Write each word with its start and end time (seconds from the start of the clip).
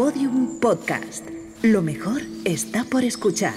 Podium 0.00 0.58
Podcast. 0.60 1.28
Lo 1.62 1.82
mejor 1.82 2.22
está 2.46 2.84
por 2.84 3.04
escuchar. 3.04 3.52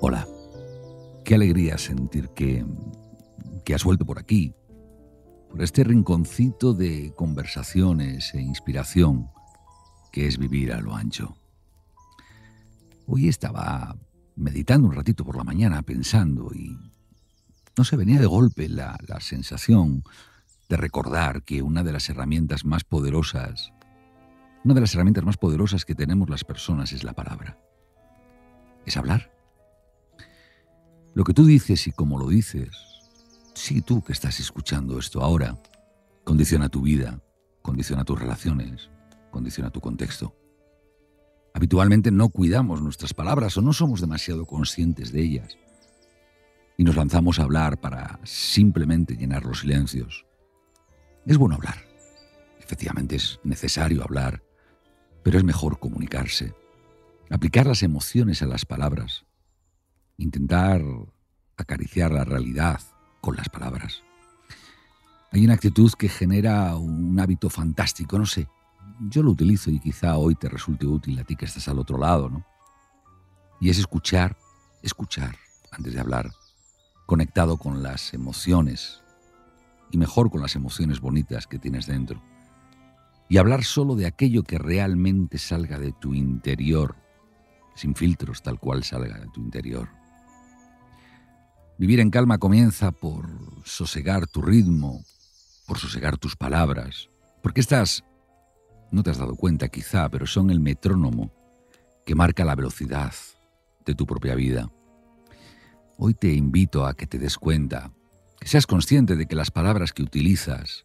Hola. 0.00 0.28
Qué 1.24 1.34
alegría 1.34 1.78
sentir 1.78 2.28
que, 2.34 2.66
que 3.64 3.74
has 3.74 3.84
vuelto 3.84 4.04
por 4.04 4.18
aquí, 4.18 4.54
por 5.48 5.62
este 5.62 5.82
rinconcito 5.82 6.74
de 6.74 7.14
conversaciones 7.16 8.34
e 8.34 8.42
inspiración 8.42 9.30
que 10.12 10.28
es 10.28 10.38
vivir 10.38 10.72
a 10.72 10.80
lo 10.80 10.94
ancho. 10.94 11.34
Hoy 13.06 13.28
estaba 13.28 13.96
meditando 14.36 14.86
un 14.86 14.94
ratito 14.94 15.24
por 15.24 15.36
la 15.36 15.42
mañana, 15.42 15.82
pensando, 15.82 16.52
y 16.54 16.78
no 17.76 17.84
se 17.84 17.96
venía 17.96 18.20
de 18.20 18.26
golpe 18.26 18.68
la, 18.68 18.98
la 19.08 19.20
sensación 19.20 20.04
de 20.68 20.76
recordar 20.76 21.42
que 21.42 21.62
una 21.62 21.82
de 21.82 21.92
las 21.92 22.08
herramientas 22.08 22.64
más 22.64 22.84
poderosas, 22.84 23.72
una 24.64 24.74
de 24.74 24.80
las 24.82 24.94
herramientas 24.94 25.24
más 25.24 25.38
poderosas 25.38 25.84
que 25.84 25.94
tenemos 25.94 26.30
las 26.30 26.44
personas 26.44 26.92
es 26.92 27.02
la 27.02 27.14
palabra. 27.14 27.58
Es 28.86 28.96
hablar. 28.96 29.32
Lo 31.14 31.24
que 31.24 31.34
tú 31.34 31.44
dices 31.44 31.86
y 31.86 31.92
cómo 31.92 32.18
lo 32.18 32.28
dices, 32.28 32.70
sí 33.54 33.82
tú 33.82 34.02
que 34.02 34.12
estás 34.12 34.40
escuchando 34.40 34.98
esto 34.98 35.22
ahora, 35.22 35.58
condiciona 36.24 36.68
tu 36.68 36.82
vida, 36.82 37.20
condiciona 37.60 38.04
tus 38.04 38.18
relaciones, 38.18 38.90
condiciona 39.32 39.70
tu 39.70 39.80
contexto. 39.80 40.36
Habitualmente 41.54 42.12
no 42.12 42.28
cuidamos 42.28 42.80
nuestras 42.80 43.12
palabras 43.12 43.56
o 43.56 43.62
no 43.62 43.72
somos 43.72 44.00
demasiado 44.00 44.46
conscientes 44.46 45.10
de 45.12 45.22
ellas. 45.22 45.58
Y 46.78 46.84
nos 46.84 46.96
lanzamos 46.96 47.38
a 47.38 47.42
hablar 47.42 47.80
para 47.80 48.20
simplemente 48.22 49.16
llenar 49.16 49.44
los 49.44 49.60
silencios. 49.60 50.24
Es 51.26 51.36
bueno 51.36 51.56
hablar. 51.56 51.76
Efectivamente 52.60 53.16
es 53.16 53.38
necesario 53.44 54.02
hablar, 54.02 54.42
pero 55.22 55.38
es 55.38 55.44
mejor 55.44 55.78
comunicarse. 55.78 56.54
Aplicar 57.28 57.66
las 57.66 57.82
emociones 57.82 58.42
a 58.42 58.46
las 58.46 58.64
palabras. 58.64 59.24
Intentar 60.16 60.82
acariciar 61.56 62.12
la 62.12 62.24
realidad 62.24 62.80
con 63.20 63.36
las 63.36 63.48
palabras. 63.48 64.02
Hay 65.30 65.44
una 65.44 65.54
actitud 65.54 65.92
que 65.92 66.08
genera 66.08 66.76
un 66.76 67.18
hábito 67.18 67.48
fantástico, 67.48 68.18
no 68.18 68.26
sé, 68.26 68.48
yo 69.08 69.22
lo 69.22 69.30
utilizo 69.30 69.70
y 69.70 69.80
quizá 69.80 70.16
hoy 70.16 70.34
te 70.34 70.48
resulte 70.48 70.86
útil 70.86 71.18
a 71.18 71.24
ti 71.24 71.36
que 71.36 71.44
estás 71.44 71.68
al 71.68 71.78
otro 71.78 71.98
lado, 71.98 72.28
¿no? 72.28 72.44
Y 73.60 73.70
es 73.70 73.78
escuchar, 73.78 74.36
escuchar 74.82 75.36
antes 75.70 75.94
de 75.94 76.00
hablar, 76.00 76.30
conectado 77.06 77.56
con 77.56 77.82
las 77.82 78.14
emociones 78.14 79.02
y 79.90 79.98
mejor 79.98 80.30
con 80.30 80.40
las 80.40 80.56
emociones 80.56 81.00
bonitas 81.00 81.46
que 81.46 81.58
tienes 81.58 81.86
dentro. 81.86 82.22
Y 83.28 83.38
hablar 83.38 83.64
solo 83.64 83.94
de 83.94 84.06
aquello 84.06 84.42
que 84.42 84.58
realmente 84.58 85.38
salga 85.38 85.78
de 85.78 85.92
tu 85.92 86.14
interior, 86.14 86.96
sin 87.74 87.94
filtros 87.94 88.42
tal 88.42 88.58
cual 88.58 88.84
salga 88.84 89.18
de 89.18 89.28
tu 89.28 89.40
interior. 89.40 89.88
Vivir 91.78 92.00
en 92.00 92.10
calma 92.10 92.38
comienza 92.38 92.92
por 92.92 93.26
sosegar 93.64 94.26
tu 94.26 94.42
ritmo, 94.42 95.02
por 95.66 95.78
sosegar 95.78 96.18
tus 96.18 96.36
palabras, 96.36 97.08
porque 97.42 97.60
estás 97.60 98.04
no 98.92 99.02
te 99.02 99.10
has 99.10 99.18
dado 99.18 99.34
cuenta 99.34 99.68
quizá, 99.68 100.08
pero 100.10 100.26
son 100.26 100.50
el 100.50 100.60
metrónomo 100.60 101.32
que 102.04 102.14
marca 102.14 102.44
la 102.44 102.54
velocidad 102.54 103.12
de 103.84 103.94
tu 103.94 104.06
propia 104.06 104.34
vida. 104.34 104.70
Hoy 105.96 106.14
te 106.14 106.32
invito 106.32 106.86
a 106.86 106.94
que 106.94 107.06
te 107.06 107.18
des 107.18 107.38
cuenta, 107.38 107.90
que 108.38 108.48
seas 108.48 108.66
consciente 108.66 109.16
de 109.16 109.26
que 109.26 109.34
las 109.34 109.50
palabras 109.50 109.92
que 109.92 110.02
utilizas 110.02 110.84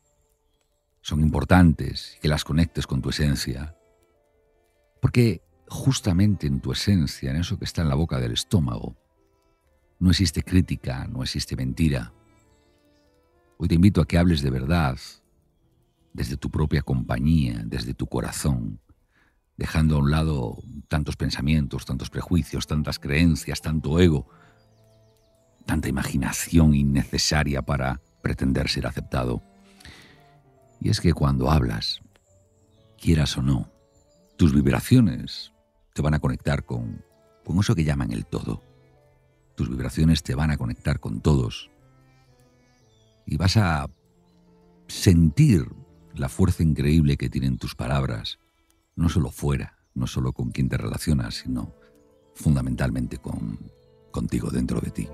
son 1.01 1.21
importantes 1.21 2.15
y 2.17 2.21
que 2.21 2.27
las 2.27 2.43
conectes 2.43 2.87
con 2.87 3.01
tu 3.01 3.09
esencia. 3.09 3.75
Porque 5.01 5.41
justamente 5.67 6.47
en 6.47 6.61
tu 6.61 6.71
esencia, 6.71 7.31
en 7.31 7.37
eso 7.37 7.59
que 7.59 7.65
está 7.65 7.81
en 7.81 7.89
la 7.89 7.95
boca 7.95 8.19
del 8.19 8.31
estómago, 8.31 8.95
no 9.99 10.11
existe 10.11 10.43
crítica, 10.43 11.07
no 11.07 11.23
existe 11.23 11.55
mentira. 11.55 12.13
Hoy 13.57 13.67
te 13.67 13.75
invito 13.75 14.01
a 14.01 14.05
que 14.05 14.17
hables 14.17 14.41
de 14.41 14.49
verdad, 14.49 14.97
desde 16.17 16.35
tu 16.35 16.49
propia 16.49 16.81
compañía, 16.81 17.61
desde 17.63 17.93
tu 17.93 18.07
corazón, 18.07 18.79
dejando 19.55 19.95
a 19.95 19.99
un 19.99 20.09
lado 20.09 20.57
tantos 20.87 21.15
pensamientos, 21.15 21.85
tantos 21.85 22.09
prejuicios, 22.09 22.65
tantas 22.65 22.97
creencias, 22.97 23.61
tanto 23.61 23.99
ego, 23.99 24.27
tanta 25.67 25.89
imaginación 25.89 26.73
innecesaria 26.73 27.61
para 27.61 28.01
pretender 28.23 28.67
ser 28.67 28.87
aceptado. 28.87 29.43
Y 30.81 30.89
es 30.89 31.01
que 31.01 31.13
cuando 31.13 31.51
hablas, 31.51 32.01
quieras 32.99 33.37
o 33.37 33.43
no, 33.43 33.69
tus 34.37 34.55
vibraciones 34.55 35.53
te 35.93 36.01
van 36.01 36.15
a 36.15 36.19
conectar 36.19 36.65
con, 36.65 37.05
con 37.45 37.59
eso 37.59 37.75
que 37.75 37.83
llaman 37.83 38.11
el 38.11 38.25
todo. 38.25 38.63
Tus 39.55 39.69
vibraciones 39.69 40.23
te 40.23 40.33
van 40.33 40.49
a 40.49 40.57
conectar 40.57 40.99
con 40.99 41.21
todos. 41.21 41.69
Y 43.27 43.37
vas 43.37 43.55
a 43.57 43.87
sentir 44.87 45.67
la 46.19 46.29
fuerza 46.29 46.63
increíble 46.63 47.17
que 47.17 47.29
tienen 47.29 47.57
tus 47.57 47.75
palabras, 47.75 48.39
no 48.95 49.09
solo 49.09 49.29
fuera, 49.31 49.77
no 49.93 50.07
solo 50.07 50.33
con 50.33 50.51
quien 50.51 50.69
te 50.69 50.77
relacionas, 50.77 51.35
sino 51.35 51.73
fundamentalmente 52.35 53.17
con, 53.17 53.59
contigo 54.11 54.49
dentro 54.49 54.79
de 54.79 54.91
ti. 54.91 55.07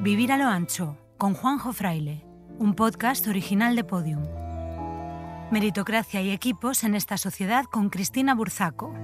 Vivir 0.00 0.32
a 0.32 0.38
lo 0.38 0.46
ancho, 0.46 0.96
con 1.18 1.34
Juanjo 1.34 1.72
Fraile, 1.72 2.24
un 2.58 2.74
podcast 2.74 3.26
original 3.26 3.76
de 3.76 3.84
Podium. 3.84 4.22
Meritocracia 5.50 6.22
y 6.22 6.30
equipos 6.30 6.84
en 6.84 6.94
esta 6.94 7.18
sociedad 7.18 7.64
con 7.64 7.88
Cristina 7.88 8.34
Burzaco. 8.34 8.94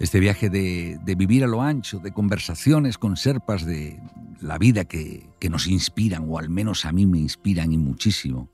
Este 0.00 0.18
viaje 0.18 0.48
de, 0.48 0.98
vivir 1.14 1.44
a 1.44 1.46
lo 1.46 1.60
ancho, 1.60 1.98
de 1.98 2.10
conversaciones 2.10 2.96
con 2.96 3.18
serpas 3.18 3.66
de 3.66 4.00
la 4.40 4.56
vida 4.56 4.86
que, 4.86 5.28
nos 5.50 5.66
inspiran, 5.66 6.24
o 6.26 6.38
al 6.38 6.48
menos 6.48 6.86
a 6.86 6.92
mí 6.92 7.04
me 7.04 7.18
inspiran 7.18 7.70
y 7.74 7.76
muchísimo. 7.76 8.48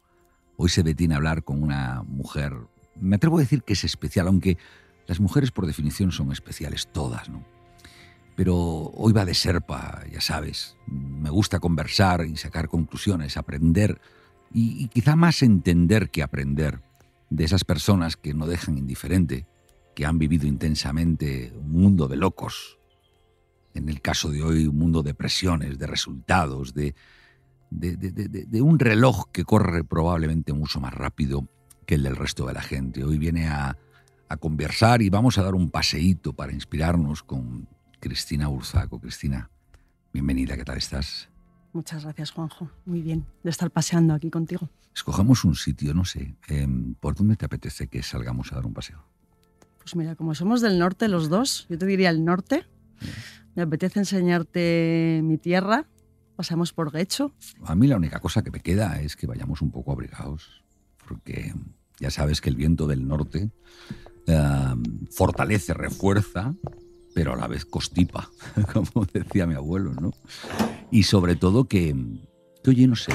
Hoy 0.57 0.71
se 0.71 0.83
detiene 0.83 1.15
a 1.15 1.19
hablar 1.19 1.45
con 1.45 1.63
una 1.63 2.03
mujer, 2.03 2.53
me 3.01 3.15
atrevo 3.15 3.39
a 3.39 3.43
decir 3.43 3.63
que 3.63 3.75
es 3.75 3.85
especial, 3.85 4.27
aunque 4.27 4.59
las 5.07 5.21
mujeres 5.21 5.53
por 5.53 5.67
definición 5.67 6.11
son 6.11 6.33
especiales 6.33 6.89
todas. 6.93 7.31
Pero 8.35 8.57
hoy 8.57 9.13
va 9.13 9.25
de 9.25 9.35
serpa, 9.35 10.03
ya 10.13 10.21
sabes. 10.21 10.77
Me 10.89 11.31
gusta 11.31 11.61
conversar 11.61 12.27
y 12.27 12.37
sacar 12.37 12.67
conclusiones, 12.67 13.37
aprender 13.37 14.01
y 14.53 14.89
quizá 14.89 15.15
más 15.15 15.43
entender 15.43 16.11
que 16.11 16.25
aprender 16.25 16.83
de 17.31 17.45
esas 17.45 17.63
personas 17.63 18.17
que 18.17 18.35
no 18.35 18.49
dejan 18.49 18.79
indiferente 18.79 19.47
que 19.97 20.05
han 20.05 20.19
vivido 20.19 20.47
intensamente 20.47 21.55
un 21.57 21.73
mundo 21.73 22.07
de 22.07 22.17
locos. 22.17 22.79
En 23.73 23.89
el 23.89 24.03
caso 24.03 24.31
de 24.31 24.43
hoy, 24.43 24.67
un 24.67 24.77
mundo 24.77 25.03
de 25.03 25.15
presiones, 25.15 25.79
de 25.79 25.87
resultados, 25.87 26.75
de, 26.75 26.95
de, 27.71 28.61
un 28.61 28.79
reloj 28.79 29.31
que 29.33 29.45
corre 29.45 29.85
probablemente 29.85 30.53
mucho 30.53 30.81
más 30.81 30.93
rápido 30.93 31.49
que 31.87 31.95
el 31.95 32.03
del 32.03 32.15
resto 32.15 32.47
de 32.47 32.53
la 32.53 32.61
gente. 32.61 33.05
Hoy 33.05 33.17
viene 33.17 33.49
a, 33.49 33.79
a 34.29 34.37
conversar 34.37 35.01
y 35.01 35.09
vamos 35.09 35.39
a 35.39 35.43
dar 35.43 35.55
un 35.55 35.71
paseíto 35.71 36.35
para 36.35 36.53
inspirarnos 36.53 37.23
con 37.23 37.67
Cristina 37.99 38.51
Urzaco. 38.51 39.01
Cristina, 39.01 39.51
bienvenida, 40.13 40.59
¿qué 40.59 40.65
tal 40.65 40.77
estás? 40.77 41.31
Muchas 41.73 42.05
gracias, 42.05 42.33
Juanjo. 42.33 42.71
Muy 42.85 43.01
bien 43.01 43.25
de 43.43 43.49
estar 43.49 43.71
paseando 43.71 44.13
aquí 44.13 44.29
contigo. 44.29 44.69
Escojamos 44.95 45.43
un 45.45 45.55
sitio, 45.55 45.95
no 45.95 46.05
sé, 46.05 46.37
em, 46.49 46.95
¿por 46.97 47.15
dónde 47.15 47.37
te 47.37 47.47
apetece 47.47 47.89
que 47.89 48.03
salgamos 48.03 48.53
a 48.53 48.57
dar 48.57 48.67
un 48.67 48.75
paseo? 48.75 49.16
Pues 49.87 49.95
mira, 49.95 50.17
como 50.17 50.35
somos 50.35 50.63
del 50.63 50.81
norte 50.81 51.07
los 51.07 51.29
dos, 51.29 51.65
yo 51.71 51.79
te 51.79 51.87
diría 51.87 52.11
el 52.11 52.25
norte. 52.25 52.65
Me 53.55 53.63
apetece 53.63 54.01
enseñarte 54.01 55.21
mi 55.23 55.39
tierra. 55.39 55.87
Pasamos 56.35 56.73
por 56.73 56.91
Guecho. 56.91 57.31
A 57.65 57.77
mí 57.77 57.87
la 57.87 57.97
única 57.97 58.19
cosa 58.19 58.43
que 58.43 58.51
me 58.51 58.59
queda 58.59 59.01
es 59.01 59.15
que 59.15 59.29
vayamos 59.29 59.63
un 59.63 59.71
poco 59.71 59.93
abrigados, 59.93 60.65
porque 61.07 61.55
ya 62.01 62.11
sabes 62.11 62.41
que 62.41 62.49
el 62.49 62.57
viento 62.57 62.89
del 62.89 63.07
norte 63.07 63.49
em, 64.27 65.07
fortalece, 65.13 65.73
refuerza, 65.73 66.53
pero 67.15 67.35
a 67.35 67.37
la 67.37 67.47
vez 67.47 67.65
costipa, 67.65 68.29
como 68.73 69.07
decía 69.13 69.47
mi 69.47 69.55
abuelo, 69.55 69.93
¿no? 69.95 70.11
Y 70.91 71.05
sobre 71.05 71.37
todo 71.37 71.69
que, 71.69 71.95
que 72.65 72.71
oye, 72.71 72.89
no 72.89 72.97
sé, 72.97 73.13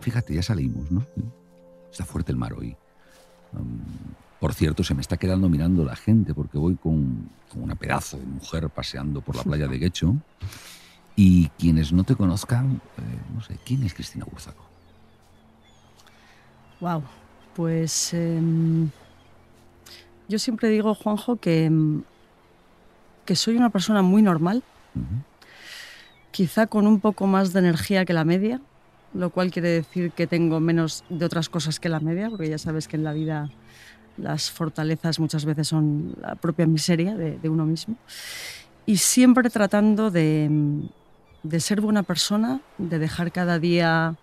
fíjate, 0.00 0.32
ya 0.32 0.42
salimos, 0.42 0.90
¿no? 0.90 1.06
Está 1.92 2.06
fuerte 2.06 2.32
el 2.32 2.38
mar 2.38 2.54
hoy. 2.54 2.74
Em, 3.52 3.80
Por 4.40 4.52
cierto, 4.52 4.84
se 4.84 4.94
me 4.94 5.00
está 5.00 5.16
quedando 5.16 5.48
mirando 5.48 5.84
la 5.84 5.96
gente 5.96 6.34
porque 6.34 6.58
voy 6.58 6.76
con, 6.76 7.30
con 7.50 7.62
una 7.62 7.74
pedazo 7.74 8.18
de 8.18 8.26
mujer 8.26 8.68
paseando 8.68 9.20
por 9.20 9.36
la 9.36 9.42
playa 9.42 9.66
de 9.66 9.78
Guecho. 9.78 10.16
Y 11.16 11.48
quienes 11.58 11.92
no 11.92 12.04
te 12.04 12.14
conozcan, 12.14 12.82
eh, 12.98 13.00
no 13.34 13.40
sé, 13.42 13.56
¿quién 13.64 13.82
es 13.84 13.94
Cristina 13.94 14.26
Burzaco? 14.30 14.62
Wow, 16.80 17.02
pues 17.54 18.12
em, 18.12 18.90
yo 20.28 20.38
siempre 20.38 20.68
digo, 20.68 20.94
Juanjo, 20.94 21.36
que, 21.36 21.64
em, 21.64 22.02
que 23.24 23.34
soy 23.34 23.56
una 23.56 23.70
persona 23.70 24.02
muy 24.02 24.20
normal, 24.20 24.62
quizá 26.30 26.66
con 26.66 26.86
un 26.86 27.00
poco 27.00 27.26
más 27.26 27.54
de 27.54 27.60
energía 27.60 28.04
que 28.04 28.12
la 28.12 28.24
media, 28.24 28.60
lo 29.14 29.30
cual 29.30 29.50
quiere 29.50 29.68
decir 29.68 30.12
que 30.12 30.26
tengo 30.26 30.60
menos 30.60 31.04
de 31.08 31.24
otras 31.24 31.48
cosas 31.48 31.80
que 31.80 31.88
la 31.88 32.00
media, 32.00 32.28
porque 32.28 32.50
ya 32.50 32.58
sabes 32.58 32.88
que 32.88 32.96
en 32.96 33.04
la 33.04 33.14
vida 33.14 33.48
las 34.16 34.50
fortalezas 34.50 35.18
muchas 35.20 35.44
veces 35.44 35.68
son 35.68 36.14
la 36.20 36.34
propia 36.34 36.66
miseria 36.66 37.14
de, 37.16 37.48
uno 37.48 37.66
mismo. 37.66 37.96
Y 38.86 38.96
siempre 38.98 39.50
tratando 39.50 40.10
de, 40.10 40.48
de 41.42 41.60
ser 41.60 41.80
buena 41.80 42.02
persona, 42.02 42.60
de 42.78 42.98
dejar 42.98 43.32
cada 43.32 43.58
día 43.58 44.16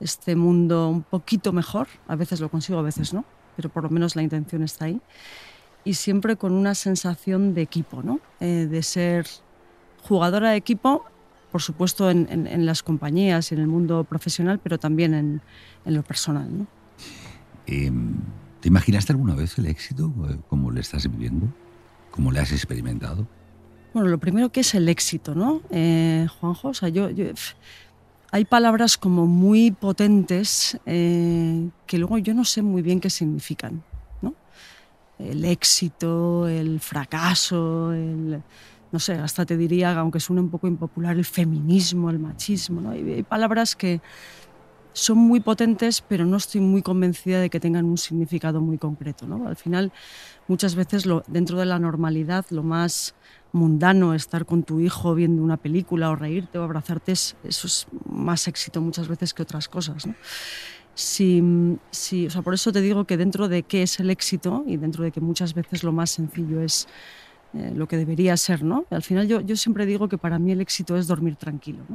este 0.00 0.36
mundo 0.36 0.88
un 0.88 1.02
poquito 1.02 1.52
mejor. 1.52 1.88
A 2.06 2.16
veces 2.16 2.40
lo 2.40 2.48
consigo, 2.50 2.78
a 2.78 2.82
veces 2.82 3.12
no, 3.12 3.24
pero 3.56 3.68
por 3.68 3.82
lo 3.84 3.90
menos 3.90 4.14
la 4.16 4.22
intención 4.22 4.62
está 4.62 4.84
ahí. 4.86 5.00
Y 5.84 5.94
siempre 5.94 6.36
con 6.36 6.52
una 6.52 6.74
sensación 6.74 7.54
de 7.54 7.62
equipo, 7.62 8.02
¿no? 8.02 8.20
Eh, 8.40 8.66
de 8.70 8.82
ser 8.82 9.26
jugadora 10.02 10.50
de 10.50 10.56
equipo, 10.56 11.04
por 11.50 11.62
supuesto 11.62 12.10
en, 12.10 12.28
en- 12.30 12.46
en 12.46 12.66
las 12.66 12.82
compañías 12.82 13.50
y 13.50 13.54
en 13.54 13.62
el 13.62 13.68
mundo 13.68 14.04
profesional, 14.04 14.60
pero 14.62 14.78
también 14.78 15.14
en, 15.14 15.40
en 15.86 15.94
lo 15.94 16.02
personal. 16.02 16.46
¿no? 16.58 16.66
Eh, 17.66 17.90
¿Te 18.60 18.68
imaginaste 18.68 19.12
alguna 19.12 19.34
vez 19.34 19.58
el 19.58 19.66
éxito 19.66 20.12
eh, 20.28 20.36
como 20.48 20.70
le 20.70 20.80
estás 20.80 21.08
viviendo? 21.10 21.46
¿Cómo 22.10 22.32
le 22.32 22.40
has 22.40 22.52
experimentado? 22.52 23.26
Bueno, 23.94 24.08
lo 24.08 24.18
primero 24.18 24.50
que 24.50 24.60
es 24.60 24.74
el 24.74 24.88
éxito, 24.88 25.34
¿no? 25.34 25.62
Eh, 25.70 26.26
Juanjo, 26.40 26.68
o 26.68 26.74
sea, 26.74 26.88
yo, 26.88 27.08
hay 28.30 28.44
palabras 28.44 28.98
como 28.98 29.26
muy 29.26 29.70
potentes 29.70 30.78
eh, 30.86 31.68
que 31.86 31.98
luego 31.98 32.18
yo 32.18 32.34
no 32.34 32.44
sé 32.44 32.62
muy 32.62 32.82
bien 32.82 33.00
qué 33.00 33.10
significan, 33.10 33.82
¿no? 34.20 34.34
El 35.18 35.44
éxito, 35.44 36.48
el 36.48 36.80
fracaso, 36.80 37.92
el, 37.92 38.42
no 38.90 38.98
sé, 38.98 39.14
hasta 39.14 39.46
te 39.46 39.56
diría, 39.56 39.98
aunque 39.98 40.20
suene 40.20 40.42
un 40.42 40.50
poco 40.50 40.66
impopular, 40.66 41.16
el 41.16 41.24
feminismo, 41.24 42.10
el 42.10 42.18
machismo, 42.18 42.80
¿no? 42.80 42.90
Hay 42.90 43.22
palabras 43.22 43.76
que 43.76 44.00
son 44.92 45.18
muy 45.18 45.40
potentes, 45.40 46.02
pero 46.02 46.26
no 46.26 46.36
estoy 46.36 46.60
muy 46.60 46.82
convencida 46.82 47.40
de 47.40 47.50
que 47.50 47.60
tengan 47.60 47.84
un 47.86 47.98
significado 47.98 48.60
muy 48.60 48.78
concreto, 48.78 49.26
¿no? 49.26 49.46
Al 49.46 49.56
final, 49.56 49.92
muchas 50.48 50.74
veces 50.74 51.04
dentro 51.28 51.58
de 51.58 51.66
la 51.66 51.78
normalidad, 51.78 52.44
lo 52.50 52.62
más 52.64 53.14
mundano, 53.52 54.14
estar 54.14 54.44
con 54.46 54.64
tu 54.64 54.80
hijo 54.80 55.14
viendo 55.14 55.42
una 55.42 55.56
película 55.58 56.10
o 56.10 56.16
reírte 56.16 56.58
o 56.58 56.62
abrazarte, 56.64 57.12
es- 57.12 57.36
eso 57.42 57.66
es 57.66 57.86
más 58.04 58.48
éxito 58.48 58.80
muchas 58.82 59.08
veces 59.08 59.34
que 59.34 59.42
otras 59.42 59.68
cosas. 59.68 60.06
¿no? 60.06 60.14
Si, 60.94 61.42
si- 61.92 62.26
o 62.26 62.30
sea, 62.30 62.42
por 62.42 62.54
eso 62.54 62.72
te 62.72 62.80
digo 62.80 63.04
que 63.04 63.16
dentro 63.16 63.48
de 63.48 63.62
qué 63.64 63.82
es 63.82 64.00
el 64.00 64.10
éxito 64.10 64.64
y 64.66 64.76
dentro 64.78 65.04
de 65.04 65.12
que 65.12 65.20
muchas 65.20 65.54
veces 65.54 65.84
lo 65.84 65.92
más 65.92 66.10
sencillo 66.10 66.60
es 66.60 66.86
eh, 67.54 67.72
lo 67.74 67.86
que 67.88 67.96
debería 67.96 68.36
ser, 68.36 68.62
¿no? 68.62 68.86
Al 68.90 69.02
final 69.02 69.26
yo, 69.28 69.40
yo 69.40 69.56
siempre 69.56 69.86
digo 69.86 70.08
que 70.08 70.18
para 70.18 70.38
mí 70.38 70.52
el 70.52 70.60
éxito 70.60 70.96
es 70.98 71.06
dormir 71.06 71.36
tranquilo. 71.36 71.86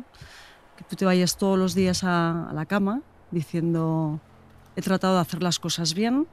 Que 0.78 0.84
tú 0.84 0.96
te 0.96 1.06
vayas 1.06 1.38
todos 1.38 1.58
los 1.58 1.76
días 1.76 2.04
a, 2.04 2.50
a 2.50 2.54
la 2.54 2.66
cama 2.66 3.02
diciendo, 3.32 4.20
he 4.76 4.82
tratado 4.82 5.16
de 5.16 5.22
hacer 5.22 5.44
las 5.44 5.60
cosas 5.60 5.94
bien, 5.94 6.28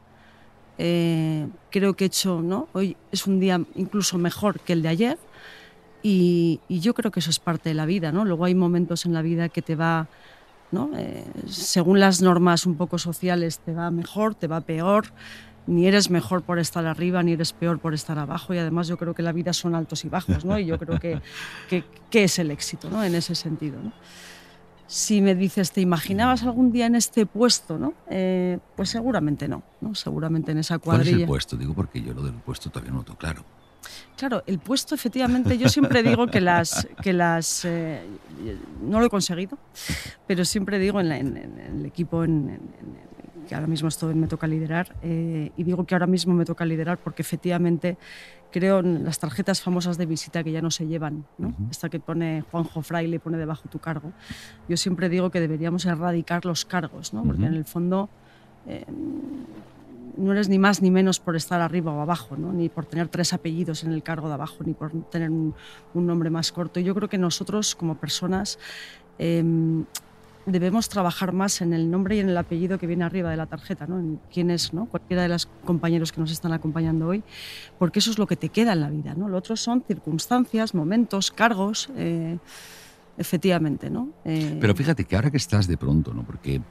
eh, 0.83 1.47
creo 1.71 1.95
que 1.95 2.05
he 2.05 2.07
hecho, 2.07 2.41
¿no? 2.41 2.69
Hoy 2.73 2.97
es 3.13 3.27
un 3.27 3.39
día 3.39 3.61
incluso 3.75 4.17
mejor 4.17 4.61
que 4.61 4.73
el 4.73 4.81
de 4.81 4.89
ayer 4.89 5.19
y, 6.03 6.61
y 6.69 6.81
yo 6.81 6.95
creo 6.95 7.11
que 7.11 7.21
eso 7.21 7.29
es 7.29 7.39
parte 7.39 7.69
de 7.69 7.75
la 7.75 7.85
vida, 7.85 8.13
¿no? 8.13 8.25
Luego 8.25 8.47
hay 8.47 8.55
momentos 8.55 9.05
en 9.05 9.13
la 9.13 9.21
vida 9.21 9.51
que 9.51 9.61
te 9.61 9.77
va, 9.77 10.09
¿no? 10.73 10.91
Eh, 10.97 11.25
según 11.47 12.01
las 12.01 12.23
normas 12.23 12.65
un 12.65 12.77
poco 12.77 12.99
sociales, 12.99 13.59
te 13.59 13.75
va 13.75 13.91
mejor, 13.91 14.35
te 14.35 14.47
va 14.47 14.63
peor, 14.63 15.07
ni 15.67 15.87
eres 15.87 16.11
mejor 16.11 16.43
por 16.43 16.59
estar 16.59 16.87
arriba, 16.87 17.23
ni 17.23 17.33
eres 17.33 17.53
peor 17.53 17.79
por 17.79 17.95
estar 17.95 18.19
abajo 18.19 18.55
y 18.55 18.59
además 18.59 18.89
yo 18.89 18.97
creo 18.97 19.15
que 19.15 19.23
la 19.23 19.33
vida 19.33 19.53
son 19.53 19.75
altos 19.75 20.05
y 20.05 20.09
bajos, 20.09 20.45
¿no? 20.45 20.59
Y 20.59 20.67
yo 20.67 20.79
creo 20.79 20.99
que, 20.99 21.21
que, 21.69 21.85
que 22.11 22.25
es 22.25 22.39
el 22.39 22.51
éxito, 22.51 22.91
¿no? 22.91 23.05
En 23.05 23.15
ese 23.15 23.35
sentido, 23.35 23.81
¿no? 23.83 23.93
Si 24.87 25.21
me 25.21 25.37
dices, 25.37 25.71
¿te 25.71 25.81
imaginabas 25.81 26.43
algún 26.43 26.73
día 26.73 26.87
en 26.87 26.97
este 26.97 27.25
puesto? 27.25 27.79
¿no? 27.79 27.95
Eh, 28.11 28.59
pues 28.75 28.89
seguramente 28.91 29.47
no, 29.47 29.62
no, 29.81 29.95
seguramente 29.95 30.51
en 30.51 30.59
esa 30.59 30.79
¿Cuál 30.81 31.03
es 31.03 31.07
cuadrilla. 31.07 31.25
el 31.25 31.29
puesto? 31.29 31.57
Digo 31.57 31.75
porque 31.75 32.03
yo 32.03 32.13
lo 32.13 32.23
del 32.23 32.35
puesto 32.35 32.71
todavía 32.71 32.91
no 32.91 32.99
lo 32.99 33.05
tengo 33.05 33.19
claro. 33.19 33.45
Claro, 34.17 34.43
el 34.47 34.59
puesto, 34.59 34.95
efectivamente, 34.97 35.56
yo 35.56 35.69
siempre 35.69 36.03
digo 36.03 36.27
que 36.27 36.41
las. 36.41 36.87
Que 37.03 37.13
las 37.15 37.65
eh, 37.65 38.03
no 38.83 38.99
lo 39.01 39.06
he 39.06 39.09
conseguido, 39.09 39.56
pero 40.27 40.45
siempre 40.45 40.79
digo 40.81 41.01
en, 41.01 41.09
la- 41.09 41.19
en- 41.19 41.37
en 41.37 41.59
el 41.79 41.87
equipo 41.87 42.25
en- 42.25 42.51
en- 42.51 43.10
que 43.49 43.55
ahora 43.55 43.67
mismo 43.67 43.89
me 44.15 44.27
toca 44.27 44.47
liderar, 44.47 44.95
eh, 45.03 45.51
y 45.57 45.65
digo 45.65 45.85
que 45.85 45.95
ahora 45.95 46.07
mismo 46.07 46.35
me 46.35 46.45
toca 46.45 46.65
liderar 46.65 46.99
porque 46.99 47.23
efectivamente 47.23 47.97
creo 48.53 48.81
en 48.81 49.05
las 49.05 49.19
tarjetas 49.19 49.61
famosas 49.63 49.97
de 49.99 50.07
visita 50.07 50.43
que 50.43 50.51
ya 50.53 50.61
no 50.63 50.71
se 50.71 50.87
llevan, 50.87 51.25
¿no? 51.39 51.55
Esta 51.71 51.89
que 51.89 52.01
pone 52.01 52.43
Juanjo 52.51 52.83
Fraile, 52.83 53.21
pone 53.21 53.39
debajo 53.39 53.69
tu 53.69 53.79
cargo. 53.79 54.13
Yo 54.69 54.77
siempre 54.77 55.09
digo 55.09 55.31
que 55.31 55.41
deberíamos 55.41 55.85
erradicar 55.87 56.45
los 56.45 56.65
cargos, 56.65 57.13
¿no? 57.15 57.23
porque 57.23 57.43
Ujú. 57.43 57.51
en 57.51 57.55
el 57.55 57.65
fondo. 57.65 58.09
eh, 58.67 58.85
no 60.17 60.33
eres 60.33 60.49
ni 60.49 60.59
más 60.59 60.83
ni 60.83 60.91
menos 60.91 61.19
por 61.21 61.35
estar 61.37 61.61
arriba 61.63 61.93
o 61.93 62.01
abajo, 62.01 62.37
¿no? 62.37 62.53
ni 62.53 62.69
por 62.69 62.85
tener 62.85 63.09
tres 63.09 63.33
apellidos 63.33 63.85
en 63.85 63.93
el 63.93 64.03
cargo 64.03 64.29
de 64.29 64.35
abajo, 64.35 64.57
ni 64.65 64.75
por 64.75 64.91
tener 65.05 65.31
un, 65.31 65.55
un 65.95 66.07
nombre 66.07 66.29
más 66.29 66.53
corto. 66.53 66.79
Yo 66.81 66.95
creo 66.95 67.09
que 67.09 67.17
nosotros 67.17 67.75
como 67.75 67.95
personas 67.95 68.59
eh, 69.19 69.43
debemos 70.47 70.89
trabajar 70.89 71.33
más 71.33 71.61
en 71.61 71.73
el 71.73 71.91
nombre 71.91 72.17
y 72.17 72.21
en 72.21 72.29
el 72.29 72.37
apellido 72.37 72.79
que 72.79 72.87
viene 72.87 73.05
arriba 73.05 73.31
de 73.31 73.37
la 73.37 73.47
tarjeta, 73.47 73.87
¿no? 73.87 73.99
en 73.99 74.21
quién 74.33 74.51
es, 74.51 74.73
¿no? 74.73 74.87
cualquiera 74.87 75.23
de 75.23 75.29
los 75.29 75.47
compañeros 75.65 76.13
que 76.13 76.21
nos 76.21 76.31
están 76.33 76.53
acompañando 76.53 77.07
hoy, 77.09 77.23
porque 77.79 77.99
eso 77.99 78.11
es 78.11 78.19
lo 78.19 78.27
que 78.27 78.37
te 78.37 78.49
queda 78.49 78.73
en 78.73 78.81
la 78.81 78.91
vida. 78.91 79.15
¿no? 79.15 79.29
Lo 79.29 79.37
otro 79.37 79.57
son 79.57 79.83
circunstancias, 79.87 80.75
momentos, 80.75 81.31
cargos. 81.31 81.91
eh, 81.97 82.39
efectivamente, 83.19 83.91
¿no? 83.91 84.09
Eh, 84.25 84.57
Pero 84.61 84.75
fíjate 84.75 85.05
que 85.05 85.15
ahora 85.15 85.31
que 85.31 85.37
estás 85.37 85.67
de 85.67 85.77
pronto, 85.77 86.15
¿no? 86.15 86.23
Porque 86.23 86.55
eh, 86.55 86.63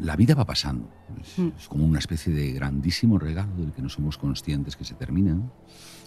la 0.00 0.14
vida 0.14 0.34
va 0.36 0.44
pasando. 0.44 0.88
Es, 1.20 1.38
Mm. 1.38 1.48
es 1.58 1.66
como 1.68 1.84
una 1.84 1.98
especie 1.98 2.32
de 2.32 2.52
grandísimo 2.52 3.18
regalo 3.18 3.52
del 3.56 3.72
que 3.72 3.82
no 3.82 3.88
somos 3.88 4.16
conscientes 4.16 4.76
que 4.76 4.84
se 4.84 4.94
termina, 4.94 5.36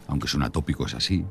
aunque 0.08 0.28
suena 0.30 0.50
tópico, 0.50 0.86
es 0.86 0.94
así. 0.96 1.26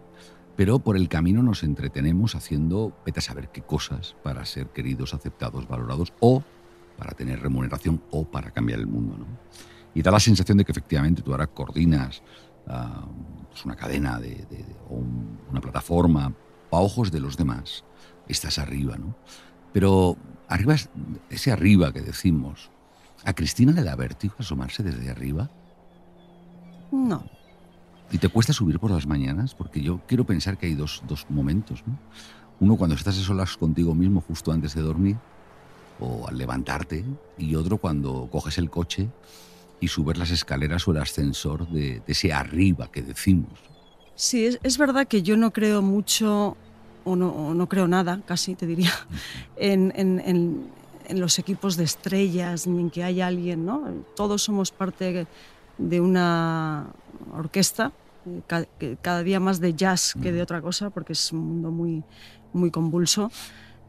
Pero 0.57 0.79
por 0.79 0.97
el 0.97 1.09
camino 1.09 1.43
nos 1.43 1.63
entretenemos 1.65 2.35
haciendo, 2.37 2.97
vete 3.05 3.19
a 3.19 3.23
saber 3.23 3.49
qué 3.51 3.63
cosas 3.63 4.15
para 4.23 4.45
ser 4.45 4.69
queridos, 4.69 5.13
aceptados, 5.15 5.67
valorados, 5.67 6.13
o 6.21 6.43
para 6.97 7.13
tener 7.13 7.41
remuneración, 7.41 8.01
o 8.13 8.25
para 8.25 8.53
cambiar 8.53 8.79
el 8.79 8.87
mundo, 8.87 9.17
¿no? 9.19 9.27
Y 9.95 10.03
da 10.03 10.11
la 10.13 10.21
sensación 10.21 10.59
de 10.59 10.65
que 10.65 10.73
efectivamente 10.73 11.23
tú 11.23 11.33
ahora 11.33 11.47
coordinas 11.49 12.23
ah, 12.69 13.05
pues 13.51 13.65
una 13.65 13.77
cadena 13.77 14.19
de, 14.21 14.31
de- 14.51 14.63
de- 14.65 14.77
o 14.89 14.95
un- 14.95 15.39
una 15.51 15.61
plataforma 15.61 16.33
a 16.71 16.77
ojos 16.77 17.11
de 17.13 17.21
los 17.21 17.37
demás. 17.37 17.85
Estás 18.29 18.59
arriba, 18.59 18.97
¿no? 18.97 19.15
Pero 19.73 20.17
arriba, 20.49 20.75
es- 20.75 20.89
ese 21.31 21.51
arriba 21.53 21.93
que 21.93 22.01
decimos, 22.01 22.71
¿a 23.25 23.33
Cristina 23.35 23.73
le 23.73 23.83
da 23.83 23.97
vértigo 23.97 24.35
asomarse 24.39 24.83
desde 24.83 25.11
arriba? 25.11 25.51
No, 26.93 27.25
¿Y 28.13 28.19
te 28.19 28.29
cuesta 28.29 28.53
subir 28.53 28.79
por 28.79 28.91
las 28.91 29.07
mañanas? 29.07 29.55
Porque 29.55 29.81
yo 29.81 30.01
quiero 30.07 30.25
pensar 30.25 30.57
que 30.57 30.67
hay 30.67 30.75
dos, 30.75 31.03
dos 31.09 31.27
momentos, 31.29 31.83
¿no? 31.87 31.99
Uno 32.61 32.77
cuando 32.77 32.95
estás 32.95 33.19
a 33.19 33.23
solas 33.23 33.57
contigo 33.57 33.95
mismo 33.95 34.21
justo 34.21 34.53
antes 34.53 34.75
de 34.75 34.83
dormir 34.83 35.17
o 36.01 36.27
al 36.29 36.39
levantarte 36.39 37.05
y 37.39 37.55
otro 37.57 37.79
cuando 37.79 38.29
coges 38.31 38.59
el 38.59 38.71
coche 38.71 39.09
y 39.81 39.89
subes 39.89 40.17
las 40.19 40.31
escaleras 40.31 40.87
o 40.87 40.93
el 40.93 40.99
ascensor 40.99 41.69
de, 41.69 42.01
de 42.01 42.13
ese 42.13 42.33
arriba 42.33 42.89
que 42.93 43.03
decimos. 43.03 43.51
Sí, 44.15 44.47
es, 44.47 44.61
es 44.63 44.79
verdad 44.79 45.09
que 45.09 45.23
yo 45.23 45.37
no 45.37 45.51
creo 45.51 45.83
mucho, 45.83 46.57
o 47.05 47.17
no, 47.17 47.31
o 47.31 47.55
no 47.55 47.69
creo 47.69 47.89
nada, 47.89 48.21
casi 48.25 48.55
te 48.55 48.67
diría, 48.67 48.93
en, 49.57 49.93
en- 49.97 50.21
en- 50.21 50.85
en 51.07 51.21
los 51.21 51.39
equipos 51.39 51.77
de 51.77 51.85
estrellas, 51.85 52.67
ni 52.67 52.81
en 52.81 52.89
que 52.91 53.05
haya 53.05 53.27
alguien, 53.27 53.67
¿no? 53.67 53.83
Todos 54.17 54.41
somos 54.43 54.71
parte 54.71 55.27
de 55.79 56.01
una 56.01 56.87
orquesta, 57.33 57.93
eh, 58.81 58.97
cada 59.03 59.23
día 59.23 59.41
más 59.41 59.61
de 59.61 59.75
jazz 59.75 60.15
que 60.23 60.33
de 60.33 60.43
otra 60.43 60.61
cosa, 60.63 60.91
porque 60.91 61.13
es 61.13 61.33
un 61.33 61.41
mundo 61.41 61.71
muy, 61.71 62.03
muy 62.53 62.71
convulso. 62.71 63.31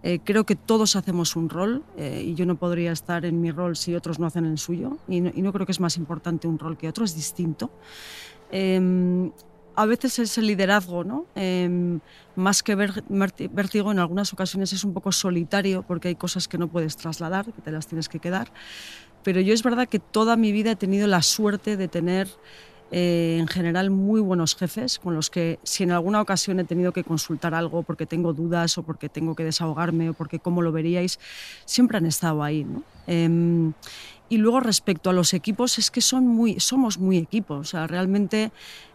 Eh, 0.03 0.19
creo 0.23 0.45
que 0.45 0.55
todos 0.55 0.95
hacemos 0.95 1.35
un 1.35 1.49
rol 1.49 1.83
eh, 1.97 2.23
y 2.27 2.35
yo 2.35 2.45
no 2.45 2.57
podría 2.57 2.91
estar 2.91 3.25
en 3.25 3.41
mi 3.41 3.49
rol 3.49 3.75
si 3.75 3.95
otros 3.95 4.19
no 4.19 4.27
hacen 4.27 4.45
el 4.45 4.59
suyo 4.59 4.99
y 5.07 5.19
no, 5.19 5.31
y 5.33 5.41
no 5.41 5.51
creo 5.51 5.65
que 5.65 5.71
es 5.71 5.79
más 5.79 5.97
importante 5.97 6.47
un 6.47 6.59
rol 6.59 6.77
que 6.77 6.87
otro, 6.87 7.05
es 7.05 7.15
distinto. 7.15 7.71
Em, 8.51 9.31
a 9.75 9.85
veces 9.85 10.19
es 10.19 10.37
el 10.37 10.47
liderazgo, 10.47 11.03
¿no? 11.03 11.25
Em, 11.35 11.99
más 12.35 12.63
que 12.63 12.75
vértigo, 12.75 13.91
en 13.91 13.99
algunas 13.99 14.31
ocasiones 14.31 14.71
es 14.73 14.83
un 14.83 14.93
poco 14.93 15.11
solitario 15.11 15.83
porque 15.83 16.09
hay 16.09 16.15
cosas 16.15 16.47
que 16.47 16.57
no 16.57 16.67
puedes 16.67 16.95
trasladar, 16.95 17.45
que 17.45 17.61
te 17.61 17.71
las 17.71 17.87
tienes 17.87 18.07
que 18.07 18.19
quedar. 18.19 18.51
Pero 19.25 19.41
yo 19.41 19.55
es 19.55 19.63
verdad 19.63 19.89
que 19.89 19.97
toda 19.97 20.35
mi 20.35 20.51
vida 20.51 20.71
he 20.71 20.75
tenido 20.75 21.07
la 21.07 21.23
suerte 21.23 21.77
de 21.77 21.87
tener 21.87 22.27
eh, 22.91 23.37
en 23.39 23.47
general 23.47 23.89
muy 23.89 24.21
buenos 24.21 24.55
jefes 24.55 24.99
con 24.99 25.15
los 25.15 25.31
que 25.31 25.57
si 25.63 25.81
en 25.81 25.91
alguna 25.91 26.21
ocasión 26.21 26.59
he 26.59 26.63
tenido 26.63 26.91
que 26.91 27.03
consultar 27.03 27.55
algo 27.55 27.81
porque 27.81 28.05
tengo 28.05 28.33
dudas 28.33 28.77
o 28.77 28.83
porque 28.83 29.09
tengo 29.09 29.33
que 29.33 29.43
desahogarme 29.43 30.11
o 30.11 30.13
porque 30.13 30.37
cómo 30.37 30.61
lo 30.61 30.71
veríais, 30.71 31.19
siempre 31.65 31.97
han 31.97 32.05
estado 32.05 32.43
ahí. 32.43 32.67
Em, 33.07 33.73
y 34.29 34.37
luego 34.37 34.59
respecto 34.59 35.09
a 35.09 35.13
los 35.13 35.33
equipos, 35.33 35.79
es 35.79 35.89
que 35.89 36.01
son 36.01 36.27
muy, 36.27 36.59
somos 36.59 36.99
muy 36.99 37.17
equipos. 37.17 37.59
O 37.59 37.63
sea, 37.63 37.87
realmente 37.87 38.51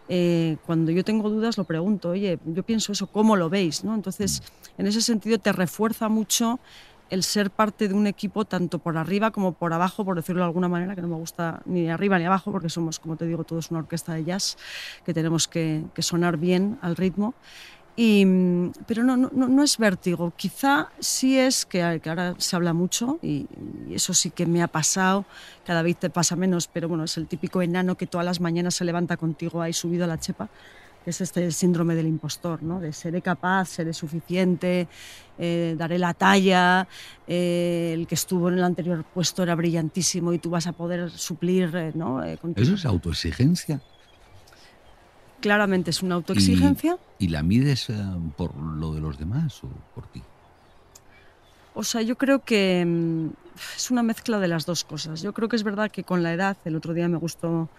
eh, 0.09 0.59
cuando 0.65 0.93
yo 0.93 1.03
tengo 1.03 1.29
dudas 1.29 1.59
lo 1.59 1.65
pregunto, 1.65 2.11
oye, 2.11 2.39
yo 2.47 2.63
pienso 2.63 2.93
eso, 2.93 3.09
¿cómo 3.09 3.35
lo 3.35 3.51
veis? 3.51 3.83
¿no? 3.83 3.97
Entonces, 3.97 4.45
en 4.79 4.87
ese 4.87 5.01
sentido 5.01 5.39
te 5.39 5.51
refuerza 5.51 6.09
mucho 6.09 6.61
el 7.11 7.25
ser 7.25 7.51
parte 7.51 7.89
de 7.89 7.95
un 7.95 8.07
equipo 8.07 8.45
tanto 8.45 8.79
por 8.79 8.97
arriba 8.97 9.33
como 9.33 9.53
por 9.53 9.73
abajo, 9.73 10.05
por 10.05 10.17
decirlo 10.17 10.43
de 10.43 10.47
alguna 10.47 10.69
manera, 10.69 10.95
que 10.95 11.03
no 11.03 11.09
me 11.09 11.17
gusta 11.17 11.61
ni 11.67 11.91
arriba 11.91 12.19
ni 12.19 12.25
abajo, 12.25 12.53
porque 12.53 12.69
somos, 12.69 12.99
como 12.99 13.17
te 13.17 13.27
digo, 13.27 13.45
todos 13.45 13.71
una 13.71 13.81
orquesta 13.81 14.15
de 14.15 14.25
jazz, 14.25 14.57
que 15.05 15.13
tenemos 15.13 15.49
que, 15.49 15.85
sonar 15.99 16.39
bien 16.39 16.79
al 16.81 16.97
ritmo. 16.97 17.35
Y, 17.97 18.25
pero 18.87 19.03
no, 19.03 19.17
no, 19.17 19.31
no, 19.31 19.63
es 19.63 19.77
vértigo, 19.77 20.33
quizá 20.35 20.89
sí 21.01 21.37
es 21.37 21.67
que, 21.67 21.83
ahora 21.83 22.35
se 22.39 22.57
habla 22.57 22.73
mucho 22.73 23.19
y, 23.21 23.47
y, 23.89 23.95
eso 23.95 24.15
sí 24.15 24.31
que 24.31 24.47
me 24.47 24.63
ha 24.63 24.69
pasado, 24.69 25.27
cada 25.67 25.83
vez 25.83 25.99
te 25.99 26.09
pasa 26.09 26.35
menos, 26.37 26.67
pero 26.69 26.89
bueno, 26.89 27.05
es 27.05 27.19
el 27.19 27.27
típico 27.27 27.61
enano 27.61 27.97
que 27.97 28.07
todas 28.07 28.25
las 28.25 28.41
mañanas 28.41 28.77
se 28.77 28.85
levanta 28.85 29.19
contigo 29.19 29.61
ahí 29.61 29.75
subido 29.75 30.05
a 30.05 30.07
la 30.07 30.19
chepa 30.19 30.49
que 31.05 31.11
es 31.11 31.21
este 31.21 31.51
síndrome 31.51 31.95
del 31.95 32.07
impostor, 32.07 32.63
¿no? 32.63 32.81
de 32.81 32.93
seré 32.93 33.23
capaz, 33.23 33.67
seré 33.67 33.93
suficiente, 33.93 34.89
eh, 35.39 35.75
daré 35.79 35.99
la 35.99 36.15
talla, 36.15 36.87
eh, 37.27 37.93
el 37.95 38.07
que 38.07 38.15
estuvo 38.15 38.49
en 38.49 38.59
el 38.59 38.65
anterior 38.65 39.05
puesto 39.05 39.43
era 39.43 39.55
brillantísimo 39.55 40.33
y 40.33 40.39
tú 40.39 40.51
vas 40.51 40.67
a 40.67 40.73
poder 40.73 41.11
suplir. 41.11 41.71
Eh, 41.75 41.93
¿no? 41.95 42.23
¿Eso 42.23 42.75
es 42.75 42.85
autoexigencia? 42.85 43.81
Claramente 45.41 45.91
es 45.91 46.03
una 46.03 46.17
autoexigencia. 46.17 46.99
¿Y, 47.19 47.29
la 47.29 47.43
mides 47.43 47.89
por 48.37 48.55
lo 48.55 48.93
de 48.93 49.01
los 49.01 49.19
demás 49.19 49.65
o 49.65 49.69
por 49.95 50.07
ti? 50.09 50.23
O 51.73 51.83
sea, 51.83 52.03
yo 52.03 52.17
creo 52.17 52.45
que 52.45 52.85
mm, 52.87 53.29
es 53.77 53.91
una 53.91 54.03
mezcla 54.03 54.39
de 54.39 54.49
las 54.49 54.67
dos 54.67 54.85
cosas. 54.85 55.23
Yo 55.23 55.33
creo 55.33 55.49
que 55.49 55.57
es 55.57 55.63
verdad 55.63 55.91
que 55.91 56.05
con 56.05 56.23
la 56.23 56.35
edad, 56.35 56.59
el 56.67 56.77
otro 56.77 56.93
día 56.93 57.09
me 57.09 57.17
gustó 57.17 57.71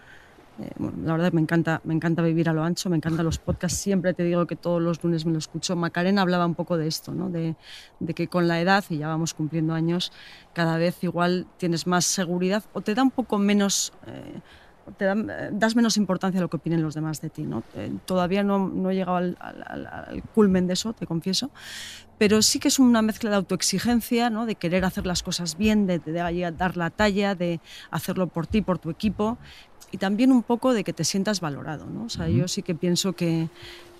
eh, 0.62 0.70
la 1.04 1.12
verdad 1.12 1.32
me 1.32 1.40
encanta, 1.40 1.80
me 1.84 1.94
encanta 1.94 2.22
vivir 2.22 2.48
a 2.48 2.52
lo 2.52 2.62
ancho, 2.62 2.88
me 2.90 2.96
encantan 2.96 3.24
los 3.24 3.38
podcasts, 3.38 3.78
siempre 3.78 4.14
te 4.14 4.22
digo 4.22 4.46
que 4.46 4.56
todos 4.56 4.80
los 4.80 5.02
lunes 5.02 5.24
me 5.26 5.32
lo 5.32 5.38
escucho. 5.38 5.74
Macarena 5.76 6.22
hablaba 6.22 6.46
un 6.46 6.54
poco 6.54 6.76
de 6.76 6.86
esto, 6.86 7.12
¿no? 7.12 7.30
de, 7.30 7.56
que 8.14 8.28
con 8.28 8.48
la 8.48 8.60
edad, 8.60 8.84
y 8.88 8.98
ya 8.98 9.08
vamos 9.08 9.34
cumpliendo 9.34 9.74
años, 9.74 10.12
cada 10.52 10.78
vez 10.78 11.02
igual 11.02 11.46
tienes 11.56 11.86
más 11.86 12.04
seguridad 12.04 12.64
o 12.72 12.80
te 12.80 12.94
da 12.94 13.02
un 13.02 13.10
poco 13.10 13.38
menos... 13.38 13.92
Eh, 14.06 14.40
te 14.98 15.04
eh, 15.04 15.14
das 15.52 15.76
menos 15.76 15.96
importancia 15.96 16.40
a 16.40 16.42
lo 16.42 16.48
que 16.48 16.56
opinen 16.56 16.82
los 16.82 16.94
demás 16.94 17.20
de 17.20 17.30
ti. 17.30 17.42
¿no? 17.42 17.62
todavía 18.04 18.42
no, 18.42 18.68
no, 18.68 18.90
he 18.90 18.94
llegado 18.94 19.16
al, 19.16 19.36
al, 19.40 20.22
culmen 20.34 20.66
de 20.66 20.72
eso, 20.72 20.92
te 20.92 21.06
confieso, 21.06 21.50
pero 22.18 22.42
sí 22.42 22.58
que 22.58 22.68
es 22.68 22.78
una 22.78 23.02
mezcla 23.02 23.30
de 23.30 23.36
autoexigencia, 23.36 24.30
¿no? 24.30 24.46
de 24.46 24.54
querer 24.54 24.84
hacer 24.84 25.06
las 25.06 25.22
cosas 25.22 25.56
bien, 25.56 25.86
de, 25.86 25.98
de, 25.98 26.52
dar 26.56 26.76
la 26.76 26.90
talla, 26.90 27.34
de 27.34 27.60
hacerlo 27.90 28.28
por 28.28 28.46
ti, 28.46 28.62
por 28.62 28.78
tu 28.78 28.90
equipo, 28.90 29.38
y 29.92 29.98
también 29.98 30.32
un 30.32 30.42
poco 30.42 30.72
de 30.72 30.82
que 30.82 30.92
te 30.92 31.04
sientas 31.04 31.40
valorado. 31.40 31.86
¿no? 31.86 32.04
O 32.04 32.08
sea, 32.08 32.28
yo 32.28 32.48
sí 32.48 32.62
que 32.62 32.74
pienso 32.74 33.12
que, 33.12 33.48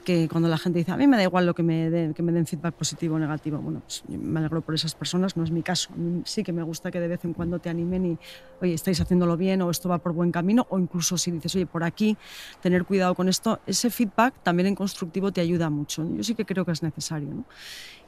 que 0.05 0.29
cuando 0.29 0.49
la 0.49 0.59
gente 0.59 0.79
dice, 0.79 0.91
a 0.91 0.97
mí 0.97 1.07
me 1.07 1.17
da 1.17 1.23
igual 1.23 1.47
lo 1.47 1.55
que 1.55 1.63
me, 1.63 1.91
den, 1.91 2.15
que 2.15 2.23
me 2.23 2.33
den 2.33 2.47
feedback 2.47 2.75
positivo 2.75 3.17
o 3.17 3.19
negativo, 3.19 3.59
bueno, 3.59 3.81
pues 3.81 4.03
me 4.09 4.41
alegro 4.41 4.63
por 4.63 4.75
esas 4.75 4.95
personas, 4.95 5.37
no 5.37 5.45
es 5.45 5.51
mi 5.51 5.63
caso. 5.63 5.91
Sí 6.25 6.43
que 6.43 6.53
me 6.53 6.63
gusta 6.63 6.91
que 6.91 6.99
de 6.99 7.09
vez 7.09 7.25
en 7.25 7.35
cuando 7.35 7.59
te 7.59 7.69
animen 7.69 8.07
y, 8.07 8.19
oye, 8.61 8.75
estáis 8.75 9.01
haciéndolo 9.01 9.37
bien 9.37 9.63
o 9.63 9.71
esto 9.71 9.89
va 9.89 9.99
por 9.99 10.13
buen 10.13 10.33
camino, 10.33 10.67
o 10.71 10.79
incluso 10.79 11.19
si 11.19 11.31
dices, 11.31 11.55
oye, 11.55 11.67
por 11.67 11.85
aquí, 11.85 12.17
tener 12.63 12.85
cuidado 12.85 13.15
con 13.15 13.29
esto, 13.29 13.61
ese 13.67 13.91
feedback 13.91 14.35
también 14.43 14.67
en 14.67 14.75
constructivo 14.75 15.31
te 15.31 15.41
ayuda 15.41 15.71
mucho. 15.71 16.09
Yo 16.17 16.23
sí 16.25 16.35
que 16.35 16.45
creo 16.45 16.65
que 16.65 16.73
es 16.73 16.83
necesario. 16.83 17.29
¿no? 17.29 17.45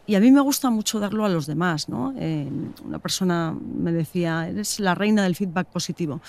Y 0.07 0.17
a 0.17 0.21
mí 0.21 0.31
me 0.31 0.41
gusta 0.41 0.71
mucho 0.71 1.01
darlo 1.01 1.25
a 1.25 1.29
los 1.29 1.47
demás. 1.47 1.89
¿no? 1.89 2.15
Eh, 2.19 2.49
una 2.85 2.99
persona 2.99 3.55
me 3.61 3.93
decía, 3.93 4.49
eres 4.49 4.81
la 4.81 4.95
reina 4.95 5.23
del 5.23 5.37
feedback 5.37 5.69
positivo 5.69 6.21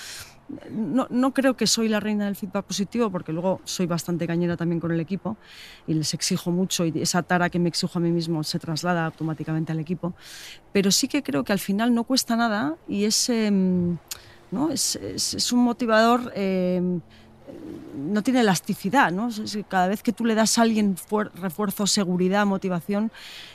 no, 0.69 1.07
no, 1.09 1.33
creo 1.33 1.55
que 1.55 1.65
soy 1.65 1.87
la 1.87 1.99
reina 1.99 2.25
del 2.25 2.35
feedback 2.35 2.65
positivo, 2.65 3.09
porque 3.09 3.33
luego 3.33 3.61
soy 3.63 3.87
bastante 3.87 4.27
cañera 4.27 4.55
también 4.55 4.79
con 4.79 4.91
el 4.91 4.99
equipo 4.99 5.37
y 5.87 5.93
les 5.93 6.13
exijo 6.13 6.51
mucho 6.51 6.85
y 6.85 6.93
esa 7.01 7.23
tara 7.23 7.49
que 7.49 7.57
me 7.57 7.69
exijo 7.69 7.97
a 7.97 8.01
mí 8.01 8.11
mismo 8.11 8.43
se 8.43 8.59
traslada 8.59 9.05
automáticamente 9.05 9.71
al 9.71 9.79
equipo. 9.79 10.13
Pero 10.71 10.91
sí 10.91 11.07
que 11.07 11.23
creo 11.23 11.43
que 11.43 11.53
al 11.53 11.59
final 11.59 11.93
no 11.93 12.03
cuesta 12.03 12.35
nada 12.35 12.75
y 12.87 13.05
es, 13.05 13.29
em, 13.29 13.97
¿no? 14.51 14.69
es, 14.69 14.95
es, 14.95 15.51
un 15.51 15.63
motivador. 15.63 16.31
Eh, 16.35 16.99
no 17.95 18.21
tiene 18.21 18.41
elasticidad, 18.41 19.11
¿no? 19.11 19.29
Cada 19.67 19.87
vez 19.87 20.03
que 20.03 20.11
tú 20.11 20.25
le 20.25 20.35
das 20.35 20.57
a 20.57 20.63
alguien 20.63 20.95
refuerzo, 21.35 21.87
seguridad, 21.87 22.45
motivación, 22.45 23.11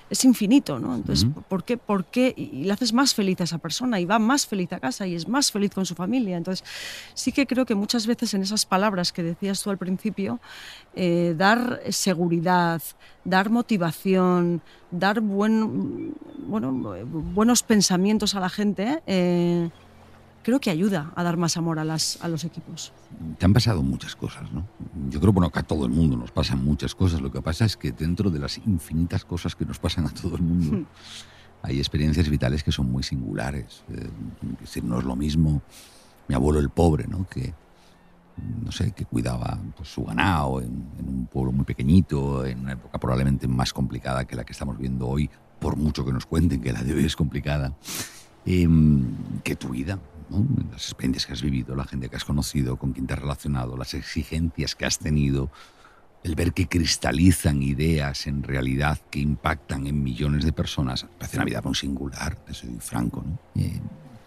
es 0.09 0.25
infinito, 0.25 0.79
¿no? 0.79 0.97
Entonces, 0.97 1.29
¿por 1.49 1.63
qué? 1.63 1.77
¿Por 1.77 2.05
qué? 2.07 2.35
Y 2.37 2.65
le 2.65 2.73
haces 2.73 2.93
más 2.93 3.15
feliz 3.15 3.41
a 3.41 3.45
esa 3.45 3.59
persona 3.59 4.01
y 4.01 4.05
va 4.05 4.19
más 4.19 4.47
feliz 4.47 4.73
a 4.73 4.81
casa 4.81 5.07
y 5.07 5.15
es 5.15 5.29
más 5.29 5.53
feliz 5.53 5.73
con 5.73 5.87
su 5.87 5.95
familia. 5.95 6.37
Entonces, 6.37 6.67
sí 7.15 7.33
que 7.33 7.47
creo 7.47 7.65
que 7.65 7.75
muchas 7.75 8.07
veces 8.07 8.35
en 8.35 8.43
esas 8.43 8.67
palabras 8.67 9.13
que 9.13 9.23
decías 9.23 9.63
tú 9.63 9.71
al 9.71 9.79
principio, 9.79 10.41
eh, 10.95 11.35
dar 11.37 11.81
seguridad, 11.91 12.83
dar 13.25 13.51
motivación, 13.51 14.63
dar 14.91 15.21
buen, 15.21 16.15
bueno, 16.39 16.73
buenos 16.73 17.63
pensamientos 17.63 18.35
a 18.35 18.41
la 18.41 18.49
gente, 18.49 19.03
eh, 19.07 19.71
creo 20.43 20.61
que 20.61 20.71
ayuda 20.71 21.13
a 21.15 21.23
dar 21.23 21.37
más 21.37 21.57
amor 21.57 21.79
a, 21.79 21.85
las, 21.85 22.19
a 22.23 22.29
los 22.29 22.45
equipos. 22.45 22.93
Te 23.39 23.45
han 23.45 23.53
pasado 23.53 23.83
muchas 23.83 24.17
cosas, 24.17 24.51
¿no? 24.53 24.67
Yo 25.09 25.21
creo 25.21 25.33
bueno, 25.33 25.51
que 25.51 25.59
a 25.59 25.63
todo 25.63 25.87
el 25.87 25.93
mundo 25.93 26.17
nos 26.17 26.31
pasan 26.31 26.65
muchas 26.65 26.95
cosas. 26.95 27.21
Lo 27.21 27.31
que 27.31 27.43
pasa 27.43 27.65
es 27.65 27.77
que 27.77 27.93
dentro 27.93 28.31
de 28.31 28.39
las 28.39 28.59
infinitas 28.59 29.25
cosas 29.25 29.55
que 29.55 29.65
nos 29.65 29.79
pasan 29.79 30.07
a 30.07 30.11
todo 30.11 30.37
el 30.37 30.43
mundo, 30.43 30.79
hmm. 30.79 30.87
hay 31.63 31.79
experiencias 31.79 32.29
vitales 32.29 32.63
que 32.63 32.73
son 32.73 32.91
muy 32.91 33.03
singulares. 33.03 33.85
Eh, 33.91 34.81
no 34.83 34.99
es 34.99 35.05
lo 35.05 35.17
mismo 35.17 35.63
mi 36.29 36.35
abuelo 36.35 36.61
el 36.61 36.71
pobre, 36.71 37.07
¿no? 37.09 37.27
Que, 37.29 37.53
no 38.65 38.71
sé, 38.71 38.93
que 38.93 39.05
cuidaba 39.05 39.59
pues, 39.77 39.89
su 39.89 40.05
ganado 40.05 40.61
en, 40.61 40.87
en, 40.99 41.09
un 41.09 41.27
pueblo 41.27 41.53
muy 41.53 41.65
pequeñito, 41.65 42.47
en 42.47 42.61
una 42.61 42.73
época 42.73 42.99
probablemente 42.99 43.49
más 43.49 43.73
complicada 43.73 44.25
que 44.25 44.37
la 44.37 44.45
que 44.45 44.53
estamos 44.53 44.79
viendo 44.79 45.09
hoy, 45.09 45.29
por 45.59 45.77
mucho 45.77 46.05
que 46.05 46.13
nos 46.13 46.27
cuenten 46.27 46.61
que 46.61 46.73
la 46.73 46.83
de 46.83 46.95
hoy 46.95 47.05
es 47.05 47.15
complicada, 47.15 47.75
em, 48.47 49.05
que 49.45 49.55
tu 49.57 49.69
vida 49.69 49.99
las 50.71 50.85
experiencias 50.85 51.27
que 51.27 51.33
has 51.33 51.43
vivido, 51.43 51.75
la 51.75 51.85
gente 51.85 52.09
que 52.09 52.17
has 52.17 52.25
conocido, 52.25 52.77
con 52.77 52.93
quien 52.93 53.07
te 53.07 53.15
has 53.15 53.21
relacionado, 53.21 53.77
las 53.77 53.95
exigencias 53.95 54.75
que 54.75 54.87
has 54.87 54.99
tenido, 54.99 55.51
el 56.23 56.35
ver 56.35 56.53
que 56.53 56.69
cristalizan 56.69 57.63
ideas 57.63 58.27
en 58.27 58.43
realidad 58.43 58.99
que 59.11 59.21
impactan 59.21 59.87
en 59.87 60.03
millones 60.03 60.45
de 60.45 60.53
personas, 60.53 61.07
parece 61.19 61.37
una 61.37 61.47
vida 61.47 61.63
muy 61.63 61.75
singular, 61.75 62.37
te 62.37 62.55
soy 62.55 62.77
franco. 62.79 63.25
Eh, 63.55 63.81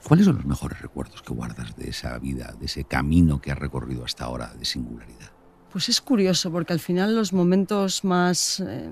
¿Cuáles 0.08 0.26
son 0.26 0.36
los 0.36 0.46
mejores 0.46 0.82
recuerdos 0.82 1.22
que 1.22 1.34
guardas 1.34 1.76
de 1.76 1.90
esa 1.90 2.18
vida, 2.20 2.54
de 2.60 2.66
ese 2.66 2.84
camino 2.84 3.40
que 3.40 3.52
has 3.52 3.58
recorrido 3.58 4.04
hasta 4.04 4.26
ahora 4.26 4.54
de 4.54 4.66
singularidad? 4.66 5.32
Pues 5.72 5.90
es 5.90 6.02
curioso, 6.02 6.52
porque 6.52 6.74
al 6.74 6.80
final 6.80 7.16
los 7.16 7.34
momentos 7.34 8.04
más... 8.04 8.60
Eh, 8.60 8.90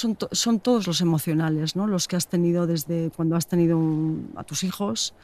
son, 0.00 0.60
todos 0.60 0.86
los 0.86 1.00
emocionales, 1.00 1.76
¿no? 1.76 1.86
los 1.86 2.08
que 2.08 2.16
has 2.16 2.28
tenido 2.28 2.66
desde 2.66 3.10
cuando 3.14 3.36
has 3.36 3.46
tenido 3.46 3.80
a 4.36 4.44
tus 4.44 4.64
hijos 4.64 5.14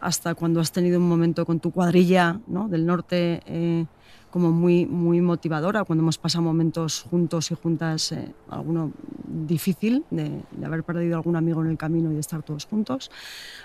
hasta 0.00 0.34
cuando 0.34 0.60
has 0.60 0.72
tenido 0.72 0.98
un 0.98 1.08
momento 1.08 1.44
con 1.44 1.60
tu 1.60 1.70
cuadrilla 1.70 2.40
¿no? 2.46 2.68
del 2.68 2.86
norte 2.86 3.42
eh, 3.46 3.84
como 4.30 4.52
muy, 4.52 4.86
muy 4.86 5.20
motivadora, 5.20 5.84
cuando 5.84 6.02
hemos 6.02 6.16
pasado 6.16 6.42
momentos 6.42 7.02
juntos 7.10 7.50
y 7.50 7.54
juntas, 7.54 8.12
eh, 8.12 8.32
alguno 8.48 8.92
difícil 9.26 10.04
de, 10.10 10.42
de, 10.50 10.66
haber 10.66 10.84
perdido 10.84 11.16
algún 11.16 11.36
amigo 11.36 11.62
en 11.62 11.70
el 11.70 11.76
camino 11.76 12.10
y 12.12 12.14
de 12.14 12.20
estar 12.20 12.42
todos 12.42 12.64
juntos, 12.64 13.10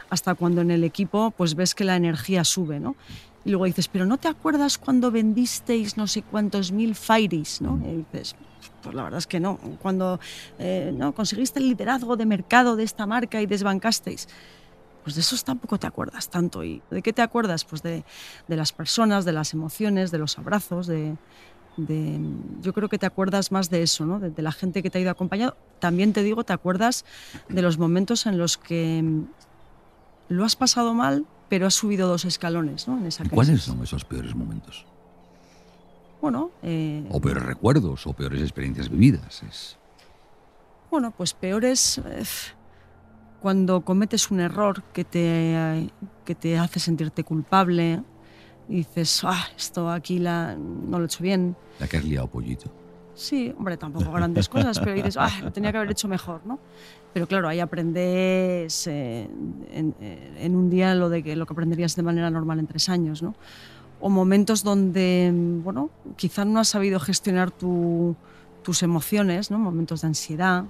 hasta 0.10 0.34
cuando 0.34 0.62
en 0.62 0.72
el 0.72 0.84
equipo 0.84 1.32
pues 1.38 1.56
ves 1.56 1.76
que 1.76 1.84
la 1.84 1.96
energía 1.96 2.44
sube, 2.44 2.80
¿no? 2.80 2.96
Y 3.46 3.52
luego 3.52 3.66
dices, 3.66 3.88
pero 3.88 4.08
¿no 4.08 4.18
te 4.18 4.28
acuerdas 4.28 4.80
cuando 4.80 5.12
vendisteis 5.12 5.98
no 5.98 6.08
sé 6.08 6.24
cuántos 6.24 6.72
mil 6.72 6.96
Fairies? 6.96 7.62
¿no? 7.62 7.80
Y 7.86 7.98
dices, 7.98 8.36
pues 8.86 8.96
la 8.96 9.02
verdad 9.02 9.18
es 9.18 9.26
que 9.26 9.40
no. 9.40 9.58
Cuando 9.82 10.20
eh, 10.60 10.94
¿no? 10.96 11.14
conseguiste 11.16 11.60
el 11.60 11.70
liderazgo 11.70 12.16
de 12.16 12.28
mercado 12.28 12.76
de 12.76 12.84
esta 12.84 13.08
marca 13.08 13.42
y 13.42 13.48
desbancasteis. 13.48 14.28
Pues 15.04 15.16
de 15.16 15.22
esos 15.22 15.44
tampoco 15.44 15.80
te 15.80 15.88
acuerdas 15.88 16.30
tanto. 16.30 16.64
¿Y 16.64 16.84
de 16.92 17.02
qué 17.02 17.12
te 17.12 17.24
acuerdas? 17.24 17.66
Pues 17.66 17.82
de, 17.82 18.04
de 18.48 18.56
las 18.56 18.72
personas, 18.74 19.26
de 19.26 19.32
las 19.32 19.54
emociones, 19.54 20.12
de 20.12 20.20
los 20.20 20.38
abrazos, 20.38 20.86
de, 20.86 21.16
de, 21.78 22.20
yo 22.62 22.74
creo 22.74 22.88
que 22.88 23.00
te 23.00 23.08
acuerdas 23.08 23.52
más 23.52 23.72
de 23.72 23.82
eso, 23.82 24.06
¿no? 24.06 24.20
de, 24.20 24.30
de, 24.30 24.42
la 24.44 24.52
gente 24.52 24.84
que 24.84 24.92
te 24.92 25.00
ha 25.00 25.02
ido 25.02 25.12
acompañando. 25.12 25.58
También 25.80 26.14
te 26.14 26.22
digo, 26.22 26.44
te 26.44 26.54
acuerdas 26.54 27.06
de 27.50 27.64
los 27.64 27.80
momentos 27.80 28.28
en 28.28 28.38
los 28.38 28.58
que 28.58 29.04
lo 30.30 30.46
has 30.46 30.56
pasado 30.56 30.94
mal, 30.94 31.26
pero 31.50 31.66
has 31.66 31.74
subido 31.74 32.08
dos 32.08 32.26
escalones 32.26 32.88
¿no? 32.88 33.00
en 33.00 33.08
esa 33.08 33.24
¿Cuáles 33.30 33.64
son 33.64 33.82
esos 33.84 34.06
peores 34.06 34.36
momentos? 34.36 34.86
Bueno... 36.26 36.50
Eh, 36.64 37.06
o 37.12 37.22
peores 37.22 37.46
recuerdos, 37.46 38.08
o 38.08 38.14
peores 38.14 38.42
experiencias 38.42 38.90
vividas. 38.90 39.44
Es... 39.44 39.78
Bueno, 40.90 41.14
pues 41.16 41.36
peores... 41.36 42.00
Eh, 42.00 42.24
cuando 43.44 43.82
cometes 43.82 44.32
un 44.32 44.40
error 44.40 44.82
que 44.92 45.04
te, 45.04 45.88
que 46.26 46.34
te 46.34 46.58
hace 46.58 46.80
sentirte 46.80 47.24
culpable 47.24 48.02
y 48.68 48.78
dices, 48.78 49.22
ah, 49.24 49.46
esto 49.56 49.88
aquí 49.92 50.18
la, 50.18 50.56
no 50.56 50.98
lo 50.98 51.04
he 51.04 51.06
hecho 51.06 51.22
bien. 51.22 51.56
La 51.78 51.88
que 51.88 51.98
has 51.98 52.04
liado, 52.04 52.26
pollito. 52.26 52.72
Sí, 53.14 53.54
hombre, 53.56 53.78
tampoco 53.78 54.12
grandes 54.12 54.50
cosas, 54.50 54.80
pero 54.80 54.94
dices, 54.94 55.18
ah, 55.18 55.30
lo 55.44 55.52
tenía 55.52 55.72
que 55.72 55.78
haber 55.78 55.92
hecho 55.92 56.08
mejor, 56.08 56.42
¿no? 56.44 56.58
Pero 57.14 57.28
claro, 57.28 57.48
ahí 57.48 57.60
aprendes 57.60 58.88
eh, 58.88 59.30
en, 59.72 59.96
en, 60.00 60.56
un 60.56 60.72
día 60.72 60.96
lo, 60.96 61.10
de 61.10 61.22
que, 61.22 61.36
lo 61.36 61.46
que 61.46 61.54
aprenderías 61.54 61.96
de 61.96 62.02
manera 62.02 62.32
normal 62.32 62.58
en 62.58 62.66
tres 62.66 62.90
años, 62.90 63.22
¿no? 63.22 63.36
O 64.00 64.10
momentos 64.10 64.64
donde, 64.64 65.32
bueno, 65.64 65.90
quizá 66.18 66.46
no 66.46 66.60
has 66.60 66.68
sabido 66.68 67.00
gestionar 67.00 67.52
tu, 67.52 68.16
tus 68.64 68.84
emociones, 68.84 69.52
¿no? 69.52 69.60
Momentos 69.60 70.02
de 70.02 70.08
ansiedad, 70.08 70.66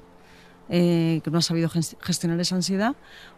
eh, 0.70 1.22
que 1.24 1.32
no 1.32 1.38
has 1.38 1.46
sabido 1.46 1.70
gestionar 1.70 2.39
esa 2.39 2.55
ansiedad, 2.55 2.96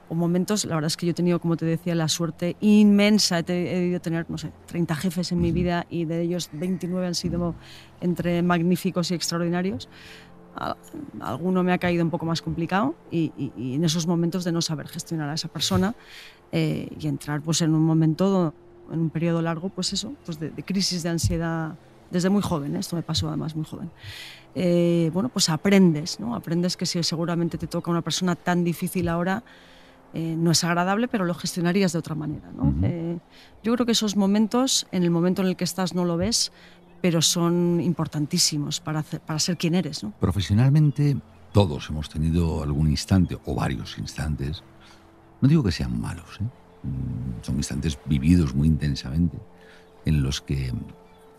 o 0.09 0.15
momentos, 0.15 0.65
la 0.65 0.75
verdad 0.75 0.87
es 0.87 0.97
que 0.97 1.05
yo 1.05 1.11
he 1.11 1.15
tenido, 1.15 1.39
como 1.39 1.57
te 1.57 1.65
decía, 1.65 1.93
la 1.93 2.07
suerte 2.07 2.55
inmensa, 2.61 3.39
he, 3.39 3.43
debido 3.43 3.99
tener, 3.99 4.29
no 4.29 4.37
sé, 4.37 4.51
30 4.67 4.95
jefes 4.95 5.31
en 5.31 5.41
mi 5.41 5.51
vida 5.51 5.85
y 5.89 6.05
de 6.05 6.21
ellos 6.21 6.49
29 6.53 7.05
han 7.05 7.15
sido 7.15 7.55
entre 7.99 8.41
magníficos 8.41 9.11
y 9.11 9.15
extraordinarios. 9.15 9.89
Alguno 11.19 11.61
me 11.61 11.73
ha 11.73 11.77
caído 11.77 12.03
un 12.03 12.09
poco 12.09 12.25
más 12.25 12.41
complicado 12.41 12.95
y, 13.11 13.31
en 13.57 13.83
esos 13.83 14.07
momentos 14.07 14.43
de 14.43 14.51
no 14.51 14.61
saber 14.61 14.87
gestionar 14.87 15.29
a 15.29 15.33
esa 15.33 15.49
persona 15.49 15.93
eh, 16.51 16.89
y 16.99 17.07
entrar 17.07 17.41
pues 17.41 17.61
en 17.61 17.75
un 17.75 17.83
momento, 17.83 18.53
en 18.91 18.99
un 18.99 19.09
periodo 19.09 19.41
largo, 19.41 19.69
pues 19.69 19.93
eso, 19.93 20.13
pues 20.25 20.39
de, 20.39 20.49
de 20.49 20.63
crisis 20.63 21.03
de 21.03 21.09
ansiedad 21.09 21.75
desde 22.11 22.29
muy 22.29 22.41
joven, 22.41 22.75
¿eh? 22.75 22.79
esto 22.79 22.95
me 22.95 23.03
pasó 23.03 23.27
además 23.27 23.55
muy 23.55 23.65
joven. 23.65 23.91
Eh, 24.55 25.11
bueno, 25.13 25.29
pues 25.29 25.49
aprendes, 25.49 26.19
¿no? 26.19 26.35
Aprendes 26.35 26.77
que 26.77 26.85
si 26.85 27.01
seguramente 27.03 27.57
te 27.57 27.67
toca 27.67 27.91
una 27.91 28.01
persona 28.01 28.35
tan 28.35 28.63
difícil 28.63 29.09
ahora, 29.09 29.43
eh, 30.13 30.35
no 30.37 30.51
es 30.51 30.63
agradable, 30.63 31.07
pero 31.07 31.25
lo 31.25 31.33
gestionarías 31.33 31.91
de 31.91 31.99
otra 31.99 32.15
manera, 32.15 32.49
¿no? 32.51 32.73
yo 33.63 33.73
creo 33.73 33.85
que 33.85 33.91
esos 33.91 34.15
momentos, 34.15 34.87
en 34.91 35.03
el 35.03 35.11
momento 35.11 35.41
en 35.41 35.49
el 35.49 35.57
que 35.57 35.65
estás 35.65 35.93
no 35.93 36.05
lo 36.05 36.15
ves, 36.15 36.53
pero 37.01 37.21
son 37.21 37.81
importantísimos 37.81 38.79
para, 38.79 39.03
para 39.03 39.39
ser 39.39 39.57
quien 39.57 39.75
eres, 39.75 40.03
¿no? 40.03 40.13
Profesionalmente, 40.19 41.17
todos 41.51 41.89
hemos 41.89 42.09
tenido 42.09 42.63
algún 42.63 42.89
instante, 42.89 43.37
o 43.45 43.53
varios 43.53 43.97
instantes, 43.97 44.63
no 45.41 45.49
digo 45.49 45.63
que 45.63 45.71
sean 45.73 45.99
malos, 45.99 46.39
mm, 46.39 46.45
son 47.41 47.57
instantes 47.57 47.97
vividos 48.05 48.53
muy 48.53 48.67
intensamente, 48.67 49.37
en 50.05 50.21
los 50.21 50.41
que 50.41 50.73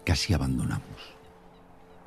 casi 0.04 0.34
abandonamos. 0.34 1.18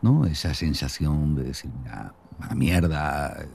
¿no? 0.02 0.26
Esa 0.26 0.54
sensación 0.54 1.36
de 1.36 1.44
decir, 1.44 1.72
a 1.90 2.14
la 2.48 2.56
mierda, 2.56 3.46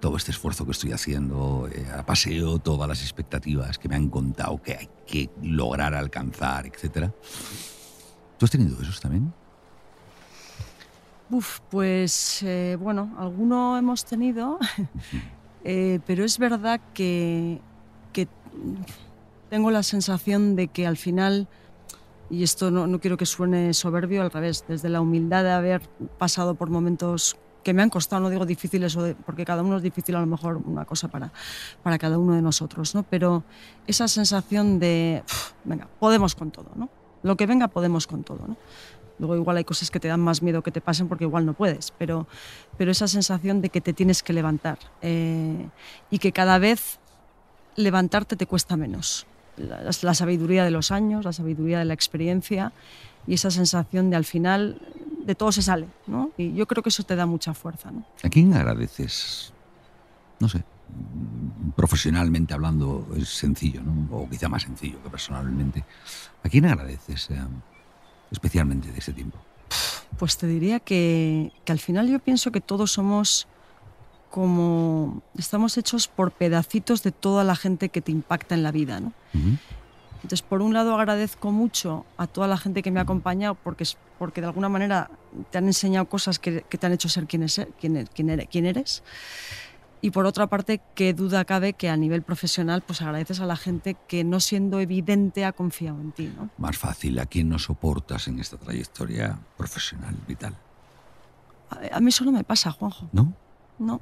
todo 0.00 0.16
este 0.16 0.32
esfuerzo 0.32 0.64
que 0.64 0.72
estoy 0.72 0.92
haciendo, 0.92 1.68
eh, 1.72 1.86
a 1.96 2.04
paseo 2.04 2.58
todas 2.58 2.88
las 2.88 3.02
expectativas 3.02 3.78
que 3.78 3.88
me 3.88 3.96
han 3.96 4.08
contado 4.08 4.60
que 4.62 4.76
hay 4.76 4.88
que 5.06 5.30
lograr 5.42 5.94
alcanzar, 5.94 6.66
etc. 6.66 7.10
¿Tú 8.38 8.44
has 8.44 8.50
tenido 8.50 8.80
esos 8.80 9.00
también? 9.00 9.32
Uf, 11.30 11.60
pues 11.70 12.42
eh, 12.42 12.76
bueno, 12.80 13.14
alguno 13.18 13.78
hemos 13.78 14.04
tenido, 14.04 14.58
eh, 15.64 16.00
pero 16.06 16.24
es 16.24 16.38
verdad 16.38 16.80
que 16.92 17.60
tengo 19.48 19.70
la 19.70 19.82
sensación 19.82 20.56
de 20.56 20.68
que 20.68 20.86
al 20.86 20.96
final 20.96 21.48
y 22.30 22.44
esto 22.44 22.70
no, 22.70 22.86
no, 22.86 23.00
quiero 23.00 23.16
que 23.16 23.26
suene 23.26 23.74
soberbio, 23.74 24.22
al 24.22 24.30
revés, 24.30 24.64
desde 24.68 24.88
la 24.88 25.00
humildad 25.00 25.42
de 25.42 25.50
haber 25.50 25.82
pasado 26.16 26.54
por 26.54 26.70
momentos 26.70 27.36
que 27.64 27.74
me 27.74 27.82
han 27.82 27.90
costado, 27.90 28.22
no 28.22 28.30
digo 28.30 28.46
difíciles, 28.46 28.96
porque 29.26 29.44
cada 29.44 29.62
uno 29.62 29.76
es 29.76 29.82
difícil 29.82 30.14
a 30.16 30.20
lo 30.20 30.26
mejor 30.26 30.56
una 30.64 30.84
cosa 30.84 31.08
para, 31.08 31.32
para 31.82 31.98
cada 31.98 32.18
uno 32.18 32.34
de 32.34 32.42
nosotros, 32.42 32.94
¿no? 32.94 33.02
pero 33.02 33.42
esa 33.86 34.08
sensación 34.08 34.78
de, 34.78 35.22
venga, 35.64 35.88
podemos 35.98 36.34
con 36.34 36.50
todo, 36.50 36.70
¿no? 36.76 36.88
lo 37.22 37.36
que 37.36 37.46
venga 37.46 37.68
podemos 37.68 38.06
con 38.06 38.22
todo. 38.22 38.46
¿no? 38.46 38.56
Luego 39.18 39.36
igual 39.36 39.58
hay 39.58 39.64
cosas 39.64 39.90
que 39.90 40.00
te 40.00 40.08
dan 40.08 40.20
más 40.20 40.40
miedo 40.40 40.62
que 40.62 40.70
te 40.70 40.80
pasen 40.80 41.08
porque 41.08 41.24
igual 41.24 41.44
no 41.44 41.52
puedes, 41.52 41.92
pero, 41.98 42.26
pero 42.78 42.90
esa 42.90 43.08
sensación 43.08 43.60
de 43.60 43.68
que 43.68 43.80
te 43.80 43.92
tienes 43.92 44.22
que 44.22 44.32
levantar 44.32 44.78
eh, 45.02 45.68
y 46.10 46.18
que 46.18 46.32
cada 46.32 46.58
vez 46.58 46.99
levantarte 47.82 48.36
te 48.36 48.46
cuesta 48.46 48.76
menos 48.76 49.26
la, 49.56 50.14
sabiduría 50.14 50.64
de 50.64 50.70
los 50.70 50.90
años, 50.90 51.24
la 51.24 51.32
sabiduría 51.32 51.78
de 51.78 51.84
la 51.84 51.94
experiencia 51.94 52.72
y 53.26 53.34
esa 53.34 53.50
sensación 53.50 54.10
de 54.10 54.16
al 54.16 54.24
final 54.24 54.80
de 55.24 55.34
todo 55.34 55.52
se 55.52 55.62
sale, 55.62 55.86
¿no? 56.06 56.30
Y 56.36 56.54
yo 56.54 56.66
creo 56.66 56.82
que 56.82 56.88
eso 56.88 57.02
te 57.02 57.16
da 57.16 57.26
mucha 57.26 57.54
fuerza, 57.54 57.90
¿no? 57.90 58.04
¿A 58.22 58.28
quién 58.28 58.52
agradeces? 58.54 59.52
No 60.38 60.48
sé, 60.48 60.64
profesionalmente 61.76 62.54
hablando 62.54 63.06
es 63.16 63.28
sencillo, 63.28 63.82
¿no? 63.82 64.16
O 64.16 64.28
quizá 64.28 64.48
más 64.48 64.62
sencillo 64.62 65.02
que 65.02 65.10
personalmente. 65.10 65.84
¿A 66.42 66.48
quién 66.48 66.64
agradeces 66.64 67.30
eh, 67.30 67.38
especialmente 68.30 68.90
de 68.90 68.98
ese 68.98 69.12
tiempo? 69.12 69.38
Pues 70.18 70.36
te 70.38 70.46
diría 70.46 70.80
que, 70.80 71.52
que 71.64 71.72
al 71.72 71.78
final 71.78 72.08
yo 72.08 72.18
pienso 72.18 72.50
que 72.50 72.60
todos 72.60 72.92
somos 72.92 73.46
como 74.30 75.22
estamos 75.36 75.76
hechos 75.76 76.08
por 76.08 76.30
pedacitos 76.30 77.02
de 77.02 77.10
toda 77.10 77.44
la 77.44 77.56
gente 77.56 77.88
que 77.88 78.00
te 78.00 78.12
impacta 78.12 78.54
en 78.54 78.62
la 78.62 78.70
vida, 78.70 79.00
¿no? 79.00 79.12
Entonces, 80.22 80.42
por 80.42 80.62
un 80.62 80.74
lado 80.74 80.94
agradezco 80.94 81.50
mucho 81.50 82.04
a 82.16 82.26
toda 82.26 82.46
la 82.46 82.58
gente 82.58 82.82
que 82.82 82.90
me 82.90 83.00
ha 83.00 83.04
acompañado 83.04 83.54
porque, 83.54 83.84
porque 84.18 84.40
de 84.40 84.46
alguna 84.48 84.68
manera 84.68 85.10
te 85.50 85.58
han 85.58 85.66
enseñado 85.66 86.06
cosas 86.08 86.38
que, 86.38 86.60
te 86.62 86.86
han 86.86 86.92
hecho 86.92 87.08
ser 87.08 87.26
quien, 87.26 87.42
es, 87.42 87.60
quién, 87.80 88.08
quién, 88.14 88.66
eres. 88.66 89.02
Y 90.02 90.10
por 90.10 90.26
otra 90.26 90.46
parte, 90.46 90.80
qué 90.94 91.12
duda 91.12 91.44
cabe 91.44 91.72
que 91.72 91.88
a 91.88 91.96
nivel 91.96 92.22
profesional, 92.22 92.82
pues 92.86 93.02
agradeces 93.02 93.40
a 93.40 93.46
la 93.46 93.56
gente 93.56 93.96
que 94.08 94.24
no 94.24 94.40
siendo 94.40 94.80
evidente 94.80 95.44
ha 95.44 95.52
confiado 95.52 96.00
en 96.00 96.12
ti. 96.12 96.32
¿no? 96.36 96.50
Más 96.58 96.76
fácil, 96.76 97.18
¿a 97.18 97.26
quién 97.26 97.48
no 97.48 97.58
soportas 97.58 98.28
en 98.28 98.38
esta 98.38 98.56
trayectoria 98.56 99.38
profesional 99.56 100.16
vital? 100.28 100.54
A, 101.70 101.96
a 101.96 102.00
mí 102.00 102.12
solo 102.12 102.30
me 102.32 102.44
pasa, 102.44 102.70
Juanjo. 102.70 103.08
¿No? 103.12 103.32
No. 103.78 104.00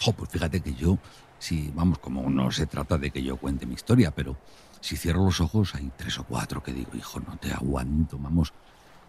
Jo, 0.00 0.12
pues 0.12 0.30
fíjate 0.30 0.60
que 0.60 0.74
yo, 0.74 0.98
si, 1.38 1.70
vamos, 1.74 1.98
como 1.98 2.28
no 2.30 2.50
se 2.50 2.66
trata 2.66 2.98
de 2.98 3.10
que 3.10 3.22
yo 3.22 3.36
cuente 3.36 3.66
mi 3.66 3.74
historia, 3.74 4.10
pero 4.10 4.36
si 4.80 4.96
cierro 4.96 5.24
los 5.24 5.40
ojos 5.40 5.74
hay 5.74 5.90
tres 5.96 6.18
o 6.18 6.24
cuatro 6.24 6.62
que 6.62 6.72
digo, 6.72 6.90
hijo, 6.94 7.20
no 7.20 7.36
te 7.36 7.52
aguanto, 7.52 8.18
vamos, 8.18 8.52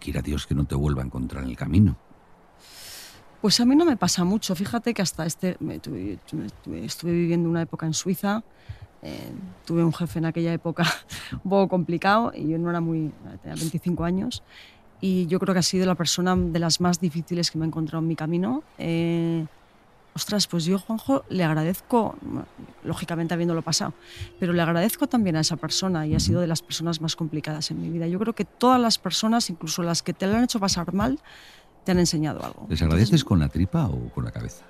quiera 0.00 0.22
Dios 0.22 0.46
que 0.46 0.54
no 0.54 0.64
te 0.64 0.74
vuelva 0.74 1.02
a 1.02 1.06
encontrar 1.06 1.44
en 1.44 1.50
el 1.50 1.56
camino. 1.56 1.96
Pues 3.40 3.60
a 3.60 3.64
mí 3.64 3.76
no 3.76 3.84
me 3.84 3.96
pasa 3.96 4.24
mucho, 4.24 4.54
fíjate 4.54 4.94
que 4.94 5.02
hasta 5.02 5.26
este, 5.26 5.56
estuve 6.82 7.12
viviendo 7.12 7.48
una 7.48 7.62
época 7.62 7.86
en 7.86 7.94
Suiza, 7.94 8.42
eh, 9.02 9.30
tuve 9.64 9.84
un 9.84 9.92
jefe 9.92 10.18
en 10.18 10.24
aquella 10.24 10.52
época 10.52 10.84
un 11.44 11.50
poco 11.50 11.68
complicado 11.68 12.32
y 12.34 12.48
yo 12.48 12.58
no 12.58 12.70
era 12.70 12.80
muy, 12.80 13.12
tenía 13.42 13.54
25 13.54 14.04
años 14.04 14.42
y 15.00 15.26
yo 15.26 15.38
creo 15.38 15.52
que 15.52 15.60
ha 15.60 15.62
sido 15.62 15.86
la 15.86 15.94
persona 15.94 16.34
de 16.34 16.58
las 16.58 16.80
más 16.80 17.00
difíciles 17.00 17.50
que 17.50 17.58
me 17.58 17.66
he 17.66 17.68
encontrado 17.68 18.02
en 18.02 18.08
mi 18.08 18.16
camino. 18.16 18.62
Eh, 18.78 19.46
ostras, 20.16 20.46
pues 20.46 20.64
yo, 20.64 20.78
Juanjo, 20.78 21.24
le 21.28 21.44
agradezco, 21.44 22.16
lógicamente 22.82 23.34
habiéndolo 23.34 23.60
pasado, 23.60 23.92
pero 24.40 24.54
le 24.54 24.62
agradezco 24.62 25.06
también 25.06 25.36
a 25.36 25.40
esa 25.40 25.56
persona 25.56 26.06
y 26.06 26.14
ha 26.14 26.20
sido 26.20 26.40
de 26.40 26.46
las 26.46 26.62
personas 26.62 27.02
más 27.02 27.16
complicadas 27.16 27.70
en 27.70 27.82
mi 27.82 27.90
vida. 27.90 28.06
Yo 28.08 28.18
creo 28.18 28.34
que 28.34 28.46
todas 28.46 28.80
las 28.80 28.98
personas, 28.98 29.50
incluso 29.50 29.82
las 29.82 30.02
que 30.02 30.14
te 30.14 30.26
lo 30.26 30.34
han 30.34 30.44
hecho 30.44 30.58
pasar 30.58 30.94
mal, 30.94 31.20
te 31.84 31.92
han 31.92 31.98
enseñado 31.98 32.42
algo. 32.42 32.66
¿Les 32.68 32.80
agradeces 32.80 33.24
con 33.24 33.38
la 33.38 33.48
tripa 33.48 33.86
o 33.86 34.08
con 34.08 34.24
la 34.24 34.30
cabeza? 34.30 34.64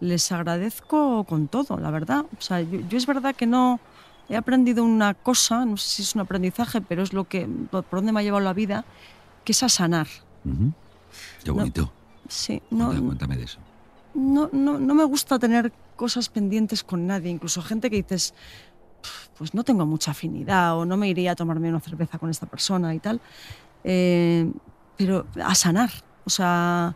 Les 0.00 0.30
agradezco 0.32 1.24
con 1.24 1.48
todo, 1.48 1.78
la 1.78 1.90
verdad. 1.90 2.26
O 2.38 2.42
sea, 2.42 2.60
yo, 2.60 2.78
es 2.90 3.06
verdad 3.06 3.34
que 3.34 3.46
no 3.46 3.80
he 4.28 4.36
aprendido 4.36 4.84
una 4.84 5.14
cosa, 5.14 5.64
no 5.64 5.78
sé 5.78 5.88
si 5.88 6.02
es 6.02 6.14
un 6.14 6.20
aprendizaje, 6.20 6.82
pero 6.82 7.02
es 7.02 7.14
lo 7.14 7.24
que 7.24 7.48
por 7.70 7.86
donde 7.90 8.12
me 8.12 8.20
ha 8.20 8.22
llevado 8.22 8.44
la 8.44 8.52
vida, 8.52 8.84
que 9.44 9.52
es 9.52 9.62
a 9.62 9.70
sanar. 9.70 10.08
Qué 11.42 11.50
bonito. 11.50 11.90
Sí, 12.30 12.62
no, 12.70 12.88
cuéntame 12.88 13.36
de 13.36 13.44
eso. 13.44 13.58
No, 14.14 14.48
no, 14.52 14.78
no 14.78 14.94
me 14.94 15.04
gusta 15.04 15.38
tener 15.38 15.72
cosas 15.96 16.28
pendientes 16.28 16.84
con 16.84 17.06
nadie, 17.06 17.28
incluso 17.28 17.60
gente 17.60 17.90
que 17.90 17.96
dices, 17.96 18.34
pues 19.36 19.52
no 19.52 19.64
tengo 19.64 19.84
mucha 19.84 20.12
afinidad 20.12 20.78
o 20.78 20.84
no 20.84 20.96
me 20.96 21.08
iría 21.08 21.32
a 21.32 21.34
tomarme 21.34 21.68
una 21.68 21.80
cerveza 21.80 22.18
con 22.18 22.30
esta 22.30 22.46
persona 22.46 22.94
y 22.94 23.00
tal. 23.00 23.20
Eh, 23.82 24.48
pero 24.96 25.26
a 25.42 25.54
sanar, 25.56 25.90
o 26.24 26.30
sea, 26.30 26.94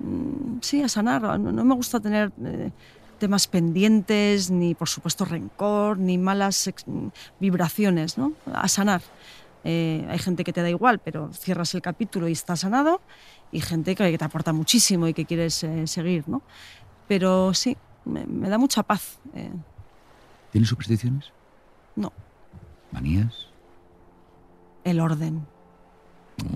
mm, 0.00 0.58
sí, 0.60 0.82
a 0.82 0.88
sanar. 0.88 1.40
No, 1.40 1.64
me 1.64 1.74
gusta 1.74 1.98
tener 1.98 2.32
eh, 2.44 2.70
temas 3.18 3.46
pendientes, 3.46 4.50
ni 4.50 4.74
por 4.74 4.90
supuesto 4.90 5.24
rencor, 5.24 5.98
ni 5.98 6.18
malas 6.18 6.70
vibraciones, 7.40 8.18
¿no? 8.18 8.32
A 8.52 8.68
sanar. 8.68 9.00
Eh, 9.64 10.06
hay 10.08 10.18
gente 10.18 10.44
que 10.44 10.52
te 10.52 10.62
da 10.62 10.70
igual, 10.70 11.00
pero 11.00 11.32
cierras 11.32 11.74
el 11.74 11.82
capítulo 11.82 12.28
y 12.28 12.32
está 12.32 12.54
sanado 12.54 13.00
y 13.52 13.60
gente 13.60 13.94
que, 13.94 14.18
te 14.18 14.24
aporta 14.24 14.52
muchísimo 14.52 15.08
y 15.08 15.14
que 15.14 15.24
quieres 15.24 15.62
eh, 15.64 15.86
seguir, 15.86 16.28
¿no? 16.28 16.42
Pero 17.08 17.54
sí, 17.54 17.76
me, 18.04 18.48
da 18.48 18.58
mucha 18.58 18.82
paz. 18.82 19.18
Eh. 19.34 19.52
¿Tienes 20.52 20.68
supersticiones? 20.68 21.32
No. 21.94 22.12
¿Manías? 22.92 23.48
El 24.84 25.00
orden. 25.00 25.46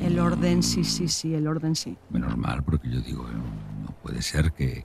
El 0.00 0.18
orden, 0.18 0.62
sí, 0.62 0.84
sí, 0.84 1.08
sí, 1.08 1.34
el 1.34 1.46
orden 1.46 1.74
sí. 1.74 1.96
Menos 2.10 2.36
mal, 2.36 2.62
porque 2.62 2.90
yo 2.90 3.00
digo, 3.00 3.26
no, 3.26 3.92
puede 4.02 4.22
ser 4.22 4.52
que, 4.52 4.84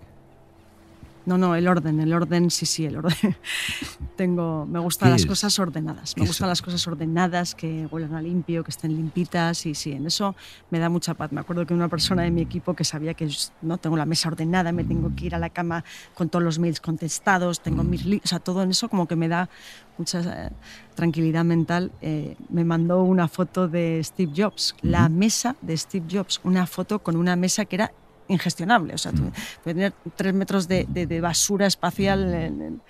No, 1.25 1.39
no, 1.39 1.55
el 1.55 1.67
orden, 1.67 1.99
el 1.99 2.13
orden, 2.13 2.51
sí, 2.51 2.65
sí, 2.65 2.85
el 2.85 2.97
orden. 2.97 3.35
Tengo, 4.15 4.65
me 4.65 4.79
gustan 4.79 5.09
las 5.09 5.25
cosas 5.25 5.57
ordenadas. 5.57 6.15
Me 6.17 6.25
gustan 6.27 6.47
las 6.47 6.61
cosas 6.61 6.85
ordenadas, 6.87 7.55
que 7.55 7.87
huelan 7.89 8.13
a 8.13 8.21
limpio, 8.21 8.63
que 8.63 8.69
estén 8.69 8.95
limpitas 8.95 9.65
y 9.65 9.73
sí, 9.73 9.93
en 9.93 10.05
eso 10.05 10.35
me 10.69 10.77
da 10.77 10.87
mucha 10.87 11.15
paz. 11.15 11.31
Me 11.31 11.41
acuerdo 11.41 11.65
que 11.65 11.73
una 11.73 11.89
persona 11.89 12.21
de 12.21 12.31
mi 12.31 12.41
equipo 12.41 12.75
que 12.75 12.83
sabía 12.83 13.15
que 13.15 13.27
no 13.63 13.77
tengo 13.77 13.97
la 13.97 14.05
mesa 14.05 14.29
ordenada, 14.29 14.71
me 14.71 14.83
tengo 14.83 15.11
que 15.15 15.25
ir 15.25 15.35
a 15.35 15.39
la 15.39 15.49
cama 15.49 15.83
con 16.13 16.29
todos 16.29 16.43
los 16.43 16.59
mails 16.59 16.79
contestados, 16.79 17.59
tengo 17.59 17.83
mis, 17.83 18.05
o 18.05 18.27
sea, 18.27 18.39
todo 18.39 18.61
en 18.61 18.69
eso 18.69 18.87
como 18.87 19.07
que 19.07 19.15
me 19.15 19.27
da 19.27 19.49
mucha 19.97 20.19
eh, 20.19 20.51
tranquilidad 20.93 21.43
mental. 21.43 21.91
Eh, 22.01 22.35
me 22.49 22.63
mandó 22.63 23.01
una 23.01 23.27
foto 23.27 23.67
de 23.67 23.99
Steve 24.03 24.31
Jobs, 24.35 24.75
la 24.81 25.09
mesa 25.09 25.55
de 25.61 25.75
Steve 25.75 26.05
Jobs, 26.09 26.39
una 26.43 26.67
foto 26.67 26.99
con 26.99 27.15
una 27.15 27.35
mesa 27.35 27.65
que 27.65 27.77
era 27.77 27.91
ingestionable. 28.27 28.93
O 28.93 28.97
sea, 28.97 29.11
mm. 29.11 29.31
tener 29.63 29.93
tres 30.15 30.33
metros 30.33 30.67
de, 30.67 30.85
de, 30.85 31.21
basura 31.21 31.67
espacial 31.67 32.81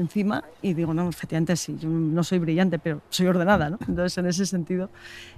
encima 0.00 0.44
y 0.62 0.74
digo, 0.74 0.94
no, 0.94 1.08
efectivamente 1.08 1.56
sí, 1.56 1.76
yo 1.78 1.88
no 1.88 2.24
soy 2.24 2.38
brillante, 2.38 2.78
pero 2.78 3.02
soy 3.10 3.26
ordenada, 3.26 3.70
¿no? 3.70 3.78
Entonces, 3.86 4.16
en 4.18 4.26
ese 4.26 4.46
sentido, 4.46 4.90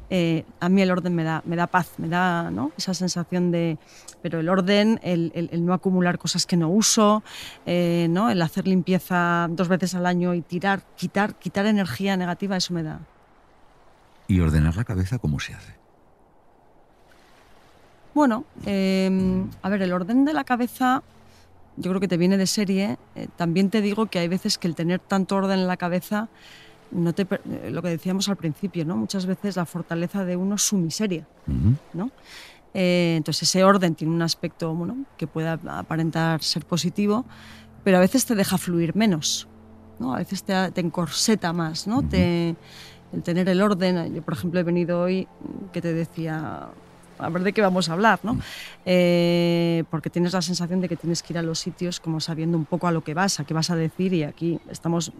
eh, 0.09 0.45
a 0.61 0.69
mí 0.69 0.83
el 0.83 0.91
orden 0.91 1.15
me 1.15 1.25
da, 1.25 1.43
me 1.45 1.57
da 1.57 1.67
paz, 1.67 1.95
me 1.99 2.09
da 2.09 2.51
¿no? 2.51 2.73
esa 2.77 2.95
sensación 2.95 3.51
de, 3.51 3.79
pero 4.23 4.41
el 4.41 4.49
orden, 4.49 5.01
el, 5.03 5.33
el, 5.35 5.65
no 5.65 5.75
acumular 5.75 6.19
cosas 6.19 6.47
que 6.47 6.57
no 6.57 6.69
uso, 6.69 7.23
eh, 7.67 8.07
¿no? 8.11 8.31
el 8.31 8.41
hacer 8.41 8.67
limpieza 8.67 9.49
dos 9.51 9.69
veces 9.69 9.95
al 9.95 10.07
año 10.07 10.35
y 10.35 10.43
tirar, 10.43 10.83
quitar, 10.97 11.35
quitar 11.35 11.67
energía 11.67 12.17
negativa, 12.17 12.57
eso 12.57 12.73
me 12.73 12.83
da. 12.83 13.01
¿Y 14.29 14.41
ordenar 14.41 14.77
la 14.77 14.85
cabeza 14.85 15.19
cómo 15.19 15.41
se 15.41 15.55
hace? 15.55 15.82
Bueno, 18.15 18.45
em, 18.67 19.49
a 19.63 19.69
ver, 19.69 19.83
el 19.83 19.93
orden 19.93 20.25
de 20.25 20.33
la 20.33 20.45
cabeza 20.45 21.03
yo 21.77 21.91
creo 21.91 22.01
que 22.01 22.09
te 22.09 22.17
viene 22.17 22.37
de 22.37 22.47
serie. 22.47 22.99
Eh, 23.15 23.29
también 23.37 23.71
te 23.71 23.81
digo 23.81 24.07
que 24.07 24.19
hay 24.19 24.29
veces 24.29 24.59
que 24.59 24.69
el 24.69 24.75
tener 24.75 25.01
tanto 25.01 25.37
orden 25.37 25.61
en 25.61 25.67
la 25.67 25.77
cabeza, 25.77 26.29
no 26.91 27.15
te, 27.15 27.23
eh, 27.23 27.71
lo 27.71 27.83
que 27.83 27.89
decíamos 27.89 28.29
al 28.29 28.37
principio, 28.37 28.85
¿no? 28.85 28.97
muchas 28.97 29.27
veces 29.27 29.57
la 29.57 29.65
fortaleza 29.65 30.25
de 30.25 30.37
uno 30.37 30.57
es 30.57 30.63
su 30.63 30.77
miseria. 30.77 31.27
¿no? 31.95 32.11
Eh, 32.75 33.15
entonces 33.17 33.49
ese 33.49 33.65
orden 33.65 33.95
tiene 33.95 34.13
un 34.13 34.23
aspecto 34.23 34.75
bueno, 34.75 35.05
que 35.17 35.27
puede 35.27 35.49
aparentar 35.49 36.43
ser 36.43 36.67
positivo, 36.67 37.25
pero 37.85 37.97
a 37.97 38.01
veces 38.01 38.27
te 38.27 38.35
deja 38.35 38.59
fluir 38.59 38.95
menos. 38.95 39.49
¿no? 39.99 40.15
A 40.15 40.19
veces 40.19 40.45
te, 40.45 40.71
te 40.73 40.81
encorseta 40.83 41.53
más. 41.55 41.87
¿no? 41.87 42.07
te, 42.07 42.55
el 43.13 43.23
tener 43.23 43.49
el 43.49 43.63
orden. 43.63 44.15
Yo, 44.15 44.23
por 44.23 44.35
ejemplo, 44.35 44.61
he 44.61 44.63
venido 44.63 45.01
hoy 45.01 45.27
que 45.73 45.81
te 45.81 45.93
decía 45.93 46.69
a 47.23 47.29
ver 47.29 47.43
de 47.43 47.53
qué 47.53 47.63
vamos 47.63 47.89
a 47.89 47.93
hablar, 47.93 48.21
¿no? 48.23 48.39
Eh, 48.85 49.85
porque 49.91 50.11
tienes 50.11 50.33
la 50.33 50.43
sensación 50.43 50.81
de 50.81 50.89
que 50.89 50.97
tienes 50.97 51.23
que 51.23 51.33
ir 51.33 51.39
a 51.39 51.43
los 51.43 51.59
sitios 51.59 52.01
como 52.01 52.21
sabiendo 52.21 52.57
un 52.59 52.65
poco 52.65 52.87
a 52.87 52.93
lo 52.93 53.03
que 53.03 53.15
vas, 53.15 53.41
a 53.41 53.45
qué 53.45 53.55
vas 53.55 53.71
a 53.71 53.77
decir 53.77 54.13
y 54.13 54.23
aquí 54.25 54.61
estamos, 54.69 55.13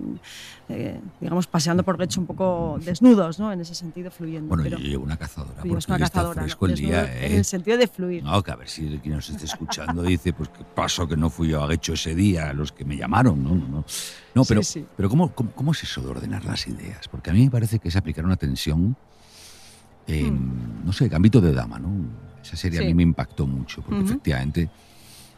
eh, 0.69 1.01
digamos, 1.21 1.47
paseando 1.47 1.83
por 1.83 2.01
hecho 2.03 2.21
un 2.21 2.27
poco 2.27 2.79
desnudos, 2.85 3.39
¿no? 3.39 3.53
En 3.53 3.61
ese 3.61 3.75
sentido, 3.75 4.11
fluyendo. 4.11 4.49
Bueno, 4.49 4.67
yo 4.67 4.79
llevo 4.79 5.05
una 5.05 5.17
cazadora. 5.17 5.63
Porque 5.63 5.85
una 5.89 5.99
cazadora, 5.99 6.47
está 6.47 6.67
el 6.67 6.75
día, 6.75 7.19
En 7.19 7.33
el 7.33 7.41
¿eh? 7.41 7.45
sentido 7.45 7.79
de 7.79 7.87
fluir. 7.87 8.23
No, 8.23 8.43
que 8.43 8.51
a 8.51 8.57
ver 8.57 8.69
si 8.69 8.99
quien 8.99 9.15
nos 9.15 9.29
esté 9.29 9.45
escuchando 9.45 10.03
dice, 10.03 10.33
pues 10.33 10.49
qué 10.49 10.65
pasó 10.75 11.07
que 11.07 11.17
no 11.17 11.31
fui 11.31 11.49
yo 11.49 11.65
a 11.65 11.73
hecho 11.73 11.95
ese 11.95 12.15
día, 12.15 12.53
los 12.53 12.73
que 12.73 12.85
me 12.85 12.97
llamaron, 12.97 13.43
¿no? 13.43 13.55
no, 13.55 13.85
no 14.35 14.45
pero, 14.45 14.61
pero 14.97 15.09
¿cómo, 15.09 15.33
cómo, 15.33 15.51
cómo 15.53 15.73
es 15.73 15.83
eso 15.83 16.01
de 16.03 16.09
ordenar 16.09 16.45
las 16.45 16.67
ideas? 16.67 17.09
Porque 17.09 17.31
a 17.31 17.33
mí 17.33 17.45
me 17.45 17.51
parece 17.51 17.79
que 17.79 17.89
es 17.89 17.97
aplicar 17.97 18.25
una 18.25 18.37
tensión 18.37 18.97
Hmm. 20.07 20.85
no 20.85 20.93
sé, 20.93 21.09
Gambito 21.09 21.41
de 21.41 21.53
Dama, 21.53 21.79
¿no? 21.79 21.91
Esa 22.43 22.57
serie 22.57 22.81
a 22.81 22.83
mí 22.83 22.95
me 22.95 23.05
impactó 23.05 23.47
mucho, 23.47 23.83
porque 23.83 24.03
efectivamente 24.03 24.69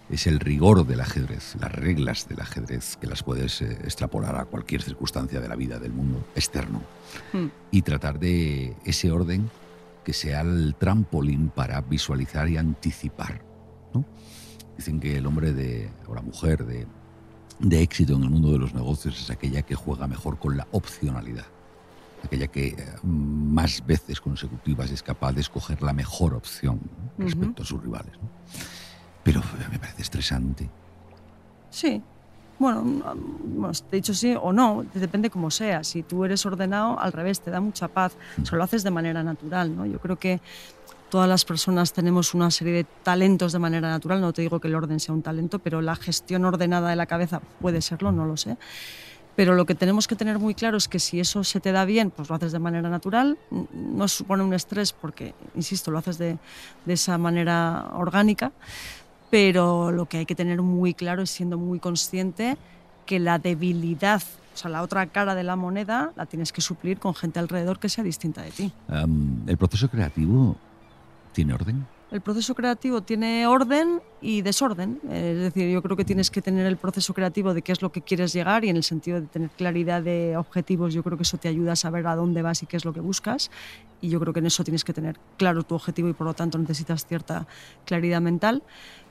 es 0.08 0.26
el 0.26 0.40
rigor 0.40 0.86
del 0.86 1.00
ajedrez, 1.00 1.56
las 1.60 1.72
reglas 1.72 2.28
del 2.28 2.40
ajedrez, 2.40 2.96
que 2.96 3.06
las 3.06 3.22
puedes 3.22 3.60
eh, 3.62 3.78
extrapolar 3.84 4.36
a 4.36 4.46
cualquier 4.46 4.82
circunstancia 4.82 5.40
de 5.40 5.48
la 5.48 5.56
vida, 5.56 5.78
del 5.78 5.92
mundo 5.92 6.26
externo, 6.34 6.80
hmm. 7.32 7.46
y 7.70 7.82
tratar 7.82 8.18
de 8.18 8.74
ese 8.84 9.10
orden 9.10 9.50
que 10.02 10.12
sea 10.12 10.40
el 10.40 10.74
trampolín 10.78 11.48
para 11.48 11.80
visualizar 11.82 12.48
y 12.48 12.56
anticipar. 12.56 13.42
¿no? 13.92 14.04
Dicen 14.76 15.00
que 15.00 15.16
el 15.18 15.26
hombre 15.26 15.52
de, 15.52 15.90
o 16.06 16.14
la 16.14 16.22
mujer 16.22 16.64
de, 16.64 16.86
de 17.58 17.82
éxito 17.82 18.14
en 18.14 18.24
el 18.24 18.30
mundo 18.30 18.52
de 18.52 18.58
los 18.58 18.74
negocios 18.74 19.20
es 19.20 19.30
aquella 19.30 19.62
que 19.62 19.74
juega 19.74 20.06
mejor 20.06 20.38
con 20.38 20.56
la 20.56 20.66
opcionalidad 20.72 21.46
aquella 22.24 22.48
que 22.48 22.68
eh, 22.68 22.76
más 23.02 23.84
veces 23.86 24.20
consecutivas 24.20 24.90
es 24.90 25.02
capaz 25.02 25.32
de 25.32 25.40
escoger 25.40 25.82
la 25.82 25.92
mejor 25.92 26.34
opción 26.34 26.80
respecto 27.18 27.62
a 27.62 27.66
sus 27.66 27.82
rivales. 27.82 28.12
Pero 29.22 29.40
eh, 29.40 29.68
me 29.70 29.78
parece 29.78 30.02
estresante. 30.02 30.68
Sí. 31.70 32.02
Bueno, 32.58 33.02
te 33.90 33.96
he 33.96 34.00
dicho 34.00 34.14
sí 34.14 34.34
o 34.40 34.52
no, 34.52 34.84
depende 34.94 35.28
cómo 35.28 35.50
sea. 35.50 35.82
Si 35.82 36.04
tú 36.04 36.24
eres 36.24 36.46
ordenado, 36.46 36.98
al 37.00 37.12
revés, 37.12 37.40
te 37.40 37.50
da 37.50 37.60
mucha 37.60 37.88
paz. 37.88 38.16
Solo 38.44 38.58
lo 38.58 38.64
haces 38.64 38.84
de 38.84 38.90
manera 38.90 39.24
natural. 39.24 39.74
¿no? 39.74 39.84
Yo 39.86 39.98
creo 39.98 40.16
que 40.16 40.40
todas 41.10 41.28
las 41.28 41.44
personas 41.44 41.92
tenemos 41.92 42.32
una 42.32 42.50
serie 42.50 42.72
de 42.72 42.84
talentos 42.84 43.52
de 43.52 43.58
manera 43.58 43.88
natural. 43.88 44.20
No 44.20 44.32
te 44.32 44.42
digo 44.42 44.60
que 44.60 44.68
el 44.68 44.74
orden 44.76 45.00
sea 45.00 45.14
un 45.14 45.22
talento, 45.22 45.58
pero 45.58 45.80
la 45.80 45.96
gestión 45.96 46.44
ordenada 46.44 46.90
de 46.90 46.96
la 46.96 47.06
cabeza 47.06 47.40
puede 47.60 47.82
serlo, 47.82 48.12
no 48.12 48.24
lo 48.24 48.36
sé. 48.36 48.56
Pero 49.36 49.54
lo 49.54 49.66
que 49.66 49.74
tenemos 49.74 50.06
que 50.06 50.14
tener 50.14 50.38
muy 50.38 50.54
claro 50.54 50.76
es 50.76 50.86
que 50.86 50.98
si 50.98 51.18
eso 51.18 51.42
se 51.42 51.60
te 51.60 51.72
da 51.72 51.84
bien, 51.84 52.10
pues 52.10 52.28
lo 52.28 52.36
haces 52.36 52.52
de 52.52 52.58
manera 52.58 52.88
natural, 52.88 53.36
no 53.72 54.06
supone 54.08 54.44
un 54.44 54.54
estrés 54.54 54.92
porque, 54.92 55.34
insisto, 55.54 55.90
lo 55.90 55.98
haces 55.98 56.18
de, 56.18 56.38
de 56.84 56.92
esa 56.92 57.18
manera 57.18 57.90
orgánica, 57.94 58.52
pero 59.30 59.90
lo 59.90 60.06
que 60.06 60.18
hay 60.18 60.26
que 60.26 60.36
tener 60.36 60.62
muy 60.62 60.94
claro 60.94 61.22
es 61.22 61.30
siendo 61.30 61.58
muy 61.58 61.80
consciente 61.80 62.56
que 63.06 63.18
la 63.18 63.38
debilidad, 63.38 64.22
o 64.54 64.56
sea, 64.56 64.70
la 64.70 64.82
otra 64.82 65.06
cara 65.06 65.34
de 65.34 65.42
la 65.42 65.56
moneda, 65.56 66.12
la 66.16 66.26
tienes 66.26 66.52
que 66.52 66.60
suplir 66.60 66.98
con 66.98 67.14
gente 67.14 67.40
alrededor 67.40 67.80
que 67.80 67.88
sea 67.88 68.04
distinta 68.04 68.42
de 68.42 68.50
ti. 68.52 68.72
¿El 69.46 69.56
proceso 69.56 69.88
creativo 69.88 70.56
tiene 71.32 71.54
orden? 71.54 71.86
El 72.14 72.20
proceso 72.20 72.54
creativo 72.54 73.02
tiene 73.02 73.44
orden 73.48 74.00
y 74.20 74.42
desorden. 74.42 75.00
Es 75.10 75.36
decir, 75.36 75.68
yo 75.68 75.82
creo 75.82 75.96
que 75.96 76.04
tienes 76.04 76.30
que 76.30 76.40
tener 76.40 76.64
el 76.64 76.76
proceso 76.76 77.12
creativo 77.12 77.52
de 77.54 77.62
qué 77.62 77.72
es 77.72 77.82
lo 77.82 77.90
que 77.90 78.02
quieres 78.02 78.32
llegar 78.32 78.64
y 78.64 78.68
en 78.68 78.76
el 78.76 78.84
sentido 78.84 79.20
de 79.20 79.26
tener 79.26 79.50
claridad 79.50 80.00
de 80.00 80.36
objetivos, 80.36 80.94
yo 80.94 81.02
creo 81.02 81.16
que 81.16 81.24
eso 81.24 81.38
te 81.38 81.48
ayuda 81.48 81.72
a 81.72 81.76
saber 81.76 82.06
a 82.06 82.14
dónde 82.14 82.40
vas 82.40 82.62
y 82.62 82.66
qué 82.66 82.76
es 82.76 82.84
lo 82.84 82.92
que 82.92 83.00
buscas. 83.00 83.50
Y 84.00 84.10
yo 84.10 84.20
creo 84.20 84.32
que 84.32 84.38
en 84.38 84.46
eso 84.46 84.62
tienes 84.62 84.84
que 84.84 84.92
tener 84.92 85.18
claro 85.38 85.64
tu 85.64 85.74
objetivo 85.74 86.08
y 86.08 86.12
por 86.12 86.28
lo 86.28 86.34
tanto 86.34 86.56
necesitas 86.56 87.04
cierta 87.04 87.48
claridad 87.84 88.20
mental. 88.20 88.62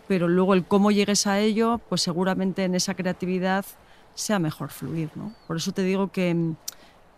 Pero 0.08 0.30
luego 0.30 0.54
el 0.54 0.64
cómo 0.64 0.90
llegues 0.90 1.28
a 1.28 1.42
ello, 1.42 1.82
pues 1.90 2.02
seguramente 2.02 2.64
en 2.64 2.74
esa 2.74 2.94
creatividad 2.94 3.66
sea 4.14 4.40
mejor 4.40 4.70
fluir. 4.70 5.10
¿no? 5.16 5.34
Por 5.46 5.58
eso 5.58 5.74
te 5.74 5.84
digo 5.84 6.10
que, 6.14 6.54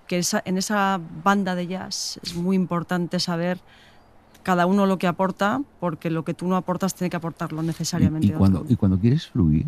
que 0.08 0.24
en 0.46 0.58
esa 0.58 1.00
banda 1.24 1.54
de 1.54 1.68
jazz 1.68 2.20
es 2.24 2.34
muy 2.34 2.56
importante 2.56 3.20
saber 3.20 3.60
cada 4.46 4.68
uno 4.68 4.86
lo 4.86 5.00
que 5.00 5.08
aporta, 5.08 5.64
porque 5.80 6.12
lo 6.12 6.24
que 6.24 6.36
tú 6.36 6.48
no 6.48 6.56
aportas 6.56 6.94
tiene 6.94 7.10
que 7.10 7.18
aportarlo 7.18 7.64
necesariamente. 7.64 8.28
¿Y, 8.28 8.30
cuando, 8.30 8.64
¿y 8.70 8.76
cuando 8.76 9.00
quieres 9.00 9.26
fluir, 9.28 9.66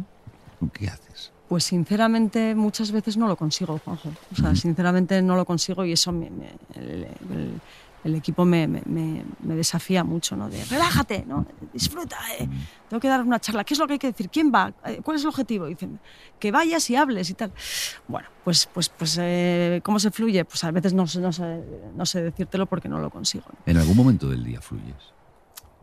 qué 0.72 0.88
haces? 0.88 1.32
Pues 1.50 1.64
sinceramente 1.64 2.54
muchas 2.54 2.92
veces 2.92 3.18
no 3.18 3.28
lo 3.28 3.36
consigo, 3.36 3.82
Juanjo. 3.84 4.10
O 4.32 4.36
sea, 4.36 4.56
sinceramente 4.56 5.20
no 5.24 5.36
lo 5.36 5.46
consigo 5.46 5.84
y 5.84 5.94
eso 5.94 6.12
me, 6.12 6.28
el 6.76 7.08
equipo 8.16 8.46
me, 8.46 8.68
me, 8.68 9.24
desafía 9.56 10.04
mucho, 10.04 10.36
¿no? 10.36 10.50
De 10.50 10.64
relájate, 10.66 11.26
¿no? 11.28 11.46
Disfruta, 11.74 12.18
¿eh? 12.40 12.48
tengo 12.90 13.00
que 13.00 13.08
dar 13.08 13.22
una 13.22 13.40
charla. 13.40 13.64
¿Qué 13.64 13.74
es 13.74 13.80
lo 13.80 13.88
que 13.88 13.94
hay 13.94 14.00
que 14.00 14.08
decir? 14.08 14.30
¿Quién 14.30 14.52
va? 14.54 14.74
Eh, 14.86 15.02
¿Cuál 15.04 15.18
es 15.18 15.24
el 15.24 15.30
objetivo? 15.30 15.66
Dicen, 15.66 16.00
que 16.40 16.52
vayas 16.52 16.90
y 16.90 16.96
hables 16.96 17.30
y 17.30 17.34
tal. 17.34 17.52
Bueno, 18.08 18.28
pues, 18.44 18.68
pues, 18.74 18.90
pues 18.90 19.18
eh, 19.20 19.82
¿cómo 19.84 20.00
se 20.00 20.12
fluye? 20.12 20.46
Pues 20.46 20.64
a 20.64 20.72
veces 20.72 20.94
no, 20.94 21.06
no, 21.20 21.34
sé, 21.34 21.64
no 21.96 22.06
sé 22.06 22.24
decírtelo 22.24 22.66
porque 22.66 22.90
no 22.90 23.00
lo 23.00 23.10
consigo. 23.10 23.46
¿En 23.66 23.78
algún 23.78 23.98
momento 23.98 24.30
del 24.30 24.44
día 24.44 24.62
fluyes? 24.62 25.14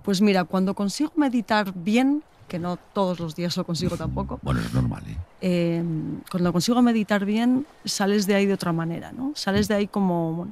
Pues 0.03 0.21
mira, 0.21 0.45
cuando 0.45 0.75
consigo 0.75 1.13
meditar 1.17 1.73
bien, 1.75 2.23
que 2.49 2.59
no 2.59 2.77
todos 2.77 3.21
los 3.21 3.35
días 3.35 3.57
lo 3.57 3.65
consigo 3.65 3.97
tampoco. 3.97 4.39
Bueno, 4.43 4.61
es 4.61 4.73
normal. 4.73 5.03
¿eh? 5.41 5.83
cuando 6.31 6.53
consigo 6.53 6.83
meditar 6.83 7.25
bien, 7.25 7.67
sales 7.85 8.27
de 8.27 8.35
ahí 8.35 8.47
de 8.47 8.55
otra 8.55 8.73
manera, 8.73 9.13
¿no? 9.13 9.33
Sales 9.35 9.69
de 9.69 9.75
ahí 9.75 9.87
como, 9.87 10.49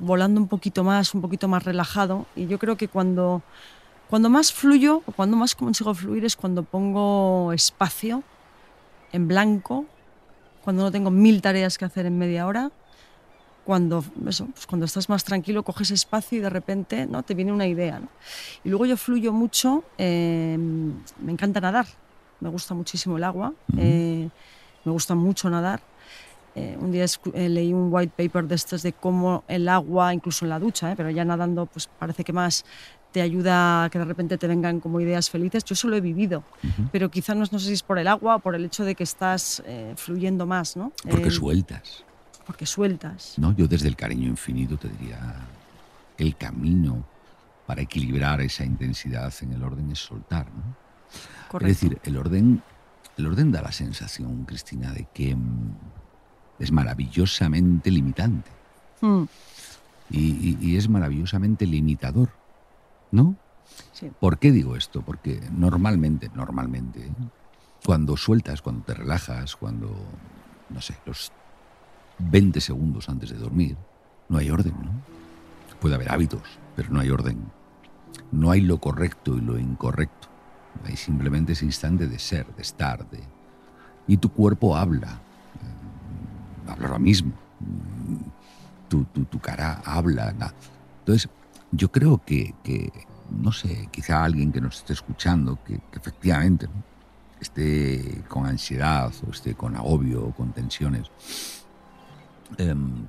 volando 0.00 0.40
un 0.40 0.48
poquito 0.48 0.84
más, 0.84 1.14
un 1.14 1.20
poquito 1.20 1.48
más 1.48 1.64
relajado. 1.64 2.26
Y 2.36 2.46
yo 2.46 2.58
creo 2.58 2.76
que 2.76 2.88
cuando, 2.88 3.42
cuando 4.10 4.30
más 4.30 4.52
fluyo, 4.52 5.02
o 5.06 5.12
cuando 5.12 5.36
más 5.36 5.54
consigo 5.54 5.94
fluir, 5.94 6.24
es 6.24 6.36
cuando 6.36 6.62
pongo 6.62 7.52
espacio 7.52 8.22
en 9.12 9.28
blanco, 9.28 9.86
cuando 10.64 10.84
no 10.84 10.92
tengo 10.92 11.10
mil 11.10 11.42
tareas 11.42 11.78
que 11.78 11.84
hacer 11.84 12.06
en 12.06 12.18
media 12.18 12.46
hora, 12.46 12.70
cuando, 13.64 14.04
eso, 14.26 14.46
pues 14.46 14.66
cuando 14.66 14.86
estás 14.86 15.08
más 15.08 15.24
tranquilo, 15.24 15.62
coges 15.62 15.90
espacio 15.92 16.38
y 16.38 16.40
de 16.40 16.50
repente 16.50 17.06
¿no? 17.06 17.22
te 17.22 17.34
viene 17.34 17.52
una 17.52 17.66
idea. 17.66 18.00
Y 18.64 18.70
luego 18.70 18.86
yo 18.86 18.96
fluyo 18.96 19.32
mucho, 19.32 19.84
em, 19.98 20.94
me 21.20 21.32
encanta 21.32 21.60
nadar, 21.60 21.86
me 22.40 22.48
gusta 22.48 22.74
muchísimo 22.74 23.18
el 23.18 23.24
agua, 23.24 23.52
eh, 23.76 24.28
me 24.84 24.92
gusta 24.92 25.14
mucho 25.14 25.48
nadar 25.48 25.80
Eh, 26.54 26.76
un 26.78 26.92
día 26.92 27.04
eh, 27.04 27.48
leí 27.48 27.72
un 27.72 27.88
white 27.90 28.12
paper 28.16 28.46
de 28.46 28.54
estos 28.54 28.82
de 28.82 28.92
cómo 28.92 29.44
el 29.48 29.68
agua, 29.68 30.12
incluso 30.12 30.44
en 30.44 30.50
la 30.50 30.58
ducha, 30.58 30.94
pero 30.96 31.10
ya 31.10 31.24
nadando, 31.24 31.66
pues 31.66 31.88
parece 31.98 32.24
que 32.24 32.32
más 32.32 32.64
te 33.10 33.22
ayuda 33.22 33.84
a 33.84 33.90
que 33.90 33.98
de 33.98 34.04
repente 34.04 34.38
te 34.38 34.46
vengan 34.46 34.80
como 34.80 35.00
ideas 35.00 35.30
felices. 35.30 35.64
Yo 35.64 35.74
eso 35.74 35.88
lo 35.88 35.96
he 35.96 36.00
vivido, 36.00 36.44
pero 36.90 37.10
quizás 37.10 37.36
no, 37.36 37.44
no, 37.50 37.58
sé 37.58 37.66
si 37.66 37.72
es 37.74 37.82
por 37.82 37.98
el 37.98 38.08
agua 38.08 38.36
o 38.36 38.38
por 38.38 38.54
el 38.54 38.64
hecho 38.64 38.84
de 38.84 38.94
que 38.94 39.04
estás 39.04 39.62
fluyendo 39.96 40.46
más, 40.46 40.76
¿no? 40.76 40.92
Porque 41.10 41.30
sueltas. 41.30 42.04
Porque 42.46 42.64
sueltas. 42.64 43.34
No, 43.36 43.54
yo 43.54 43.68
desde 43.68 43.88
el 43.88 43.96
cariño 43.96 44.28
infinito 44.28 44.78
te 44.78 44.88
diría 44.88 45.18
el 46.16 46.36
camino 46.36 47.04
para 47.66 47.82
equilibrar 47.82 48.40
esa 48.40 48.64
intensidad 48.64 49.32
en 49.40 49.52
el 49.52 49.62
orden 49.62 49.90
es 49.90 49.98
soltar, 49.98 50.46
¿no? 50.52 51.58
Es 51.60 51.66
decir, 51.66 51.98
el 52.04 52.16
orden, 52.16 52.62
el 53.16 53.26
orden 53.26 53.52
da 53.52 53.60
la 53.60 53.72
sensación, 53.72 54.44
Cristina, 54.44 54.92
de 54.92 55.06
que 55.12 55.36
mm, 55.36 55.74
es 56.58 56.72
maravillosamente 56.72 57.90
limitante. 57.90 58.50
Hmm. 59.00 59.24
Y, 60.10 60.76
es 60.76 60.88
maravillosamente 60.88 61.66
limitador, 61.66 62.30
¿no? 63.10 63.34
¿Por 64.20 64.38
qué 64.38 64.52
digo 64.52 64.76
esto? 64.76 65.00
Porque 65.02 65.40
normalmente, 65.50 66.30
normalmente, 66.34 67.10
cuando 67.84 68.16
sueltas, 68.16 68.60
cuando 68.60 68.84
te 68.84 68.94
relajas, 68.94 69.56
cuando, 69.56 69.94
no 70.68 70.80
sé, 70.80 70.96
los 71.06 71.32
20 72.18 72.60
segundos 72.60 73.08
antes 73.08 73.30
de 73.30 73.38
dormir, 73.38 73.76
no 74.28 74.38
hay 74.38 74.50
orden, 74.50 74.74
¿no? 74.82 74.92
Puede 75.80 75.94
haber 75.94 76.12
hábitos, 76.12 76.42
pero 76.76 76.90
no 76.90 77.00
hay 77.00 77.10
orden. 77.10 77.50
No 78.30 78.50
hay 78.50 78.60
lo 78.60 78.78
correcto 78.78 79.36
y 79.36 79.40
lo 79.40 79.58
incorrecto. 79.58 80.28
Hay 80.84 80.96
simplemente 80.96 81.52
ese 81.52 81.64
instante 81.64 82.06
de 82.06 82.18
ser, 82.18 82.54
de 82.54 82.62
estar, 82.62 83.08
de... 83.10 83.20
Y 84.06 84.18
tu 84.18 84.30
cuerpo 84.30 84.76
habla. 84.76 85.21
Habla 86.72 86.88
ahora 86.88 86.98
mismo. 86.98 87.32
Tu, 88.88 89.04
tu, 89.04 89.38
cara 89.38 89.80
habla. 89.84 90.34
Entonces, 91.00 91.28
yo 91.70 91.90
creo 91.90 92.20
que, 92.24 92.54
no 93.30 93.52
sé, 93.52 93.88
quizá 93.90 94.24
alguien 94.24 94.52
que 94.52 94.60
nos 94.60 94.78
esté 94.78 94.92
escuchando, 94.92 95.58
que, 95.64 95.80
efectivamente 95.92 96.68
esté 97.40 98.22
con 98.28 98.46
ansiedad 98.46 99.12
o 99.26 99.30
esté 99.30 99.54
con 99.54 99.74
agobio 99.74 100.26
o 100.26 100.32
con 100.32 100.52
tensiones, 100.52 101.10
em, 102.58 103.06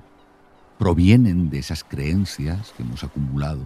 provienen 0.78 1.50
de 1.50 1.58
esas 1.60 1.84
creencias 1.84 2.72
que 2.76 2.82
hemos 2.82 3.04
acumulado 3.04 3.64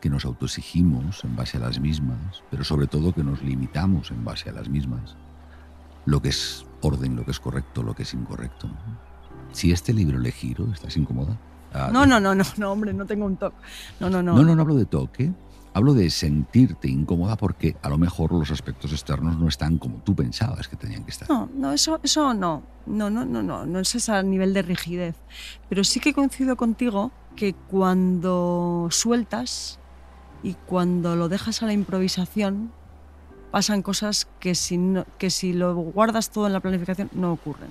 que 0.00 0.10
nos 0.10 0.24
autoexigimos 0.24 1.24
en 1.24 1.34
base 1.34 1.56
a 1.56 1.60
las 1.60 1.80
mismas, 1.80 2.42
pero 2.50 2.62
sobre 2.62 2.86
todo 2.86 3.12
que 3.12 3.24
nos 3.24 3.42
limitamos 3.42 4.10
en 4.10 4.24
base 4.24 4.48
a 4.50 4.52
las 4.52 4.68
mismas. 4.68 5.16
Lo 6.04 6.22
que 6.22 6.28
es 6.28 6.64
orden, 6.86 7.16
lo 7.16 7.24
que 7.24 7.30
es 7.30 7.40
correcto, 7.40 7.82
lo 7.82 7.94
que 7.94 8.04
es 8.04 8.14
incorrecto. 8.14 8.68
Si 9.52 9.72
este 9.72 9.92
libro 9.92 10.18
le 10.18 10.32
giro, 10.32 10.70
¿estás 10.72 10.96
incómoda? 10.96 11.38
Ah, 11.72 11.90
no, 11.92 12.06
no, 12.06 12.20
no, 12.20 12.34
no, 12.34 12.44
no, 12.56 12.72
hombre, 12.72 12.92
no 12.92 13.04
tengo 13.06 13.26
un 13.26 13.36
toque. 13.36 13.56
No, 14.00 14.08
no, 14.08 14.22
no. 14.22 14.34
No, 14.34 14.42
no, 14.42 14.54
no 14.54 14.62
hablo 14.62 14.74
de 14.76 14.86
toque. 14.86 15.32
Hablo 15.74 15.92
de 15.92 16.08
sentirte 16.08 16.88
incómoda 16.88 17.36
porque 17.36 17.76
a 17.82 17.90
lo 17.90 17.98
mejor 17.98 18.32
los 18.32 18.50
aspectos 18.50 18.92
externos 18.92 19.38
no 19.38 19.46
están 19.46 19.76
como 19.76 19.98
tú 19.98 20.14
pensabas 20.14 20.68
que 20.68 20.76
tenían 20.76 21.04
que 21.04 21.10
estar. 21.10 21.28
No, 21.28 21.50
no, 21.54 21.72
eso, 21.72 22.00
eso 22.02 22.32
no. 22.32 22.62
No, 22.86 23.10
no, 23.10 23.26
no, 23.26 23.42
no, 23.42 23.66
no 23.66 23.78
es 23.80 23.94
ese 23.94 24.22
nivel 24.22 24.54
de 24.54 24.62
rigidez. 24.62 25.16
Pero 25.68 25.84
sí 25.84 26.00
que 26.00 26.14
coincido 26.14 26.56
contigo 26.56 27.10
que 27.34 27.52
cuando 27.52 28.88
sueltas, 28.90 29.78
y 30.42 30.54
cuando 30.54 31.16
lo 31.16 31.28
dejas 31.28 31.62
a 31.62 31.66
la 31.66 31.72
improvisación 31.72 32.70
pasan 33.50 33.82
cosas 33.82 34.26
que 34.40 34.54
si, 34.54 34.78
que 35.18 35.30
si 35.30 35.52
lo 35.52 35.74
guardas 35.74 36.30
todo 36.30 36.46
en 36.46 36.52
la 36.52 36.60
planificación 36.60 37.10
no 37.12 37.32
ocurren. 37.32 37.70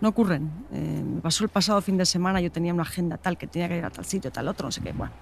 No 0.00 0.08
ocurren. 0.08 0.50
Eh, 0.72 1.02
me 1.04 1.20
pasó 1.20 1.44
el 1.44 1.50
pasado 1.50 1.80
fin 1.80 1.96
de 1.96 2.04
semana, 2.04 2.40
yo 2.40 2.50
tenía 2.50 2.74
una 2.74 2.82
agenda 2.82 3.16
tal 3.16 3.38
que 3.38 3.46
tenía 3.46 3.68
que 3.68 3.78
ir 3.78 3.84
a 3.84 3.90
tal 3.90 4.04
sitio, 4.04 4.30
tal 4.30 4.48
otro, 4.48 4.68
no 4.68 4.72
sé 4.72 4.80
qué. 4.82 4.92
Bueno, 4.92 5.12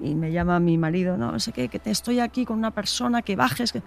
y 0.00 0.14
me 0.14 0.32
llama 0.32 0.58
mi 0.60 0.78
marido, 0.78 1.16
no, 1.16 1.38
sé 1.38 1.52
qué, 1.52 1.68
que 1.68 1.78
te 1.78 1.90
estoy 1.90 2.20
aquí 2.20 2.44
con 2.44 2.58
una 2.58 2.70
persona, 2.70 3.22
que 3.22 3.36
bajes. 3.36 3.72
Que... 3.72 3.82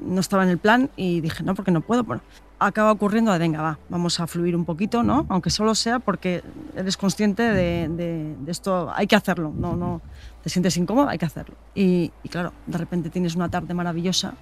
No 0.00 0.20
estaba 0.20 0.42
en 0.42 0.50
el 0.50 0.58
plan 0.58 0.90
y 0.96 1.20
dije, 1.20 1.42
no, 1.42 1.54
porque 1.54 1.70
no 1.70 1.80
puedo. 1.80 2.04
Bueno, 2.04 2.22
acaba 2.58 2.92
ocurriendo 2.92 3.36
venga, 3.38 3.62
va, 3.62 3.78
vamos 3.88 4.20
a 4.20 4.26
fluir 4.26 4.56
un 4.56 4.64
poquito, 4.64 5.02
¿no? 5.02 5.26
Aunque 5.28 5.50
solo 5.50 5.74
sea 5.74 5.98
porque 5.98 6.42
eres 6.76 6.96
consciente 6.96 7.42
de, 7.42 7.88
de 7.88 8.50
esto, 8.50 8.92
hay 8.94 9.06
que 9.06 9.16
hacerlo, 9.16 9.52
no, 9.56 9.76
no, 9.76 10.00
te 10.44 10.50
sientes 10.50 10.76
incómodo, 10.76 11.08
hay 11.08 11.16
que 11.16 11.24
hacerlo. 11.24 11.56
Y, 11.74 12.10
claro, 12.28 12.52
de 12.66 12.76
repente 12.76 13.08
tienes 13.08 13.34
una 13.34 13.48
tarde 13.48 13.72
maravillosa 13.72 14.34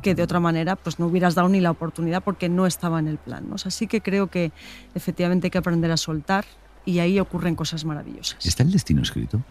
que 0.00 0.14
de 0.14 0.22
otra 0.22 0.38
manera 0.38 0.76
pues 0.76 1.00
no 1.00 1.06
hubieras 1.06 1.34
dado 1.34 1.48
ni 1.48 1.60
la 1.60 1.72
oportunidad 1.72 2.22
porque 2.22 2.48
no 2.48 2.64
estaba 2.64 3.00
en 3.00 3.08
el 3.08 3.18
plan. 3.18 3.48
¿no? 3.48 3.56
así 3.56 3.88
que 3.88 4.00
creo 4.00 4.28
que 4.28 4.52
efectivamente 4.94 5.48
hay 5.48 5.50
que 5.50 5.58
aprender 5.58 5.90
a 5.90 5.96
soltar 5.96 6.44
y 6.84 7.00
ahí 7.00 7.18
ocurren 7.18 7.56
cosas 7.56 7.84
maravillosas. 7.84 8.46
¿Está 8.46 8.62
el 8.62 8.70
destino 8.70 9.02
escrito? 9.02 9.42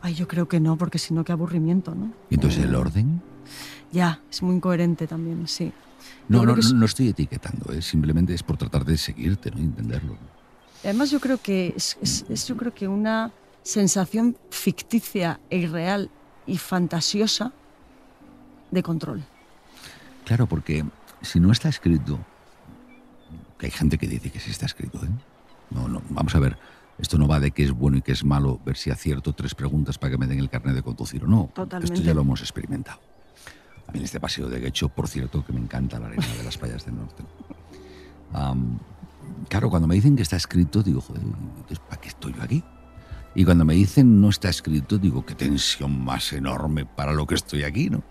Ay, 0.00 0.14
yo 0.14 0.28
creo 0.28 0.46
que 0.46 0.60
no, 0.60 0.76
porque 0.78 0.98
si 0.98 1.12
no, 1.12 1.24
qué 1.24 1.32
aburrimiento, 1.32 1.92
¿no? 1.96 2.12
¿Y 2.30 2.36
entonces 2.36 2.62
el 2.62 2.76
orden? 2.76 3.20
Ya, 3.96 4.20
es 4.30 4.42
muy 4.42 4.56
incoherente 4.56 5.06
también, 5.06 5.48
sí. 5.48 5.72
No, 6.28 6.44
no, 6.44 6.54
no, 6.54 6.84
estoy 6.84 7.08
etiquetando, 7.08 7.72
¿eh? 7.72 7.80
simplemente 7.80 8.34
es 8.34 8.42
por 8.42 8.58
tratar 8.58 8.84
de 8.84 8.98
seguirte, 8.98 9.50
¿no? 9.50 9.56
entenderlo. 9.56 10.18
Además, 10.84 11.10
yo 11.10 11.18
creo 11.18 11.38
que 11.38 11.72
es, 11.74 11.96
es 12.28 12.46
yo 12.46 12.58
creo 12.58 12.74
que 12.74 12.88
una 12.88 13.32
sensación 13.62 14.36
ficticia 14.50 15.40
e 15.48 15.56
irreal 15.56 16.10
y 16.46 16.58
fantasiosa 16.58 17.54
de 18.70 18.82
control. 18.82 19.24
Claro, 20.26 20.46
porque 20.46 20.84
si 21.22 21.40
no 21.40 21.50
está 21.50 21.70
escrito, 21.70 22.18
que 23.58 23.64
hay 23.64 23.72
gente 23.72 23.96
que 23.96 24.08
dice 24.08 24.28
que 24.28 24.40
sí 24.40 24.50
está 24.50 24.66
escrito, 24.66 25.02
¿eh? 25.06 25.08
No, 25.70 25.88
no, 25.88 26.02
vamos 26.10 26.34
a 26.34 26.38
ver, 26.38 26.58
esto 26.98 27.16
no 27.16 27.26
va 27.26 27.40
de 27.40 27.50
qué 27.50 27.62
es 27.62 27.72
bueno 27.72 27.96
y 27.96 28.02
qué 28.02 28.12
es 28.12 28.24
malo, 28.24 28.60
ver 28.62 28.76
si 28.76 28.90
acierto 28.90 29.32
tres 29.32 29.54
preguntas 29.54 29.96
para 29.96 30.10
que 30.10 30.18
me 30.18 30.26
den 30.26 30.38
el 30.38 30.50
carnet 30.50 30.74
de 30.74 30.82
conducir 30.82 31.24
o 31.24 31.26
no. 31.26 31.50
Totalmente. 31.54 31.94
Esto 31.94 32.04
ya 32.04 32.12
lo 32.12 32.20
hemos 32.20 32.42
experimentado. 32.42 33.00
A 33.88 33.96
este 33.96 34.20
paseo 34.20 34.48
de 34.48 34.60
Guecho, 34.60 34.88
por 34.88 35.08
cierto, 35.08 35.44
que 35.44 35.52
me 35.52 35.60
encanta 35.60 35.98
la 35.98 36.06
arena 36.06 36.26
de 36.36 36.44
las 36.44 36.58
playas 36.58 36.84
del 36.84 36.96
norte. 36.96 37.22
claro, 39.48 39.70
cuando 39.70 39.88
me 39.88 39.94
dicen 39.94 40.16
que 40.16 40.22
está 40.22 40.36
escrito, 40.36 40.82
digo, 40.82 41.00
joder, 41.00 41.22
¿para 41.88 42.00
qué 42.00 42.08
estoy 42.08 42.34
yo 42.34 42.42
aquí? 42.42 42.62
Y 43.34 43.44
cuando 43.44 43.64
me 43.64 43.74
dicen 43.74 44.20
no 44.20 44.30
está 44.30 44.48
escrito, 44.48 44.98
digo, 44.98 45.24
qué 45.24 45.34
tensión 45.34 46.02
más 46.02 46.32
enorme 46.32 46.86
para 46.86 47.12
lo 47.12 47.26
que 47.26 47.34
estoy 47.34 47.64
aquí, 47.64 47.90
¿no? 47.90 48.02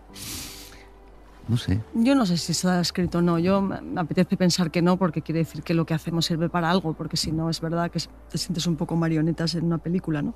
No 1.47 1.57
sé. 1.57 1.81
Yo 1.93 2.15
no 2.15 2.25
sé 2.25 2.37
si 2.37 2.53
está 2.53 2.79
escrito 2.81 3.19
o 3.19 3.21
no. 3.21 3.37
Yo 3.37 3.61
me 3.61 3.99
apetece 3.99 4.35
pensar 4.35 4.71
que 4.71 4.81
no, 4.81 4.97
porque 4.97 5.21
quiere 5.21 5.39
decir 5.39 5.61
que 5.61 5.73
lo 5.73 5.85
que 5.85 5.93
hacemos 5.93 6.25
sirve 6.25 6.49
para 6.49 6.71
algo, 6.71 6.93
porque 6.93 7.17
si 7.17 7.31
no 7.31 7.49
es 7.49 7.61
verdad 7.61 7.91
que 7.91 7.99
te 8.29 8.37
sientes 8.37 8.65
un 8.65 8.75
poco 8.75 8.95
marionetas 8.95 9.53
en 9.55 9.65
una 9.65 9.77
película, 9.77 10.21
¿no? 10.21 10.33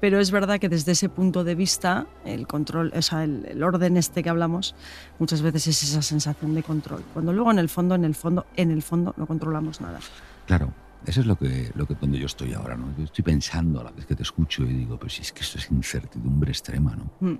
Pero 0.00 0.18
es 0.18 0.30
verdad 0.30 0.58
que 0.58 0.68
desde 0.68 0.92
ese 0.92 1.10
punto 1.10 1.44
de 1.44 1.54
vista, 1.54 2.06
el 2.24 2.46
control, 2.46 2.92
o 2.94 3.02
sea, 3.02 3.24
el, 3.24 3.44
el, 3.46 3.62
orden 3.62 3.98
este 3.98 4.22
que 4.22 4.30
hablamos, 4.30 4.74
muchas 5.18 5.42
veces 5.42 5.66
es 5.66 5.82
esa 5.82 6.00
sensación 6.00 6.54
de 6.54 6.62
control. 6.62 7.02
Cuando 7.12 7.32
luego 7.32 7.50
en 7.50 7.58
el 7.58 7.68
fondo, 7.68 7.94
en 7.94 8.04
el 8.04 8.14
fondo, 8.14 8.46
en 8.56 8.70
el 8.70 8.82
fondo 8.82 9.14
no 9.18 9.26
controlamos 9.26 9.80
nada. 9.82 10.00
Claro, 10.46 10.72
eso 11.06 11.20
es 11.20 11.26
lo 11.26 11.36
que, 11.36 11.70
lo 11.74 11.86
que 11.86 11.94
donde 11.94 12.18
yo 12.18 12.26
estoy 12.26 12.52
ahora, 12.52 12.76
¿no? 12.76 12.94
Yo 12.96 13.04
estoy 13.04 13.24
pensando 13.24 13.80
a 13.80 13.84
la 13.84 13.90
vez 13.90 14.06
que 14.06 14.14
te 14.14 14.22
escucho 14.22 14.64
y 14.64 14.74
digo, 14.74 14.98
pero 14.98 15.08
si 15.08 15.22
es 15.22 15.32
que 15.32 15.40
esto 15.40 15.58
es 15.58 15.70
incertidumbre 15.70 16.50
extrema, 16.50 16.94
¿no? 16.94 17.10
Mm. 17.20 17.38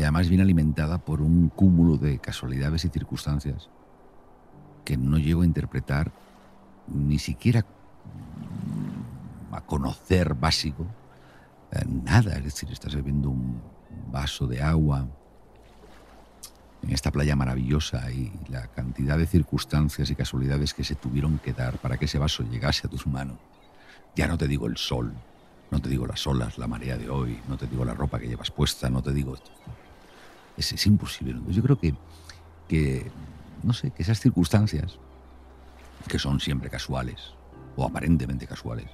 Y 0.00 0.02
además 0.02 0.30
viene 0.30 0.44
alimentada 0.44 0.96
por 0.96 1.20
un 1.20 1.50
cúmulo 1.50 1.98
de 1.98 2.18
casualidades 2.20 2.86
y 2.86 2.88
circunstancias 2.88 3.68
que 4.82 4.96
no 4.96 5.18
llego 5.18 5.42
a 5.42 5.44
interpretar 5.44 6.10
ni 6.88 7.18
siquiera 7.18 7.66
a 9.52 9.60
conocer 9.60 10.32
básico 10.32 10.86
eh, 11.70 11.84
nada. 11.86 12.38
Es 12.38 12.44
decir, 12.44 12.70
estás 12.72 12.94
bebiendo 12.94 13.28
un 13.28 13.60
vaso 14.10 14.46
de 14.46 14.62
agua 14.62 15.06
en 16.82 16.92
esta 16.92 17.10
playa 17.10 17.36
maravillosa 17.36 18.10
y 18.10 18.32
la 18.48 18.68
cantidad 18.68 19.18
de 19.18 19.26
circunstancias 19.26 20.08
y 20.08 20.14
casualidades 20.14 20.72
que 20.72 20.82
se 20.82 20.94
tuvieron 20.94 21.38
que 21.40 21.52
dar 21.52 21.76
para 21.76 21.98
que 21.98 22.06
ese 22.06 22.18
vaso 22.18 22.42
llegase 22.42 22.86
a 22.86 22.90
tus 22.90 23.06
manos. 23.06 23.36
Ya 24.16 24.28
no 24.28 24.38
te 24.38 24.48
digo 24.48 24.66
el 24.66 24.78
sol, 24.78 25.12
no 25.70 25.78
te 25.78 25.90
digo 25.90 26.06
las 26.06 26.26
olas, 26.26 26.56
la 26.56 26.66
marea 26.66 26.96
de 26.96 27.10
hoy, 27.10 27.38
no 27.50 27.58
te 27.58 27.66
digo 27.66 27.84
la 27.84 27.92
ropa 27.92 28.18
que 28.18 28.28
llevas 28.28 28.50
puesta, 28.50 28.88
no 28.88 29.02
te 29.02 29.12
digo... 29.12 29.36
Es, 30.56 30.72
es 30.72 30.86
imposible. 30.86 31.40
yo 31.48 31.62
creo 31.62 31.78
que, 31.78 31.94
que, 32.68 33.10
no 33.62 33.72
sé, 33.72 33.90
que 33.90 34.02
esas 34.02 34.20
circunstancias, 34.20 34.98
que 36.08 36.18
son 36.18 36.40
siempre 36.40 36.70
casuales, 36.70 37.34
o 37.76 37.84
aparentemente 37.84 38.46
casuales, 38.46 38.86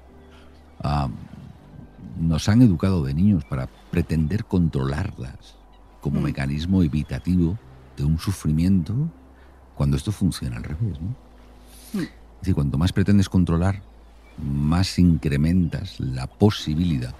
nos 2.21 2.49
han 2.49 2.62
educado 2.62 3.05
de 3.05 3.14
niños 3.14 3.45
para 3.45 3.69
pretender 3.90 4.45
controlarlas 4.45 5.57
como 6.01 6.21
mm. 6.21 6.25
mecanismo 6.25 6.83
evitativo 6.83 7.59
de 7.97 8.05
un 8.05 8.19
sufrimiento 8.19 8.95
cuando 9.75 9.97
esto 9.97 10.12
funciona 10.12 10.57
al 10.57 10.64
revés. 10.64 11.01
¿no? 11.01 11.09
Hmm. 11.92 12.05
Es 12.05 12.40
decir, 12.40 12.55
cuanto 12.55 12.79
más 12.79 12.92
pretendes 12.92 13.29
controlar, 13.29 13.83
más 14.38 14.99
incrementas 14.99 15.99
la 15.99 16.27
posibilidad 16.27 17.14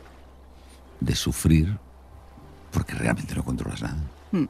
de 1.01 1.15
sufrir 1.15 1.79
porque 2.73 2.95
realmente 2.95 3.35
no 3.35 3.45
controlas 3.45 3.83
nada. 3.83 4.03
Hmm. 4.33 4.47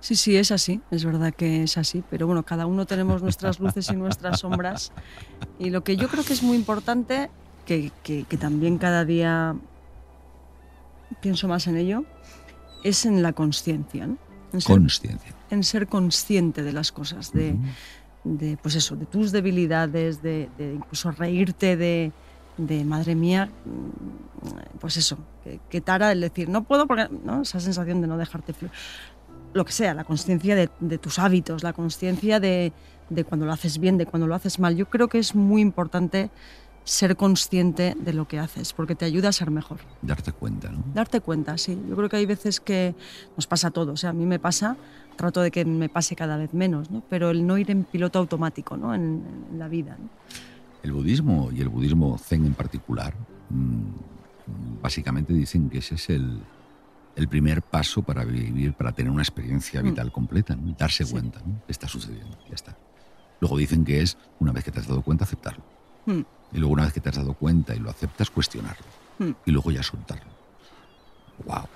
Sí, 0.00 0.14
sí, 0.14 0.36
es 0.36 0.52
así, 0.52 0.80
es 0.92 1.04
verdad 1.04 1.34
que 1.34 1.64
es 1.64 1.76
así, 1.78 2.04
pero 2.08 2.28
bueno, 2.28 2.44
cada 2.44 2.66
uno 2.66 2.86
tenemos 2.86 3.22
nuestras 3.22 3.58
luces 3.58 3.90
y 3.90 3.96
nuestras 3.96 4.38
sombras. 4.38 4.92
Y 5.58 5.70
lo 5.70 5.82
que 5.82 5.96
yo 5.96 6.06
creo 6.08 6.22
que 6.24 6.32
es 6.32 6.44
muy 6.44 6.56
importante, 6.56 7.28
que, 7.64 7.90
que, 8.04 8.24
también 8.36 8.78
cada 8.78 9.04
día 9.04 9.56
pienso 11.20 11.48
más 11.48 11.66
en 11.66 11.76
ello, 11.76 12.04
es 12.84 13.04
en 13.04 13.20
la 13.20 13.32
conciencia. 13.32 14.06
¿no? 14.06 14.16
Conciencia. 14.64 15.34
En 15.50 15.64
ser 15.64 15.88
consciente 15.88 16.62
de 16.62 16.72
las 16.72 16.92
cosas, 16.92 17.32
de, 17.32 17.56
de, 18.22 18.56
pues 18.58 18.76
eso, 18.76 18.94
de 18.94 19.06
tus 19.06 19.32
debilidades, 19.32 20.22
de, 20.22 20.48
de 20.56 20.74
incluso 20.74 21.10
reírte 21.10 21.76
de, 21.76 22.12
de, 22.56 22.84
madre 22.84 23.14
mía, 23.14 23.50
pues 24.80 24.96
eso, 24.96 25.18
que, 25.44 25.60
que, 25.68 25.80
tara 25.80 26.12
el 26.12 26.20
decir, 26.20 26.48
no 26.48 26.64
puedo 26.64 26.86
porque, 26.86 27.08
¿no? 27.24 27.42
esa 27.42 27.60
sensación 27.60 28.00
de 28.00 28.06
no 28.06 28.16
dejarte 28.16 28.52
fluir 28.52 28.72
lo 29.56 29.64
que 29.64 29.72
sea, 29.72 29.94
la 29.94 30.04
conciencia 30.04 30.54
de, 30.54 30.98
tus 30.98 31.18
hábitos, 31.18 31.64
la 31.64 31.72
conciencia 31.72 32.38
de, 32.38 32.72
cuando 33.28 33.46
lo 33.46 33.52
haces 33.52 33.78
bien, 33.78 33.98
de 33.98 34.06
cuando 34.06 34.26
lo 34.26 34.34
haces 34.34 34.60
mal. 34.60 34.76
Yo 34.76 34.88
creo 34.88 35.08
que 35.08 35.18
es 35.18 35.34
muy 35.34 35.62
importante 35.62 36.30
ser 36.84 37.16
consciente 37.16 37.96
de 37.98 38.12
lo 38.12 38.28
que 38.28 38.38
haces, 38.38 38.72
porque 38.72 38.94
te 38.94 39.04
ayuda 39.04 39.30
a 39.30 39.32
ser 39.32 39.50
mejor. 39.50 39.78
Darte 40.02 40.30
cuenta, 40.30 40.70
¿no? 40.70 40.84
Darte 40.94 41.20
cuenta, 41.20 41.58
sí. 41.58 41.76
Yo 41.88 41.96
creo 41.96 42.08
que 42.08 42.16
hay 42.16 42.26
veces 42.26 42.60
que 42.60 42.94
nos 43.34 43.48
pasa 43.48 43.68
a 43.68 43.70
todos. 43.72 43.94
O 43.94 43.96
sea, 43.96 44.10
a 44.10 44.12
mí 44.12 44.24
me 44.24 44.38
pasa, 44.38 44.76
trato 45.16 45.40
de 45.40 45.50
que 45.50 45.64
me 45.64 45.88
pase 45.88 46.14
cada 46.14 46.36
vez 46.36 46.54
menos, 46.54 46.90
¿no? 46.92 47.02
Pero 47.08 47.30
el 47.30 47.44
no 47.44 47.58
ir 47.58 47.72
en 47.72 47.82
piloto 47.82 48.20
automático, 48.20 48.76
¿no? 48.76 48.94
En, 48.94 49.24
la 49.58 49.66
vida. 49.66 49.96
El 50.86 50.92
budismo 50.92 51.50
y 51.50 51.60
el 51.60 51.68
budismo 51.68 52.16
zen 52.16 52.46
en 52.46 52.54
particular, 52.54 53.12
mm, 53.50 54.80
básicamente 54.80 55.32
dicen 55.32 55.68
que 55.68 55.78
ese 55.78 55.96
es 55.96 56.10
el, 56.10 56.40
el 57.16 57.26
primer 57.26 57.60
paso 57.60 58.02
para 58.02 58.24
vivir, 58.24 58.72
para 58.74 58.92
tener 58.92 59.10
una 59.10 59.22
experiencia 59.22 59.82
mm. 59.82 59.84
vital 59.84 60.12
completa, 60.12 60.56
darse 60.78 61.04
cuenta 61.04 61.40
¿no? 61.44 61.60
que 61.66 61.72
está 61.72 61.88
sucediendo, 61.88 62.38
ya 62.48 62.54
está. 62.54 62.76
Luego 63.40 63.56
dicen 63.56 63.84
que 63.84 64.00
es, 64.00 64.16
una 64.38 64.52
vez 64.52 64.62
que 64.62 64.70
te 64.70 64.78
has 64.78 64.86
dado 64.86 65.02
cuenta, 65.02 65.24
aceptarlo. 65.24 65.64
Mm. 66.06 66.20
Y 66.52 66.58
luego 66.58 66.74
una 66.74 66.84
vez 66.84 66.92
que 66.92 67.00
te 67.00 67.08
has 67.08 67.16
dado 67.16 67.34
cuenta 67.34 67.74
y 67.74 67.80
lo 67.80 67.90
aceptas, 67.90 68.30
cuestionarlo. 68.30 68.86
Mm. 69.18 69.30
Y 69.44 69.50
luego 69.50 69.72
ya 69.72 69.82
soltarlo. 69.82 70.30
¡Wow! 71.44 71.66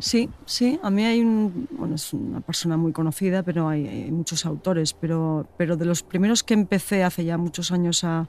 Sí, 0.00 0.28
sí, 0.46 0.80
a 0.82 0.90
mí 0.90 1.04
hay 1.04 1.20
un, 1.20 1.68
bueno, 1.70 1.94
es 1.94 2.12
una 2.12 2.40
persona 2.40 2.76
muy 2.76 2.92
conocida, 2.92 3.42
pero 3.42 3.68
hay, 3.68 3.86
hay, 3.86 4.10
muchos 4.10 4.46
autores, 4.46 4.94
pero, 4.94 5.46
pero 5.56 5.76
de 5.76 5.84
los 5.84 6.02
primeros 6.02 6.42
que 6.42 6.54
empecé 6.54 7.04
hace 7.04 7.24
ya 7.24 7.38
muchos 7.38 7.70
años 7.70 8.02
a, 8.02 8.28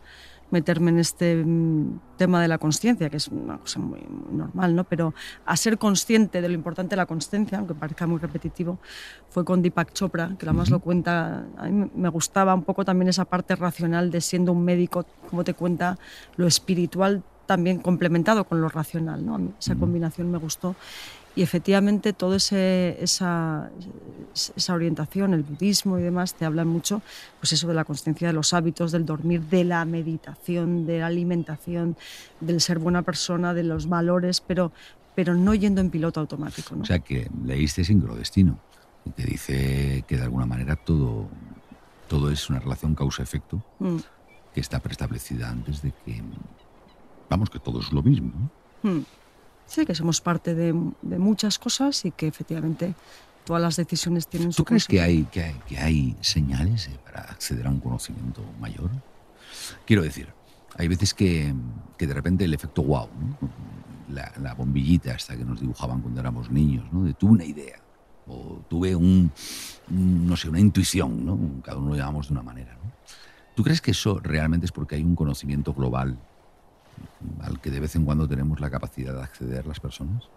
meterme 0.51 0.91
en 0.91 0.99
este 0.99 1.43
mm, 1.43 1.99
tema 2.17 2.41
de 2.41 2.47
la 2.47 2.57
consciencia, 2.57 3.09
que 3.09 3.17
es 3.17 3.29
una 3.29 3.57
cosa 3.57 3.79
muy, 3.79 4.05
normal, 4.31 4.75
¿no? 4.75 4.83
Pero 4.83 5.13
a 5.45 5.57
ser 5.57 5.77
consciente 5.77 6.41
de 6.41 6.49
lo 6.49 6.53
importante 6.53 6.91
de 6.91 6.97
la 6.97 7.05
consciencia, 7.05 7.57
aunque 7.57 7.73
parezca 7.73 8.05
muy 8.05 8.19
repetitivo, 8.19 8.77
fue 9.29 9.43
con 9.43 9.61
Deepak 9.61 9.93
Chopra, 9.93 10.35
que 10.37 10.45
además 10.45 10.69
lo 10.69 10.79
cuenta, 10.79 11.45
a 11.57 11.67
mí 11.67 11.89
me 11.95 12.09
gustaba 12.09 12.53
un 12.53 12.63
poco 12.63 12.85
también 12.85 13.09
esa 13.09 13.25
parte 13.25 13.55
racional 13.55 14.11
de 14.11 14.21
siendo 14.21 14.51
un 14.51 14.63
médico, 14.63 15.05
como 15.29 15.43
te 15.43 15.53
cuenta 15.53 15.97
lo 16.35 16.45
espiritual 16.45 17.23
también 17.45 17.79
complementado 17.79 18.43
con 18.43 18.61
lo 18.61 18.69
racional, 18.69 19.25
¿no? 19.25 19.35
A 19.35 19.37
mí 19.37 19.51
esa 19.59 19.75
combinación 19.75 20.31
me 20.31 20.37
gustó 20.37 20.75
y 21.35 21.43
efectivamente 21.43 22.11
toda 22.13 22.35
esa, 22.37 23.69
esa 24.55 24.73
orientación, 24.73 25.33
el 25.33 25.43
budismo 25.43 25.97
y 25.97 26.01
demás, 26.01 26.33
te 26.35 26.45
hablan 26.45 26.67
mucho, 26.67 27.01
pues 27.39 27.53
eso 27.53 27.67
de 27.67 27.73
la 27.73 27.85
conciencia 27.85 28.27
de 28.27 28.33
los 28.33 28.53
hábitos, 28.53 28.91
del 28.91 29.05
dormir, 29.05 29.41
de 29.41 29.63
la 29.63 29.85
meditación, 29.85 30.85
de 30.85 30.99
la 30.99 31.07
alimentación, 31.07 31.95
del 32.41 32.59
ser 32.59 32.79
buena 32.79 33.01
persona, 33.01 33.53
de 33.53 33.63
los 33.63 33.87
valores, 33.87 34.41
pero, 34.41 34.73
pero 35.15 35.33
no 35.33 35.53
yendo 35.53 35.79
en 35.79 35.89
piloto 35.89 36.19
automático. 36.19 36.75
¿no? 36.75 36.83
O 36.83 36.85
sea 36.85 36.99
que 36.99 37.29
leíste 37.45 37.83
Sincrodestino 37.85 38.59
y 39.05 39.11
te 39.11 39.23
dice 39.23 40.03
que 40.07 40.17
de 40.17 40.23
alguna 40.23 40.45
manera 40.45 40.75
todo, 40.75 41.29
todo 42.09 42.29
es 42.29 42.49
una 42.49 42.59
relación 42.59 42.93
causa-efecto 42.93 43.63
mm. 43.79 43.97
que 44.53 44.59
está 44.59 44.79
preestablecida 44.79 45.49
antes 45.49 45.81
de 45.81 45.93
que, 46.05 46.21
vamos, 47.29 47.49
que 47.49 47.59
todo 47.59 47.79
es 47.79 47.91
lo 47.93 48.03
mismo. 48.03 48.33
¿no? 48.83 48.91
Mm. 48.91 49.05
Sí, 49.71 49.85
que 49.85 49.95
somos 49.95 50.19
parte 50.19 50.53
de, 50.53 50.73
muchas 50.73 51.57
cosas 51.57 52.03
y 52.03 52.11
que 52.11 52.27
efectivamente 52.27 52.93
todas 53.45 53.61
las 53.61 53.77
decisiones 53.77 54.27
tienen 54.27 54.49
¿Tú 54.49 54.55
su 54.55 54.65
crees 54.65 54.85
que 54.85 54.99
hay, 54.99 55.23
que 55.23 55.43
hay, 55.43 55.55
que 55.65 55.77
hay 55.77 56.17
señales 56.19 56.87
eh, 56.87 56.99
para 57.05 57.21
acceder 57.21 57.65
a 57.67 57.69
un 57.69 57.79
conocimiento 57.79 58.43
mayor? 58.59 58.89
Quiero 59.85 60.03
decir, 60.03 60.27
hay 60.75 60.89
veces 60.89 61.13
que, 61.13 61.53
que 61.97 62.05
de 62.05 62.13
repente 62.13 62.43
el 62.43 62.53
efecto 62.53 62.83
wow, 62.83 63.07
la, 64.09 64.53
bombillita 64.55 65.13
hasta 65.13 65.37
que 65.37 65.45
nos 65.45 65.61
dibujaban 65.61 66.01
cuando 66.01 66.19
éramos 66.19 66.51
niños, 66.51 66.91
¿no? 66.91 67.05
de 67.05 67.13
tuve 67.13 67.31
una 67.31 67.45
idea 67.45 67.79
o 68.27 68.61
tuve 68.69 68.93
un, 68.93 69.31
no 69.87 70.35
sé, 70.35 70.49
una 70.49 70.59
intuición, 70.59 71.25
¿no? 71.25 71.39
cada 71.63 71.77
uno 71.77 71.91
lo 71.91 71.95
llamamos 71.95 72.27
de 72.27 72.33
una 72.33 72.43
manera. 72.43 72.73
¿no? 72.73 72.91
¿Tú 73.55 73.63
crees 73.63 73.79
que 73.79 73.91
eso 73.91 74.19
realmente 74.21 74.65
es 74.65 74.73
porque 74.73 74.95
hay 74.95 75.03
un 75.03 75.15
conocimiento 75.15 75.73
global 75.73 76.17
al 77.41 77.59
que 77.59 77.69
de 77.69 77.79
vez 77.79 77.95
en 77.95 78.05
cuando 78.05 78.27
tenemos 78.27 78.59
la 78.59 78.69
capacidad 78.69 79.13
de 79.13 79.21
acceder 79.21 79.65
las 79.65 79.79
personas? 79.79 80.29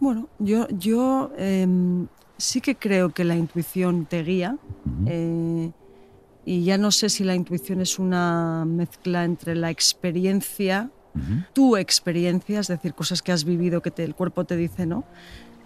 Bueno, 0.00 0.28
yo, 0.38 0.68
yo 0.68 1.32
em, 1.36 2.06
sí 2.36 2.60
que 2.60 2.76
creo 2.76 3.10
que 3.10 3.24
la 3.24 3.36
intuición 3.36 4.06
te 4.06 4.22
guía. 4.22 4.56
Eh, 5.06 5.70
y 6.44 6.64
ya 6.64 6.78
no 6.78 6.90
sé 6.90 7.10
si 7.10 7.24
la 7.24 7.34
intuición 7.34 7.80
es 7.82 7.98
una 7.98 8.64
mezcla 8.64 9.24
entre 9.24 9.54
la 9.54 9.70
experiencia, 9.70 10.90
tu 11.52 11.76
experiencia, 11.76 12.60
es 12.60 12.68
decir, 12.68 12.94
cosas 12.94 13.22
que 13.22 13.32
has 13.32 13.44
vivido 13.44 13.82
que 13.82 13.92
el 14.02 14.14
cuerpo 14.14 14.44
te 14.44 14.56
dice, 14.56 14.86
¿no? 14.86 15.04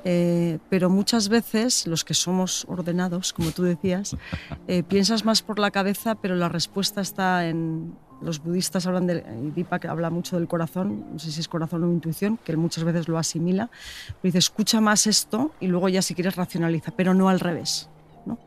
Eh, 0.05 0.59
pero 0.71 0.91
muchas 0.91 1.29
veces 1.29 1.87
los 1.87 2.05
que 2.05 2.15
somos 2.15 2.65
ordenados, 2.69 3.33
como 3.33 3.53
tú 3.53 3.63
decías, 3.63 4.17
eh, 4.67 4.83
piensas 4.83 5.25
más 5.25 5.43
por 5.43 5.59
la 5.59 5.71
cabeza, 5.71 6.17
pero 6.17 6.35
la 6.35 6.49
respuesta 6.49 7.01
está 7.01 7.47
en, 7.49 7.95
los 8.23 8.43
budistas 8.43 8.87
hablan 8.87 9.07
de, 9.07 9.25
y 9.43 9.51
Deepak 9.51 9.87
habla 9.87 10.11
mucho 10.11 10.39
del 10.39 10.49
corazón, 10.49 11.05
no 11.13 11.19
sé 11.19 11.33
si 11.33 11.41
es 11.41 11.49
corazón 11.49 11.85
o 11.85 11.93
intuición, 11.93 12.39
que 12.43 12.53
él 12.53 12.59
muchas 12.59 12.85
veces 12.85 13.09
lo 13.09 13.19
asimila, 13.19 13.71
pero 14.07 14.21
dice, 14.23 14.39
escucha 14.39 14.81
más 14.81 15.07
esto 15.07 15.53
y 15.61 15.67
luego 15.67 15.89
ya 15.89 16.03
si 16.03 16.15
quieres 16.15 16.37
racionaliza, 16.37 16.93
pero 16.93 17.15
no 17.15 17.29
al 17.29 17.41
revés. 17.41 17.89
¿no? 18.27 18.39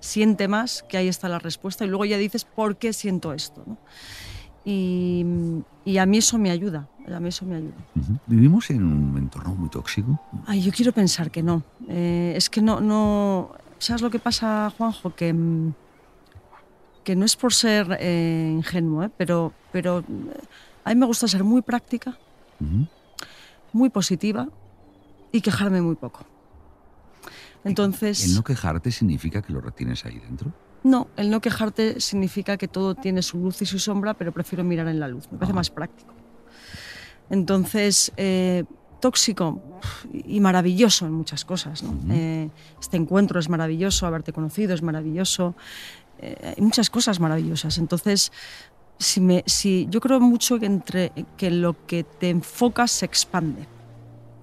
Siente 0.00 0.48
más 0.48 0.84
que 0.88 0.96
ahí 0.96 1.08
está 1.08 1.28
la 1.28 1.38
respuesta 1.38 1.84
y 1.84 1.88
luego 1.88 2.04
ya 2.04 2.18
dices, 2.18 2.44
¿por 2.44 2.76
qué 2.76 2.92
siento 2.92 3.32
esto? 3.32 3.62
¿no? 3.66 3.78
Y, 4.64 5.26
y, 5.84 5.98
a 5.98 6.06
mí 6.06 6.18
eso 6.18 6.38
me 6.38 6.50
ayuda, 6.50 6.88
a 7.06 7.20
mí 7.20 7.28
eso 7.28 7.44
me 7.44 7.56
ayuda. 7.56 7.74
¿Vivimos 8.26 8.70
en 8.70 8.82
un 8.82 9.18
entorno 9.18 9.54
muy 9.54 9.68
tóxico? 9.68 10.18
Ay, 10.46 10.62
yo 10.62 10.72
quiero 10.72 10.90
pensar 10.90 11.30
que 11.30 11.42
no. 11.42 11.62
Eh, 11.86 12.32
es 12.34 12.48
que 12.48 12.62
no, 12.62 12.80
no... 12.80 13.50
¿Sabes 13.78 14.00
lo 14.00 14.08
que 14.08 14.18
pasa, 14.18 14.72
Juanjo? 14.78 15.14
Que 15.14 15.34
mm, 15.34 15.74
que 17.04 17.14
no 17.14 17.24
es 17.24 17.36
por 17.36 17.52
ser 17.52 17.96
eh, 18.00 18.50
ingenuo, 18.52 19.04
¿eh? 19.04 19.10
pero, 19.16 19.52
pero 19.70 20.00
eh, 20.00 20.04
a 20.84 20.90
mí 20.90 20.96
me 20.96 21.06
gusta 21.06 21.28
ser 21.28 21.44
muy 21.44 21.62
práctica, 21.62 22.18
muy 23.72 23.90
positiva 23.90 24.48
y 25.30 25.40
quejarme 25.40 25.80
muy 25.80 25.94
poco. 25.94 26.24
Entonces... 27.62 28.24
¿El 28.24 28.34
no 28.34 28.42
quejarte 28.42 28.90
significa 28.90 29.42
que 29.42 29.52
lo 29.52 29.60
retienes 29.60 30.04
ahí 30.04 30.18
dentro? 30.18 30.52
No, 30.82 31.08
el 31.16 31.30
no 31.30 31.40
quejarte 31.40 32.00
significa 32.00 32.56
que 32.56 32.68
todo 32.68 32.94
tiene 32.94 33.22
su 33.22 33.38
luz 33.38 33.62
y 33.62 33.66
su 33.66 33.78
sombra, 33.78 34.14
pero 34.14 34.32
prefiero 34.32 34.64
mirar 34.64 34.88
en 34.88 35.00
la 35.00 35.08
luz, 35.08 35.28
me 35.30 35.38
parece 35.38 35.52
ah. 35.52 35.56
más 35.56 35.70
práctico. 35.70 36.12
Entonces, 37.30 38.12
tóxico 39.00 39.62
y 40.12 40.40
maravilloso 40.40 41.06
en 41.06 41.12
muchas 41.12 41.44
cosas. 41.44 41.82
este 42.80 42.96
encuentro 42.96 43.40
es 43.40 43.48
maravilloso, 43.48 44.06
haberte 44.06 44.32
conocido 44.32 44.74
es 44.74 44.82
maravilloso, 44.82 45.54
eh, 46.24 46.54
hay 46.56 46.62
muchas 46.62 46.90
cosas 46.90 47.20
maravillosas. 47.20 47.78
Entonces, 47.78 48.32
si 48.98 49.20
me, 49.20 49.44
si, 49.46 49.86
yo 49.90 50.00
creo 50.00 50.20
mucho 50.20 50.58
que, 50.58 50.66
entre, 50.66 51.12
que 51.36 51.50
lo 51.50 51.86
que 51.86 52.04
te 52.04 52.30
enfocas 52.30 52.90
se 52.90 53.06
expande. 53.06 53.66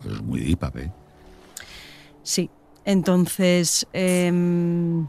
Es 0.05 0.21
muy 0.21 0.41
deep, 0.41 0.63
¿eh? 0.77 0.91
Sí. 2.23 2.49
Entonces, 2.85 3.87
em, 3.93 5.07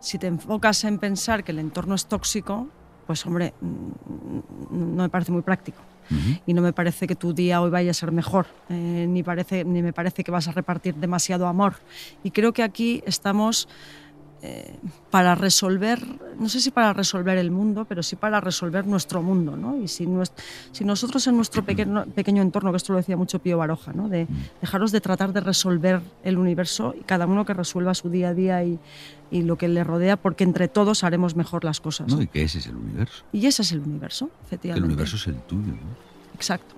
si 0.00 0.18
te 0.18 0.26
enfocas 0.26 0.84
en 0.84 0.98
pensar 0.98 1.44
que 1.44 1.52
el 1.52 1.58
entorno 1.58 1.94
es 1.94 2.06
tóxico, 2.06 2.68
pues 3.06 3.24
hombre, 3.26 3.54
mm, 3.60 4.94
no 4.96 5.02
me 5.02 5.08
parece 5.08 5.32
muy 5.32 5.42
práctico. 5.42 5.80
Y 6.44 6.54
no 6.54 6.62
me 6.62 6.72
parece 6.72 7.06
que 7.06 7.14
tu 7.14 7.32
día 7.32 7.62
hoy 7.62 7.70
vaya 7.70 7.92
a 7.92 7.94
ser 7.94 8.10
mejor, 8.10 8.48
eh, 8.68 9.06
ni, 9.08 9.22
parece, 9.22 9.64
ni 9.64 9.80
me 9.80 9.92
parece 9.92 10.24
que 10.24 10.32
vas 10.32 10.48
a 10.48 10.52
repartir 10.52 10.96
demasiado 10.96 11.46
amor. 11.46 11.74
Y 12.24 12.32
creo 12.32 12.52
que 12.52 12.64
aquí 12.64 13.00
estamos 13.06 13.68
eh, 14.42 14.74
para 15.10 15.34
resolver, 15.34 16.00
no 16.38 16.48
sé 16.48 16.60
si 16.60 16.70
para 16.70 16.92
resolver 16.92 17.36
el 17.36 17.50
mundo, 17.50 17.84
pero 17.84 18.02
sí 18.02 18.16
para 18.16 18.40
resolver 18.40 18.86
nuestro 18.86 19.22
mundo. 19.22 19.56
¿no? 19.56 19.76
Y 19.76 19.88
si, 19.88 20.08
si 20.72 20.84
nosotros 20.84 21.26
en 21.26 21.36
nuestro 21.36 21.64
pequeño, 21.64 22.06
pequeño 22.06 22.42
entorno, 22.42 22.70
que 22.70 22.78
esto 22.78 22.92
lo 22.92 22.98
decía 22.98 23.16
mucho 23.16 23.38
Pío 23.38 23.58
Baroja, 23.58 23.92
¿no? 23.92 24.08
de 24.08 24.26
dejaros 24.60 24.92
de 24.92 25.00
tratar 25.00 25.32
de 25.32 25.40
resolver 25.40 26.00
el 26.24 26.38
universo 26.38 26.94
y 26.98 27.02
cada 27.02 27.26
uno 27.26 27.44
que 27.44 27.54
resuelva 27.54 27.94
su 27.94 28.08
día 28.08 28.30
a 28.30 28.34
día 28.34 28.64
y, 28.64 28.78
y 29.30 29.42
lo 29.42 29.56
que 29.56 29.68
le 29.68 29.84
rodea, 29.84 30.16
porque 30.16 30.44
entre 30.44 30.68
todos 30.68 31.04
haremos 31.04 31.36
mejor 31.36 31.64
las 31.64 31.80
cosas. 31.80 32.12
No, 32.12 32.22
y 32.22 32.26
que 32.26 32.42
ese 32.42 32.58
es 32.58 32.66
el 32.66 32.76
universo. 32.76 33.24
Y 33.32 33.46
ese 33.46 33.62
es 33.62 33.72
el 33.72 33.80
universo, 33.80 34.30
efectivamente. 34.44 34.86
El 34.86 34.90
universo 34.92 35.16
es 35.16 35.26
el 35.26 35.36
tuyo. 35.42 35.72
¿no? 35.72 36.34
Exacto. 36.34 36.74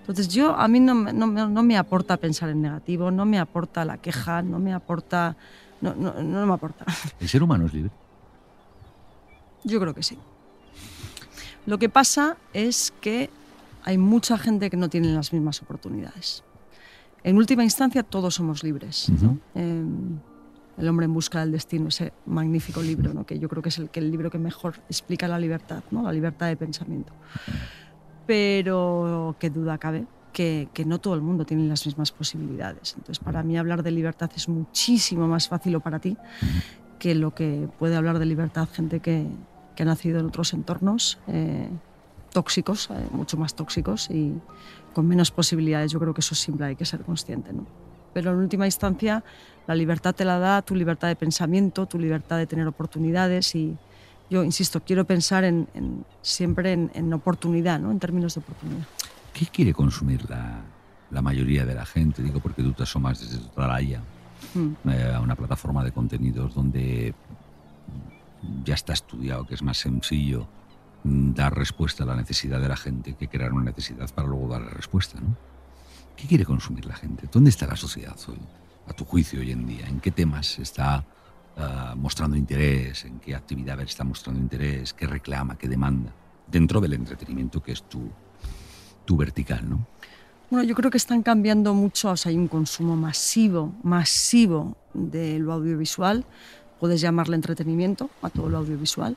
Entonces 0.00 0.28
yo, 0.28 0.54
a 0.54 0.68
mí 0.68 0.80
no, 0.80 0.94
no, 0.94 1.26
no, 1.26 1.62
me 1.62 1.78
aporta 1.78 2.18
pensar 2.18 2.50
en 2.50 2.60
negativo, 2.60 3.10
no 3.10 3.24
me 3.24 3.38
aporta 3.38 3.84
la 3.84 3.98
queja, 3.98 4.42
no 4.42 4.58
me 4.58 4.74
aporta... 4.74 5.36
No, 5.84 5.94
no, 5.94 6.22
no 6.22 6.46
me 6.46 6.54
aporta. 6.54 6.86
¿El 7.20 7.28
ser 7.28 7.42
humano 7.42 7.66
es 7.66 7.74
libre? 7.74 7.90
Yo 9.64 9.78
creo 9.78 9.94
que 9.94 10.02
sí. 10.02 10.16
Lo 11.66 11.78
que 11.78 11.90
pasa 11.90 12.38
es 12.54 12.94
que 13.02 13.28
hay 13.82 13.98
mucha 13.98 14.38
gente 14.38 14.70
que 14.70 14.78
no 14.78 14.88
tiene 14.88 15.08
las 15.08 15.34
mismas 15.34 15.60
oportunidades. 15.60 16.42
En 17.22 17.36
última 17.36 17.64
instancia, 17.64 18.02
todos 18.02 18.34
somos 18.34 18.64
libres. 18.64 19.10
Em, 19.54 20.18
el 20.78 20.88
hombre 20.88 21.04
en 21.04 21.12
busca 21.12 21.40
del 21.40 21.52
destino, 21.52 21.88
ese 21.88 22.14
magnífico 22.24 22.80
libro, 22.80 23.12
¿no? 23.12 23.26
que 23.26 23.38
yo 23.38 23.50
creo 23.50 23.62
que 23.62 23.68
es 23.68 23.78
el, 23.78 23.90
que 23.90 24.00
el 24.00 24.10
libro 24.10 24.30
que 24.30 24.38
mejor 24.38 24.76
explica 24.88 25.28
la 25.28 25.38
libertad, 25.38 25.84
¿no? 25.90 26.02
la 26.02 26.12
libertad 26.12 26.46
de 26.46 26.56
pensamiento. 26.56 27.12
Pero 28.26 29.36
qué 29.38 29.50
duda 29.50 29.76
cabe 29.76 30.06
que, 30.34 30.68
no 30.84 30.98
todo 30.98 31.14
el 31.14 31.22
mundo 31.22 31.46
tiene 31.46 31.66
las 31.66 31.86
mismas 31.86 32.12
posibilidades. 32.12 32.94
Entonces, 32.98 33.18
para 33.24 33.42
mí 33.42 33.56
hablar 33.56 33.82
de 33.82 33.90
libertad 33.90 34.30
es 34.36 34.48
muchísimo 34.48 35.26
más 35.26 35.48
fácil 35.48 35.76
o 35.76 35.80
para 35.80 35.98
ti 35.98 36.18
que 36.98 37.14
lo 37.14 37.34
que 37.34 37.68
puede 37.78 37.96
hablar 37.96 38.18
de 38.18 38.26
libertad 38.26 38.68
gente 38.70 39.00
que, 39.00 39.26
ha 39.78 39.84
nacido 39.84 40.20
en 40.20 40.26
otros 40.26 40.52
entornos 40.52 41.18
eh, 41.26 41.68
tóxicos, 42.32 42.90
eh, 42.90 43.08
mucho 43.10 43.36
más 43.36 43.54
tóxicos 43.54 44.10
y 44.10 44.34
con 44.92 45.06
menos 45.08 45.30
posibilidades. 45.30 45.90
Yo 45.92 45.98
creo 45.98 46.12
que 46.12 46.20
eso 46.20 46.34
siempre 46.34 46.66
hay 46.66 46.76
que 46.76 46.84
ser 46.84 47.00
consciente. 47.00 47.50
Pero 48.12 48.32
en 48.32 48.38
última 48.38 48.66
instancia, 48.66 49.24
la 49.66 49.74
libertad 49.74 50.14
te 50.14 50.24
la 50.24 50.38
da 50.38 50.62
tu 50.62 50.74
libertad 50.74 51.08
de 51.08 51.16
pensamiento, 51.16 51.86
tu 51.86 51.98
libertad 51.98 52.38
de 52.38 52.46
tener 52.46 52.66
oportunidades 52.66 53.54
y 53.54 53.76
yo, 54.30 54.42
insisto, 54.42 54.80
quiero 54.80 55.04
pensar 55.04 55.44
en, 55.44 55.68
siempre 56.22 56.72
en, 56.72 57.12
oportunidad, 57.12 57.78
¿no? 57.78 57.90
en 57.90 57.98
términos 58.00 58.34
de 58.34 58.40
oportunidad. 58.40 58.86
¿Qué 59.34 59.46
quiere 59.46 59.74
consumir 59.74 60.30
la, 60.30 60.62
la 61.10 61.20
mayoría 61.20 61.66
de 61.66 61.74
la 61.74 61.84
gente? 61.84 62.22
Digo, 62.22 62.38
porque 62.38 62.62
tú 62.62 62.72
te 62.72 62.84
asomas 62.84 63.20
desde 63.20 63.38
tu 63.38 63.48
Atalaya 63.48 64.00
mm. 64.54 64.88
eh, 64.88 65.12
a 65.12 65.20
una 65.20 65.34
plataforma 65.34 65.82
de 65.82 65.90
contenidos 65.90 66.54
donde 66.54 67.14
ya 68.64 68.74
está 68.74 68.92
estudiado 68.92 69.44
que 69.44 69.54
es 69.54 69.62
más 69.62 69.78
sencillo 69.78 70.46
dar 71.02 71.54
respuesta 71.54 72.04
a 72.04 72.06
la 72.06 72.16
necesidad 72.16 72.60
de 72.60 72.68
la 72.68 72.76
gente 72.76 73.14
que 73.14 73.28
crear 73.28 73.52
una 73.52 73.64
necesidad 73.64 74.08
para 74.14 74.28
luego 74.28 74.48
dar 74.48 74.62
la 74.62 74.70
respuesta. 74.70 75.20
¿no? 75.20 75.36
¿Qué 76.16 76.28
quiere 76.28 76.44
consumir 76.44 76.86
la 76.86 76.94
gente? 76.94 77.28
¿Dónde 77.30 77.50
está 77.50 77.66
la 77.66 77.76
sociedad 77.76 78.16
hoy, 78.28 78.38
a 78.86 78.92
tu 78.92 79.04
juicio 79.04 79.40
hoy 79.40 79.50
en 79.50 79.66
día? 79.66 79.86
¿En 79.86 80.00
qué 80.00 80.12
temas 80.12 80.58
está 80.60 81.04
ah, 81.56 81.94
mostrando 81.96 82.36
interés? 82.36 83.04
¿En 83.04 83.18
qué 83.18 83.34
actividades 83.34 83.90
está 83.90 84.04
mostrando 84.04 84.40
interés? 84.40 84.94
¿Qué 84.94 85.06
reclama? 85.06 85.58
¿Qué 85.58 85.68
demanda? 85.68 86.12
Dentro 86.46 86.80
del 86.80 86.94
entretenimiento 86.94 87.62
que 87.62 87.72
es 87.72 87.82
tu, 87.82 88.10
tu 89.04 89.16
vertical, 89.16 89.68
¿no? 89.68 89.86
Bueno, 90.50 90.68
yo 90.68 90.74
creo 90.74 90.90
que 90.90 90.98
están 90.98 91.22
cambiando 91.22 91.74
mucho, 91.74 92.10
o 92.10 92.16
sea, 92.16 92.30
hay 92.30 92.36
un 92.36 92.48
consumo 92.48 92.96
masivo, 92.96 93.72
masivo 93.82 94.76
de 94.92 95.38
lo 95.38 95.52
audiovisual 95.52 96.24
puedes 96.84 97.00
llamarle 97.00 97.36
entretenimiento 97.36 98.10
a 98.20 98.28
todo 98.28 98.50
lo 98.50 98.58
audiovisual. 98.58 99.16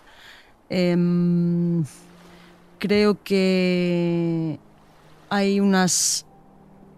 Em, 0.69 1.83
creo 2.79 3.21
que 3.25 4.57
hay 5.29 5.59
unas 5.59 6.25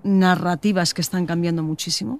narrativas 0.03 0.93
que 0.93 1.01
están 1.01 1.25
cambiando 1.25 1.63
muchísimo. 1.63 2.19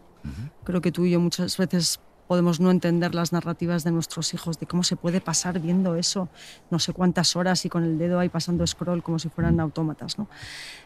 Creo 0.63 0.81
que 0.81 0.91
tú 0.91 1.05
y 1.05 1.11
yo 1.11 1.19
muchas 1.19 1.57
veces 1.57 1.99
podemos 2.29 2.59
no 2.59 2.69
entender 2.69 3.15
las 3.15 3.33
narrativas 3.33 3.83
de 3.83 3.89
nuestros 3.89 4.35
hijos, 4.35 4.59
de 4.59 4.67
cómo 4.67 4.83
se 4.83 4.95
puede 4.95 5.19
pasar 5.19 5.59
viendo 5.59 5.95
eso 5.95 6.29
no 6.69 6.77
sé 6.77 6.93
cuántas 6.93 7.35
horas 7.35 7.65
y 7.65 7.69
con 7.69 7.83
el 7.83 7.97
dedo 7.97 8.19
ahí 8.19 8.29
pasando 8.29 8.65
scroll 8.67 9.01
como 9.01 9.17
si 9.17 9.29
fueran 9.29 9.59
autómatas. 9.59 10.19
¿no? 10.19 10.27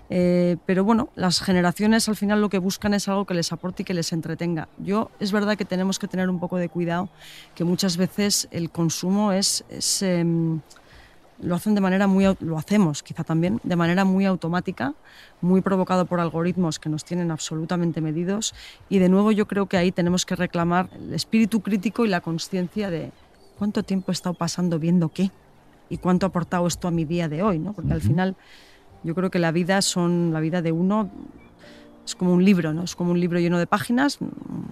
Eh, 0.09 0.55
pero 0.65 0.85
bueno, 0.85 1.09
las 1.15 1.41
generaciones 1.41 2.07
al 2.07 2.15
final 2.15 2.39
lo 2.39 2.47
que 2.49 2.59
buscan 2.59 2.93
es 2.93 3.09
algo 3.09 3.25
que 3.25 3.33
les 3.33 3.51
aporte 3.51 3.83
y 3.83 3.85
que 3.85 3.93
les 3.93 4.13
entretenga. 4.13 4.69
Yo 4.77 5.11
es 5.19 5.33
verdad 5.33 5.57
que 5.57 5.65
tenemos 5.65 5.99
que 5.99 6.07
tener 6.07 6.29
un 6.29 6.39
poco 6.39 6.57
de 6.57 6.69
cuidado, 6.69 7.09
que 7.55 7.65
muchas 7.65 7.97
veces 7.97 8.47
el 8.51 8.69
consumo 8.69 9.33
es... 9.33 9.65
Em, 10.01 10.61
lo 11.43 11.55
hacen 11.55 11.75
de 11.75 11.81
manera 11.81 12.07
muy 12.07 12.25
lo 12.39 12.57
hacemos 12.57 13.03
quizá 13.03 13.23
también 13.23 13.59
de 13.63 13.75
manera 13.75 14.05
muy 14.05 14.25
automática 14.25 14.93
muy 15.41 15.61
provocado 15.61 16.05
por 16.05 16.19
algoritmos 16.19 16.79
que 16.79 16.89
nos 16.89 17.03
tienen 17.03 17.31
absolutamente 17.31 18.01
medidos 18.01 18.53
y 18.89 18.99
de 18.99 19.09
nuevo 19.09 19.31
yo 19.31 19.47
creo 19.47 19.67
que 19.67 19.77
ahí 19.77 19.91
tenemos 19.91 20.25
que 20.25 20.35
reclamar 20.35 20.89
el 20.95 21.13
espíritu 21.13 21.61
crítico 21.61 22.05
y 22.05 22.09
la 22.09 22.21
conciencia 22.21 22.89
de 22.89 23.11
cuánto 23.59 23.83
tiempo 23.83 24.11
he 24.11 24.13
estado 24.13 24.35
pasando 24.35 24.79
viendo 24.79 25.09
qué 25.09 25.31
y 25.89 25.97
cuánto 25.97 26.25
ha 26.25 26.29
aportado 26.29 26.65
esto 26.65 26.87
a 26.87 26.91
mi 26.91 27.05
día 27.05 27.27
de 27.27 27.43
hoy 27.43 27.59
no 27.59 27.73
porque 27.73 27.93
al 27.93 28.01
final 28.01 28.35
yo 29.03 29.13
creo 29.15 29.29
que 29.29 29.39
la 29.39 29.51
vida 29.51 29.81
son 29.81 30.31
la 30.33 30.39
vida 30.39 30.61
de 30.61 30.71
uno 30.71 31.09
es 32.05 32.15
como 32.15 32.33
un 32.33 32.43
libro, 32.43 32.73
¿no? 32.73 32.83
Es 32.83 32.95
como 32.95 33.11
un 33.11 33.19
libro 33.19 33.39
lleno 33.39 33.57
de 33.57 33.67
páginas. 33.67 34.19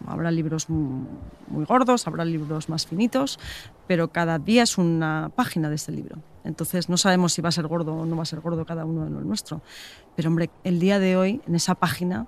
Habrá 0.05 0.31
libros 0.31 0.69
muy 0.69 1.65
gordos, 1.65 2.07
habrá 2.07 2.25
libros 2.25 2.67
más 2.67 2.85
finitos, 2.85 3.39
pero 3.87 4.09
cada 4.09 4.37
día 4.37 4.63
es 4.63 4.77
una 4.77 5.31
página 5.35 5.69
de 5.69 5.75
este 5.75 5.91
libro. 5.91 6.17
Entonces 6.43 6.89
no 6.89 6.97
sabemos 6.97 7.33
si 7.33 7.41
va 7.41 7.49
a 7.49 7.53
ser 7.53 7.67
gordo 7.67 7.93
o 7.95 8.05
no 8.05 8.15
va 8.15 8.23
a 8.23 8.25
ser 8.25 8.41
gordo 8.41 8.65
cada 8.65 8.85
uno 8.85 9.05
de 9.05 9.11
los 9.11 9.23
nuestro. 9.23 9.61
Pero 10.15 10.29
hombre, 10.29 10.49
el 10.63 10.79
día 10.79 10.99
de 10.99 11.15
hoy, 11.15 11.41
en 11.47 11.55
esa 11.55 11.75
página, 11.75 12.27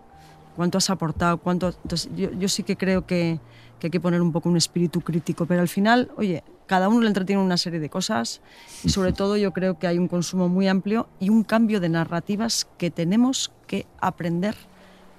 ¿cuánto 0.56 0.78
has 0.78 0.89
aportado? 0.89 1.38
¿Cuánto? 1.38 1.74
Entonces 1.84 2.10
yo, 2.16 2.32
yo 2.32 2.47
sí 2.47 2.64
que 2.64 2.78
creo 2.78 3.06
que, 3.06 3.39
que, 3.80 3.88
hay 3.88 3.91
que 3.91 3.99
poner 3.99 4.22
un 4.22 4.32
poco 4.32 4.47
un 4.47 4.56
espíritu 4.56 5.01
crítico, 5.01 5.45
pero 5.45 5.62
al 5.62 5.68
final, 5.68 6.12
oye, 6.16 6.43
cada 6.66 6.88
uno 6.88 7.01
le 7.01 7.08
entretiene 7.08 7.41
una 7.41 7.58
serie 7.58 7.82
de 7.82 7.89
cosas 7.89 8.39
y 8.84 8.89
sobre 8.89 9.12
todo 9.12 9.36
yo 9.36 9.51
creo 9.51 9.78
que 9.78 9.88
hay 9.88 9.97
un 9.97 10.08
consumo 10.08 10.47
muy 10.47 10.70
amplio 10.70 11.10
y 11.20 11.30
un 11.30 11.43
cambio 11.43 11.82
de 11.82 11.89
narrativas 11.89 12.70
que 12.78 12.89
tenemos 12.89 13.51
que 13.68 13.86
aprender 13.99 14.56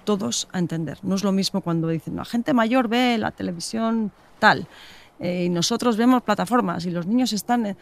todos 0.05 0.49
a 0.53 0.59
entender. 0.59 0.99
No 1.03 1.15
es 1.15 1.25
lo 1.25 1.33
mismo 1.33 1.61
cuando 1.61 1.89
dicen, 1.89 2.17
la 2.17 2.25
gente 2.25 2.53
mayor 2.53 2.89
ve 2.89 3.19
la 3.19 3.31
televisión 3.31 4.13
tal, 4.39 4.67
eh, 5.19 5.45
y 5.45 5.49
nosotros 5.49 5.97
vemos 5.97 6.23
plataformas 6.23 6.87
y 6.87 6.91
los 6.91 7.07
niños 7.07 7.33
están... 7.33 7.77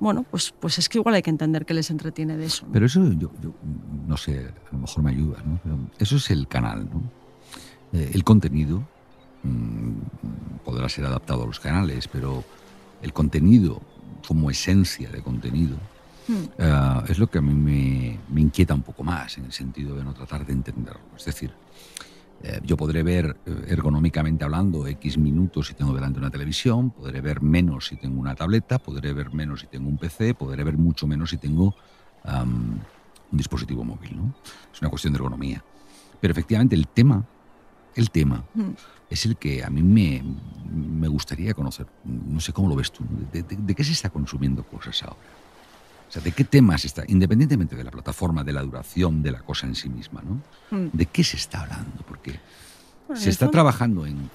bueno, 0.00 0.24
pues, 0.30 0.54
pues 0.58 0.78
es 0.78 0.88
que 0.88 0.98
igual 0.98 1.14
hay 1.14 1.22
que 1.22 1.30
entender 1.30 1.64
que 1.64 1.74
les 1.74 1.90
entretiene 1.90 2.36
de 2.36 2.46
eso. 2.46 2.66
Pero 2.72 2.86
eso, 2.86 3.02
yo, 3.12 3.30
no 4.06 4.16
sé, 4.16 4.52
a 4.70 4.72
lo 4.74 4.78
mejor 4.78 5.04
me 5.04 5.10
ayuda, 5.10 5.38
¿no? 5.44 5.88
eso 5.98 6.16
es 6.16 6.30
el 6.30 6.48
canal, 6.48 6.88
¿no? 6.90 7.02
Eh, 7.92 8.10
el 8.12 8.22
contenido 8.22 8.82
mm, 9.42 10.62
podrá 10.64 10.88
ser 10.88 11.06
adaptado 11.06 11.44
a 11.44 11.46
los 11.46 11.60
canales, 11.60 12.06
pero 12.08 12.44
el 13.00 13.12
contenido 13.12 13.80
como 14.26 14.50
esencia 14.50 15.08
de 15.10 15.22
contenido 15.22 15.76
Hmm. 16.28 16.44
Eh, 16.58 17.02
es 17.08 17.18
lo 17.18 17.26
que 17.28 17.38
a 17.38 17.40
mí 17.40 17.54
me, 17.54 18.40
inquieta 18.40 18.74
un 18.74 18.82
poco 18.82 19.02
más, 19.02 19.38
en 19.38 19.46
el 19.46 19.52
sentido 19.52 19.96
de 19.96 20.04
no 20.04 20.12
tratar 20.12 20.46
de 20.46 20.52
entenderlo. 20.52 21.00
Es 21.16 21.24
decir, 21.24 21.52
eh, 22.42 22.60
yo 22.64 22.76
podré 22.76 23.02
ver 23.02 23.36
eh, 23.46 23.64
ergonómicamente 23.68 24.44
hablando 24.44 24.86
X 24.86 25.18
minutos 25.18 25.68
si 25.68 25.74
tengo 25.74 25.92
delante 25.92 26.18
una 26.18 26.30
televisión, 26.30 26.90
podré 26.90 27.20
ver 27.20 27.42
menos 27.42 27.86
si 27.86 27.96
tengo 27.96 28.20
una 28.20 28.34
tableta, 28.34 28.78
podré 28.78 29.12
ver 29.12 29.32
menos 29.32 29.60
si 29.60 29.66
tengo 29.66 29.88
un 29.88 29.98
PC, 29.98 30.34
podré 30.34 30.62
ver 30.62 30.76
mucho 30.76 31.06
menos 31.06 31.30
si 31.30 31.38
tengo 31.38 31.74
un 32.24 32.80
dispositivo 33.38 33.84
móvil. 33.84 34.16
¿no? 34.16 34.34
Es 34.72 34.80
una 34.80 34.90
cuestión 34.90 35.12
de 35.14 35.18
ergonomía. 35.18 35.64
Pero 36.20 36.32
efectivamente 36.32 36.76
el 36.76 36.88
tema, 36.88 37.24
el 37.94 38.10
tema, 38.10 38.44
hmm. 38.54 38.70
es 39.08 39.24
el 39.24 39.36
que 39.36 39.64
a 39.64 39.70
mí 39.70 39.82
me, 39.82 40.22
me, 40.70 41.08
gustaría 41.08 41.54
conocer. 41.54 41.86
No 42.04 42.40
sé 42.40 42.52
cómo 42.52 42.68
lo 42.68 42.76
ves 42.76 42.92
tú. 42.92 43.04
de 43.32 43.74
qué 43.74 43.84
se 43.84 43.92
está 43.92 44.10
consumiendo 44.10 44.62
cosas 44.62 45.02
ahora? 45.02 45.16
O 46.08 46.10
sea, 46.10 46.22
¿de 46.22 46.32
qué 46.32 46.44
temas 46.44 46.84
está? 46.84 47.04
Independientemente 47.06 47.76
de 47.76 47.84
la 47.84 47.90
plataforma, 47.90 48.42
de 48.42 48.52
la 48.52 48.62
duración 48.62 49.22
de 49.22 49.30
la 49.30 49.40
cosa 49.40 49.66
en 49.66 49.74
sí 49.74 49.90
misma, 49.90 50.22
¿no? 50.22 50.40
Hmm. 50.76 50.88
¿De 50.92 51.06
qué 51.06 51.22
se 51.22 51.36
está 51.36 51.62
hablando? 51.62 52.02
Porque 52.06 52.40
¿se 53.14 53.28
está 53.28 53.50
trabajando 53.50 54.06
en, 54.06 54.30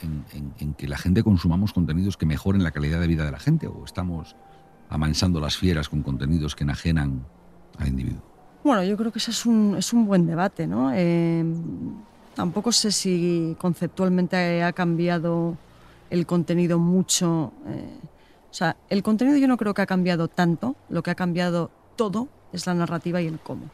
que 0.78 0.88
la 0.88 0.98
gente 0.98 1.24
consumamos 1.24 1.74
contenidos 1.74 2.16
que 2.16 2.26
mejoren 2.26 2.64
la 2.64 2.72
calidad 2.72 3.00
de 3.00 3.08
vida 3.08 3.26
de 3.26 3.32
la 3.32 3.40
gente 3.40 3.68
o 3.68 3.86
estamos 3.86 4.36
amansando 4.90 5.40
las 5.40 5.58
fieras 5.58 5.90
con 5.90 6.04
contenidos 6.04 6.56
que 6.56 6.64
enajenan 6.64 7.26
al 7.80 7.88
individuo? 7.88 8.22
Bueno, 8.64 8.84
yo 8.84 8.96
creo 8.96 9.12
que 9.12 9.20
ese 9.20 9.32
es 9.32 9.46
un, 9.46 9.76
es 9.78 9.94
un 9.94 10.06
buen 10.06 10.28
debate, 10.28 10.68
¿no? 10.68 10.92
Eh, 10.94 11.44
tampoco 12.36 12.72
sé 12.72 12.92
si 12.92 13.56
conceptualmente 13.60 14.64
ha 14.64 14.74
cambiado 14.74 15.58
el 16.12 16.28
contenido 16.28 16.78
mucho. 16.78 17.52
Eh, 17.68 18.00
o 18.54 18.56
sea, 18.56 18.78
el 18.88 19.02
contenido 19.02 19.36
yo 19.38 19.48
no 19.48 19.58
creo 19.58 19.74
que 19.74 19.82
ha 19.82 19.88
cambiado 19.88 20.28
tanto, 20.28 20.76
lo 20.88 21.02
que 21.02 21.10
ha 21.10 21.16
cambiado 21.16 21.72
todo 21.96 22.28
es 22.52 22.68
la 22.68 22.76
narrativa 22.76 23.20
y 23.20 23.26
el 23.26 23.40
cómo. 23.40 23.72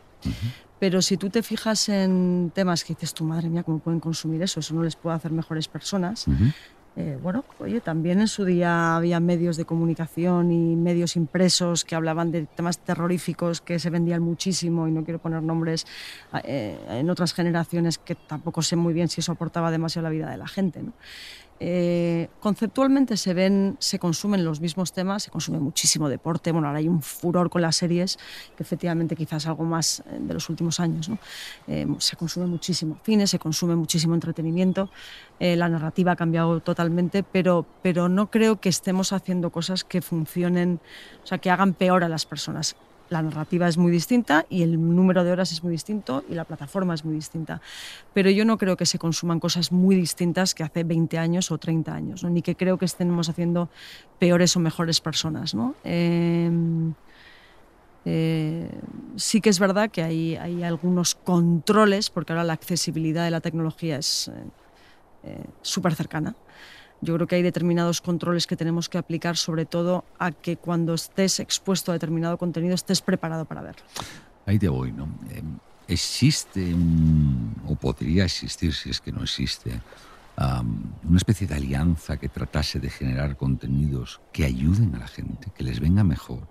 Pero 0.80 1.02
si 1.02 1.18
tú 1.18 1.30
te 1.30 1.44
fijas 1.44 1.90
en 1.90 2.50
temas 2.56 2.86
que 2.86 2.94
dices, 2.94 3.14
tu 3.14 3.26
madre 3.26 3.50
mía, 3.50 3.64
¿cómo 3.64 3.80
pueden 3.80 4.00
consumir 4.00 4.42
eso? 4.42 4.62
Eso 4.62 4.74
no 4.74 4.84
les 4.84 4.96
puede 4.96 5.18
hacer 5.18 5.34
mejores 5.34 5.68
personas. 5.68 6.28
Eh, 6.96 7.20
bueno, 7.22 7.44
oye, 7.60 7.82
también 7.82 8.22
en 8.22 8.30
su 8.30 8.46
día 8.46 8.96
había 8.96 9.20
medios 9.20 9.58
de 9.58 9.66
comunicación 9.66 10.50
y 10.50 10.78
medios 10.78 11.18
impresos 11.18 11.84
que 11.84 11.96
hablaban 11.96 12.32
de 12.32 12.46
temas 12.46 12.80
terroríficos 12.80 13.60
que 13.60 13.80
se 13.80 13.90
vendían 13.90 14.22
muchísimo 14.22 14.88
y 14.88 14.92
no 14.92 15.04
quiero 15.04 15.20
poner 15.20 15.44
nombres 15.44 15.86
eh, 16.46 16.80
en 16.90 17.10
otras 17.10 17.34
generaciones 17.34 17.98
que 17.98 18.16
tampoco 18.16 18.62
sé 18.62 18.78
muy 18.78 18.94
bien 18.94 19.10
si 19.10 19.20
eso 19.20 19.34
aportaba 19.34 19.72
demasiado 19.72 20.08
a 20.08 20.10
la 20.10 20.14
vida 20.14 20.32
de 20.32 20.38
la 20.38 20.48
gente. 20.48 20.82
¿no? 20.82 20.94
Eh, 21.60 22.30
conceptualmente 22.40 23.18
se 23.18 23.34
ven, 23.34 23.76
se 23.80 24.00
consumen 24.00 24.46
los 24.46 24.62
mismos 24.62 24.94
temas, 24.94 25.24
se 25.24 25.32
consume 25.32 25.60
muchísimo 25.60 26.08
deporte, 26.08 26.52
bueno, 26.52 26.68
ahora 26.68 26.80
hay 26.80 26.88
un 26.88 27.02
furor 27.02 27.50
con 27.50 27.62
las 27.62 27.76
series, 27.76 28.18
que 28.56 28.64
efectivamente 28.64 29.16
quizás 29.16 29.46
algo 29.46 29.66
más 29.66 30.00
eh, 30.00 30.20
de 30.22 30.34
los 30.34 30.50
últimos 30.50 30.80
años. 30.80 31.12
Eh, 31.68 31.86
se 31.98 32.16
consume 32.16 32.46
muchísimo 32.46 32.98
cine, 33.04 33.28
se 33.28 33.40
consume 33.40 33.76
muchísimo 33.76 34.14
entretenimiento, 34.14 34.90
la 35.40 35.70
narrativa 35.70 36.12
ha 36.12 36.16
cambiado 36.18 36.60
totalmente, 36.60 37.24
pero, 37.24 37.66
pero 37.82 38.10
no 38.10 38.30
creo 38.30 38.60
que 38.60 38.68
estemos 38.68 39.14
haciendo 39.14 39.52
cosas 39.52 39.86
que 39.86 40.02
funcionen, 40.02 40.82
o 41.24 41.26
sea, 41.26 41.38
que 41.38 41.50
hagan 41.50 41.74
peor 41.74 42.04
a 42.04 42.10
las 42.10 42.26
personas 42.26 42.76
la 43.10 43.22
narrativa 43.22 43.68
es 43.68 43.78
muy 43.78 43.92
distinta 43.92 44.46
y 44.50 44.62
el 44.62 44.80
número 44.96 45.24
de 45.24 45.32
horas 45.32 45.52
es 45.52 45.64
muy 45.64 45.72
distinto 45.72 46.24
y 46.30 46.36
la 46.36 46.46
plataforma 46.46 46.94
es 46.94 47.04
muy 47.04 47.16
distinta. 47.16 47.62
Pero 48.14 48.30
yo 48.30 48.46
no 48.46 48.58
creo 48.58 48.78
que 48.78 48.86
se 48.86 49.00
consuman 49.00 49.40
cosas 49.40 49.72
muy 49.72 49.96
distintas 49.96 50.54
que 50.54 50.64
hace 50.64 50.84
20 50.84 51.18
años 51.18 51.52
o 51.52 51.58
30 51.58 51.94
años, 51.94 52.24
ni 52.24 52.42
que 52.42 52.56
creo 52.56 52.78
que 52.78 52.86
estemos 52.86 53.30
haciendo 53.30 53.70
peores 54.20 54.56
o 54.56 54.60
mejores 54.60 55.02
personas. 55.02 55.56
¿no? 55.56 55.76
Em, 55.84 56.94
eh, 58.06 58.70
sí 59.16 59.42
que 59.42 59.50
es 59.50 59.60
verdad 59.60 59.90
que 59.90 60.04
hay, 60.04 60.36
hay, 60.36 60.64
algunos 60.64 61.16
controles, 61.16 62.10
porque 62.10 62.34
ahora 62.34 62.44
la 62.44 62.54
accesibilidad 62.54 63.26
de 63.26 63.32
la 63.32 63.42
tecnología 63.42 63.98
es 63.98 64.30
eh, 64.30 64.34
eh, 65.24 65.44
súper 65.62 65.96
cercana 65.96 66.36
yo 67.02 67.16
creo 67.16 67.28
que 67.28 67.36
hay 67.36 67.42
determinados 67.42 68.02
controles 68.02 68.48
que 68.48 68.56
tenemos 68.56 68.90
que 68.90 68.98
aplicar, 68.98 69.38
sobre 69.38 69.66
todo 69.66 70.06
a 70.18 70.32
que 70.32 70.58
cuando 70.58 70.94
estés 70.94 71.40
expuesto 71.40 71.92
a 71.92 71.94
determinado 71.94 72.38
contenido 72.38 72.76
estés 72.76 73.02
preparado 73.02 73.46
para 73.46 73.62
verlo. 73.62 73.84
Ahí 74.46 74.60
te 74.60 74.70
voy, 74.70 74.92
¿no? 74.92 75.08
Eh, 75.30 75.42
existe, 75.88 76.76
o 77.68 77.76
podría 77.76 78.26
existir 78.26 78.74
si 78.74 78.90
es 78.90 79.02
que 79.02 79.12
no 79.12 79.24
existe, 79.24 79.80
una 80.40 81.18
especie 81.18 81.48
de 81.48 81.56
alianza 81.56 82.18
que 82.18 82.30
tratase 82.30 82.80
de 82.80 82.90
generar 82.90 83.36
contenidos 83.36 84.22
que 84.32 84.46
ayuden 84.46 84.96
a 84.96 85.00
la 85.00 85.08
gente, 85.08 85.52
que 85.54 85.64
les 85.64 85.82
venga 85.82 86.04
mejor, 86.04 86.48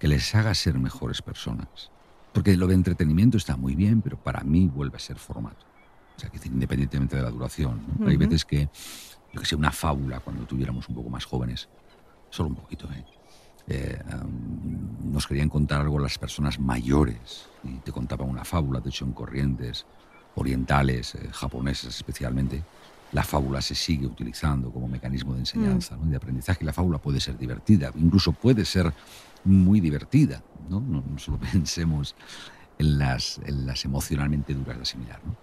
que 0.00 0.08
les 0.08 0.34
haga 0.34 0.54
ser 0.54 0.78
mejores 0.78 1.22
personas. 1.22 1.90
Porque 2.32 2.56
lo 2.56 2.66
de 2.66 2.74
entretenimiento 2.74 3.36
está 3.36 3.56
muy 3.56 3.76
bien, 3.76 4.02
pero 4.02 4.16
para 4.16 4.42
mí 4.42 4.66
vuelve 4.66 4.96
a 4.96 5.00
ser 5.00 5.18
formato. 5.18 5.64
O 6.16 6.20
sea, 6.20 6.30
que 6.30 6.40
independientemente 6.48 7.16
de 7.16 7.22
la 7.22 7.30
duración. 7.30 7.80
Hay 8.06 8.16
veces 8.16 8.44
que 8.44 8.68
yo 9.36 9.42
que 9.42 9.46
sé, 9.46 9.54
una 9.54 9.70
fábula 9.70 10.20
cuando 10.20 10.46
tuviéramos 10.46 10.88
un 10.88 10.94
poco 10.94 11.10
más 11.10 11.26
jóvenes. 11.26 11.68
Solo 12.30 12.48
un 12.48 12.54
poquito, 12.54 12.88
¿eh? 12.90 13.04
eh 13.68 14.02
nos 15.04 15.26
querían 15.26 15.50
contar 15.50 15.82
algo 15.82 15.98
las 15.98 16.16
personas 16.16 16.58
mayores 16.58 17.46
y 17.62 17.74
te 17.80 17.92
contaban 17.92 18.30
una 18.30 18.44
fábula, 18.44 18.80
de 18.80 18.88
hecho 18.88 19.04
en 19.04 19.12
corrientes 19.12 19.84
orientales, 20.36 21.14
eh, 21.16 21.28
japonesas 21.32 21.94
especialmente, 21.94 22.62
la 23.12 23.22
fábula 23.22 23.60
se 23.60 23.74
sigue 23.74 24.06
utilizando 24.06 24.70
como 24.70 24.88
mecanismo 24.88 25.34
de 25.34 25.40
enseñanza, 25.40 25.96
mm. 25.96 26.10
de 26.10 26.16
aprendizaje. 26.16 26.64
La 26.64 26.72
fábula 26.72 26.98
puede 26.98 27.20
ser 27.20 27.36
divertida, 27.36 27.92
incluso 27.94 28.32
puede 28.32 28.64
ser 28.64 28.92
muy 29.44 29.80
divertida. 29.80 30.42
No, 30.70 30.80
no, 30.80 31.04
solo 31.18 31.38
pensemos 31.52 32.14
en 32.78 32.98
las, 32.98 33.38
en 33.44 33.66
las 33.66 33.84
emocionalmente 33.84 34.54
duras 34.54 34.76
de 34.76 34.82
asimilar. 34.82 35.20
¿no? 35.26 35.36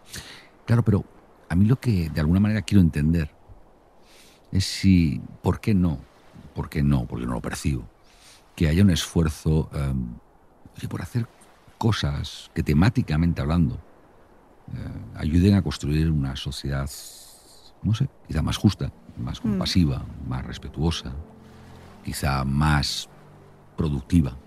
Claro, 0.66 0.84
pero 0.84 1.06
a 1.48 1.56
mí 1.56 1.66
lo 1.66 1.80
que 1.80 2.10
de 2.10 2.22
alguna 2.22 2.40
manera 2.40 2.64
quiero 2.64 2.82
entender 2.82 3.30
es 4.54 4.66
si, 4.66 5.20
¿por 5.42 5.60
qué 5.60 5.74
no? 5.74 6.00
¿Por 6.54 6.70
qué 6.70 6.84
no? 6.84 7.06
Porque 7.06 7.26
no 7.26 7.34
lo 7.34 7.42
percibo. 7.42 7.84
Que 8.56 8.70
haya 8.70 8.84
un 8.84 8.92
esfuerzo 8.92 9.70
em, 9.74 10.14
por 10.88 11.02
hacer 11.02 11.28
cosas 11.80 12.52
que 12.54 12.62
temáticamente 12.62 13.42
hablando 13.42 13.76
eh, 13.76 15.18
ayuden 15.18 15.56
a 15.56 15.64
construir 15.64 16.10
una 16.12 16.36
sociedad, 16.36 16.90
no 17.82 17.96
sé, 17.96 18.08
quizá 18.28 18.44
más 18.44 18.58
justa, 18.58 18.92
más 19.18 19.40
mm. 19.40 19.42
compasiva, 19.42 20.06
más 20.28 20.46
respetuosa, 20.46 21.12
quizá 22.06 22.44
más 22.44 23.10
productiva, 23.76 24.38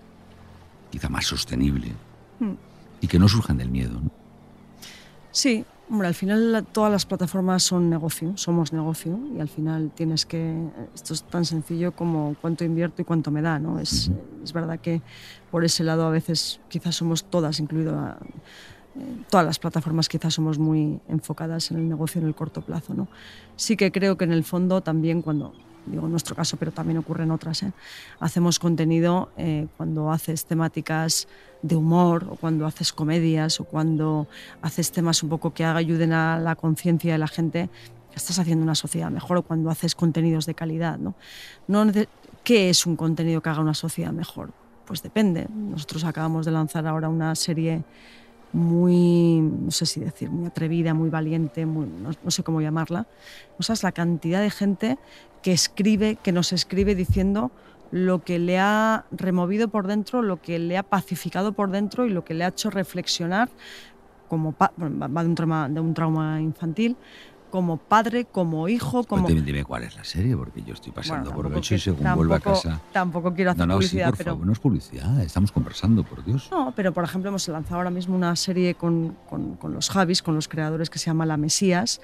quizá 0.89 1.09
más 1.09 1.25
sostenible 1.25 1.91
mm. 2.39 2.53
y 3.01 3.07
que 3.07 3.19
no 3.19 3.27
surjan 3.27 3.57
del 3.57 3.69
miedo. 3.69 3.99
¿no? 3.99 4.09
Sí, 5.31 5.65
Hombre, 5.89 6.09
al 6.09 6.15
final 6.15 6.65
todas 6.73 6.91
las 6.91 7.05
plataformas 7.05 7.63
son 7.63 7.89
negocio, 7.89 8.35
somos 8.35 8.73
negocio 8.73 9.17
y 9.33 9.39
al 9.39 9.47
final 9.47 9.89
tienes 9.95 10.25
que, 10.25 10.67
esto 10.93 11.13
es 11.13 11.23
tan 11.23 11.45
sencillo 11.45 11.93
como 11.93 12.35
cuánto 12.41 12.65
invierto 12.65 13.01
y 13.01 13.05
cuánto 13.05 13.31
me 13.31 13.41
da, 13.41 13.57
¿no? 13.57 13.79
Es, 13.79 14.11
es 14.43 14.51
verdad 14.51 14.79
que 14.81 15.01
por 15.49 15.63
ese 15.63 15.85
lado 15.85 16.05
a 16.05 16.09
veces 16.09 16.59
quizás 16.67 16.95
somos 16.95 17.23
todas, 17.23 17.61
incluido 17.61 17.95
eh, 17.95 19.23
todas 19.29 19.45
las 19.45 19.59
plataformas 19.59 20.09
quizás 20.09 20.33
somos 20.33 20.59
muy 20.59 20.99
enfocadas 21.07 21.71
en 21.71 21.77
el 21.77 21.87
negocio 21.87 22.19
en 22.19 22.27
el 22.27 22.35
corto 22.35 22.61
plazo, 22.61 22.93
¿no? 22.93 23.07
Sí 23.55 23.77
que 23.77 23.89
creo 23.89 24.17
que 24.17 24.25
en 24.25 24.33
el 24.33 24.43
fondo 24.43 24.81
también 24.81 25.21
cuando 25.21 25.53
digo 25.87 26.05
en 26.05 26.11
nuestro 26.11 26.35
caso, 26.35 26.57
pero 26.57 26.71
también 26.71 26.97
ocurre 26.97 27.23
en 27.23 27.31
otras. 27.31 27.63
¿eh? 27.63 27.71
Hacemos 28.19 28.59
contenido 28.59 29.31
eh, 29.37 29.67
cuando 29.77 30.11
haces 30.11 30.45
temáticas 30.45 31.27
de 31.61 31.75
humor 31.75 32.27
o 32.29 32.35
cuando 32.35 32.65
haces 32.65 32.93
comedias 32.93 33.59
o 33.59 33.63
cuando 33.63 34.27
haces 34.61 34.91
temas 34.91 35.23
un 35.23 35.29
poco 35.29 35.53
que 35.53 35.65
ayuden 35.65 36.13
a 36.13 36.39
la 36.39 36.55
conciencia 36.55 37.13
de 37.13 37.17
la 37.17 37.27
gente, 37.27 37.69
estás 38.15 38.39
haciendo 38.39 38.63
una 38.63 38.75
sociedad 38.75 39.09
mejor 39.09 39.37
o 39.37 39.43
cuando 39.43 39.69
haces 39.69 39.95
contenidos 39.95 40.45
de 40.45 40.53
calidad. 40.53 40.97
¿no? 40.97 41.15
No, 41.67 41.85
¿Qué 42.43 42.69
es 42.69 42.85
un 42.85 42.95
contenido 42.95 43.41
que 43.41 43.49
haga 43.49 43.61
una 43.61 43.73
sociedad 43.73 44.11
mejor? 44.11 44.51
Pues 44.85 45.03
depende. 45.03 45.47
Nosotros 45.53 46.05
acabamos 46.05 46.45
de 46.45 46.51
lanzar 46.51 46.87
ahora 46.87 47.09
una 47.09 47.35
serie 47.35 47.83
muy, 48.57 49.39
no 49.39 49.69
sé 49.69 49.85
si 49.85 49.99
decir, 49.99 50.31
muy 50.31 50.47
atrevida, 50.47 50.95
muy 50.95 51.09
valiente, 51.09 51.65
no, 51.65 52.31
sé 52.31 52.43
cómo 52.43 52.59
llamarla. 52.59 53.05
O 53.59 53.63
sea, 53.63 53.73
es 53.73 53.83
la 53.83 53.91
cantidad 53.91 54.41
de 54.41 54.49
gente 54.49 54.97
que 55.43 55.51
escribe, 55.51 56.17
que 56.23 56.31
nos 56.31 56.51
escribe 56.51 56.95
diciendo 56.95 57.51
lo 57.91 58.23
que 58.23 58.39
le 58.39 58.57
ha 58.57 59.05
removido 59.11 59.67
por 59.67 59.85
dentro, 59.85 60.23
lo 60.23 60.41
que 60.41 60.57
le 60.57 60.75
ha 60.75 60.83
pacificado 60.83 61.53
por 61.53 61.69
dentro 61.69 62.05
y 62.07 62.09
lo 62.09 62.25
que 62.25 62.33
le 62.33 62.45
ha 62.45 62.47
hecho 62.49 62.69
reflexionar 62.69 63.49
como 64.27 64.55
va 64.59 64.71
un 64.75 65.73
de 65.73 65.79
un 65.79 65.93
trauma 65.93 66.41
infantil, 66.41 66.97
como 67.49 67.77
padre, 67.77 68.25
como 68.25 68.67
hijo, 68.67 69.03
como... 69.03 69.23
Pues 69.23 69.45
dime, 69.45 69.63
cuál 69.63 69.83
es 69.83 69.95
la 69.95 70.03
serie, 70.03 70.35
porque 70.35 70.63
yo 70.63 70.73
estoy 70.73 70.91
pasando 70.91 71.31
por 71.33 71.47
ocho 71.47 71.75
y 71.75 71.79
según 71.79 72.15
vuelva 72.15 72.37
a 72.37 72.39
casa... 72.39 72.81
Tampoco 72.91 73.33
quiero 73.33 73.51
hacer 73.51 73.61
no, 73.61 73.73
no, 73.73 73.73
publicidad, 73.75 74.05
sí, 74.05 74.11
por 74.11 74.17
pero... 74.17 74.31
Favor, 74.31 74.45
no 74.45 74.53
es 74.53 74.59
publicidad, 74.59 75.21
estamos 75.21 75.51
conversando, 75.51 76.03
por 76.03 76.23
Dios. 76.23 76.49
No, 76.51 76.73
pero 76.75 76.93
por 76.93 77.03
ejemplo 77.03 77.29
hemos 77.29 77.47
lanzado 77.47 77.77
ahora 77.77 77.89
mismo 77.89 78.15
una 78.15 78.35
serie 78.35 78.75
con, 78.75 79.17
con, 79.29 79.55
con 79.55 79.73
los 79.73 79.89
Javis, 79.89 80.21
con 80.21 80.35
los 80.35 80.47
creadores 80.47 80.89
que 80.89 80.99
se 80.99 81.07
llama 81.07 81.25
La 81.25 81.37
Mesías. 81.37 82.01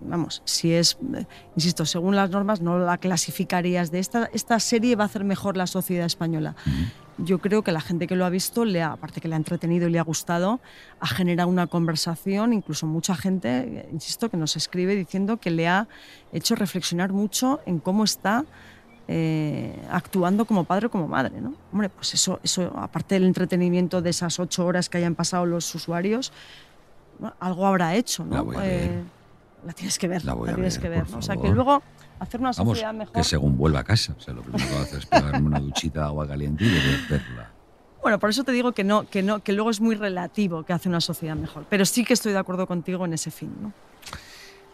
Vamos, 0.00 0.42
si 0.44 0.72
es, 0.72 0.98
eh, 1.14 1.26
insisto, 1.56 1.86
según 1.86 2.16
las 2.16 2.30
normas 2.30 2.60
no 2.60 2.78
la 2.78 2.98
clasificarías 2.98 3.90
de 3.90 3.98
esta, 3.98 4.28
esta 4.32 4.58
serie 4.60 4.96
va 4.96 5.04
a 5.04 5.06
hacer 5.06 5.24
mejor 5.24 5.56
la 5.56 5.66
sociedad 5.66 6.06
española 6.06 6.56
yo 7.18 7.38
creo 7.38 7.62
que 7.62 7.72
la 7.72 7.80
gente 7.80 8.06
que 8.06 8.16
lo 8.16 8.24
ha 8.24 8.30
visto, 8.30 8.64
le 8.64 8.82
ha, 8.82 8.92
aparte 8.92 9.20
que 9.20 9.28
le 9.28 9.34
ha 9.34 9.36
entretenido 9.36 9.88
y 9.88 9.90
le 9.90 9.98
ha 9.98 10.02
gustado, 10.02 10.60
ha 11.00 11.06
generado 11.06 11.48
una 11.48 11.66
conversación, 11.66 12.52
incluso 12.52 12.86
mucha 12.86 13.14
gente, 13.14 13.88
insisto, 13.92 14.30
que 14.30 14.36
nos 14.36 14.56
escribe 14.56 14.94
diciendo 14.96 15.36
que 15.36 15.50
le 15.50 15.68
ha 15.68 15.88
hecho 16.32 16.54
reflexionar 16.54 17.12
mucho 17.12 17.60
en 17.66 17.78
cómo 17.78 18.04
está 18.04 18.44
eh, 19.08 19.78
actuando 19.90 20.44
como 20.44 20.64
padre 20.64 20.86
o 20.86 20.90
como 20.90 21.08
madre. 21.08 21.40
¿no? 21.40 21.54
Hombre, 21.72 21.88
pues 21.88 22.14
eso, 22.14 22.40
eso, 22.42 22.72
aparte 22.76 23.14
del 23.14 23.24
entretenimiento 23.24 24.00
de 24.00 24.10
esas 24.10 24.38
ocho 24.38 24.64
horas 24.64 24.88
que 24.88 24.98
hayan 24.98 25.14
pasado 25.14 25.44
los 25.46 25.74
usuarios, 25.74 26.32
algo 27.40 27.66
habrá 27.66 27.94
hecho. 27.94 28.24
¿no? 28.24 28.46
La, 29.62 29.68
la 29.68 29.72
tienes 29.72 29.98
que 29.98 30.08
ver, 30.08 30.24
la, 30.24 30.34
tienes 30.54 30.78
que 30.78 30.88
ver. 30.88 31.04
O 31.14 31.22
sea, 31.22 31.36
que 31.36 31.48
luego 31.48 31.82
hacer 32.18 32.40
una 32.40 32.52
sociedad 32.52 32.88
Vamos, 32.88 32.98
mejor. 32.98 33.14
Que 33.14 33.24
según 33.24 33.56
vuelva 33.56 33.80
a 33.80 33.84
casa, 33.84 34.14
o 34.16 34.20
sea, 34.20 34.34
lo 34.34 34.42
primero 34.42 34.68
que 34.68 34.76
hacer 34.76 34.98
es 35.00 35.06
pegarme 35.06 35.46
una 35.46 35.60
duchita 35.60 36.00
de 36.00 36.06
agua 36.06 36.26
caliente 36.26 36.64
y 36.64 36.70
verla. 37.10 37.50
Bueno, 38.02 38.18
por 38.18 38.30
eso 38.30 38.42
te 38.42 38.50
digo 38.50 38.72
que 38.72 38.82
no, 38.82 39.08
que 39.08 39.22
no, 39.22 39.42
que 39.44 39.52
luego 39.52 39.70
es 39.70 39.80
muy 39.80 39.94
relativo 39.94 40.64
que 40.64 40.72
hace 40.72 40.88
una 40.88 41.00
sociedad 41.00 41.36
mejor. 41.36 41.66
Pero 41.70 41.84
sí 41.84 42.04
que 42.04 42.14
estoy 42.14 42.32
de 42.32 42.38
acuerdo 42.38 42.66
contigo 42.66 43.04
en 43.04 43.12
ese 43.12 43.30
fin, 43.30 43.54
¿no? 43.60 43.72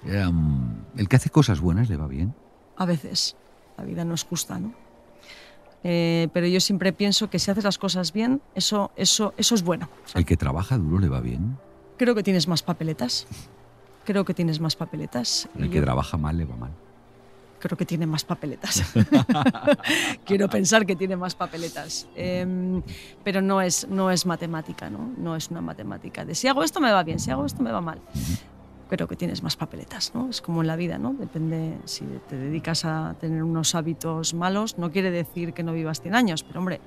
Um, 0.05 0.76
el 0.97 1.09
que 1.09 1.16
hace 1.16 1.28
cosas 1.28 1.61
buenas 1.61 1.91
le 1.91 1.97
va 1.97 2.07
bien. 2.07 2.34
A 2.76 2.86
veces. 2.86 3.36
La 3.76 3.84
vida 3.84 4.05
no 4.05 4.14
es 4.14 4.24
justa, 4.24 4.59
¿no? 4.59 4.72
Eh, 5.84 6.28
pero 6.32 6.47
yo 6.47 6.61
siempre 6.61 6.93
pienso 6.93 7.30
que 7.30 7.39
si 7.39 7.51
haces 7.51 7.64
las 7.64 7.78
cosas 7.78 8.12
bien, 8.12 8.41
eso, 8.55 8.91
eso, 8.97 9.34
eso 9.36 9.55
es 9.55 9.62
bueno. 9.62 9.89
¿El 10.14 10.24
que 10.24 10.36
trabaja 10.36 10.76
duro 10.78 10.99
le 10.99 11.09
va 11.09 11.20
bien? 11.20 11.59
Creo 11.99 12.14
que 12.14 12.22
tienes 12.22 12.49
más 12.49 12.62
papeletas. 12.62 13.26
Creo 14.09 14.24
que 14.24 14.32
tienes 14.32 14.59
más 14.59 14.74
papeletas. 14.74 15.50
El 15.54 15.68
que 15.68 15.82
trabaja 15.82 16.16
mal 16.16 16.38
le 16.38 16.46
va 16.46 16.56
mal 16.56 16.70
creo 17.59 17.76
que 17.76 17.84
tiene 17.84 18.06
más 18.06 18.24
papeletas. 18.24 18.94
Quiero 20.24 20.48
pensar 20.48 20.86
que 20.86 20.96
tiene 20.96 21.14
más 21.14 21.34
papeletas. 21.34 22.09
Em, 22.16 22.82
pero 23.22 23.42
no 23.42 23.61
es, 23.61 23.86
no 23.88 24.11
es 24.11 24.24
matemática, 24.24 24.88
¿no? 24.88 25.11
No 25.18 25.36
es 25.36 25.50
una 25.50 25.61
matemática 25.61 26.24
de 26.24 26.34
si 26.34 26.48
hago 26.48 26.62
esto 26.62 26.80
me 26.80 26.90
va 26.90 27.02
bien, 27.02 27.18
si 27.18 27.30
hago 27.30 27.44
esto 27.44 27.62
me 27.62 27.70
va 27.70 27.82
mal. 27.82 28.00
Creo 28.88 29.06
que 29.06 29.16
tienes 29.16 29.42
más 29.42 29.56
papeletas, 29.56 30.14
¿no? 30.14 30.30
Es 30.30 30.40
como 30.40 30.62
en 30.62 30.68
la 30.68 30.76
vida, 30.76 30.96
¿no? 30.96 31.12
Depende 31.12 31.76
si 31.84 32.06
te 32.28 32.36
dedicas 32.36 32.86
a 32.86 33.14
tener 33.20 33.42
unos 33.42 33.74
hábitos 33.74 34.32
malos, 34.32 34.78
no 34.78 34.90
quiere 34.90 35.11
decir 35.11 35.52
que 35.52 35.62
no 35.62 35.74
vivas 35.74 36.00
100 36.00 36.14
años, 36.14 36.44
pero 36.44 36.61
hombre, 36.61 36.80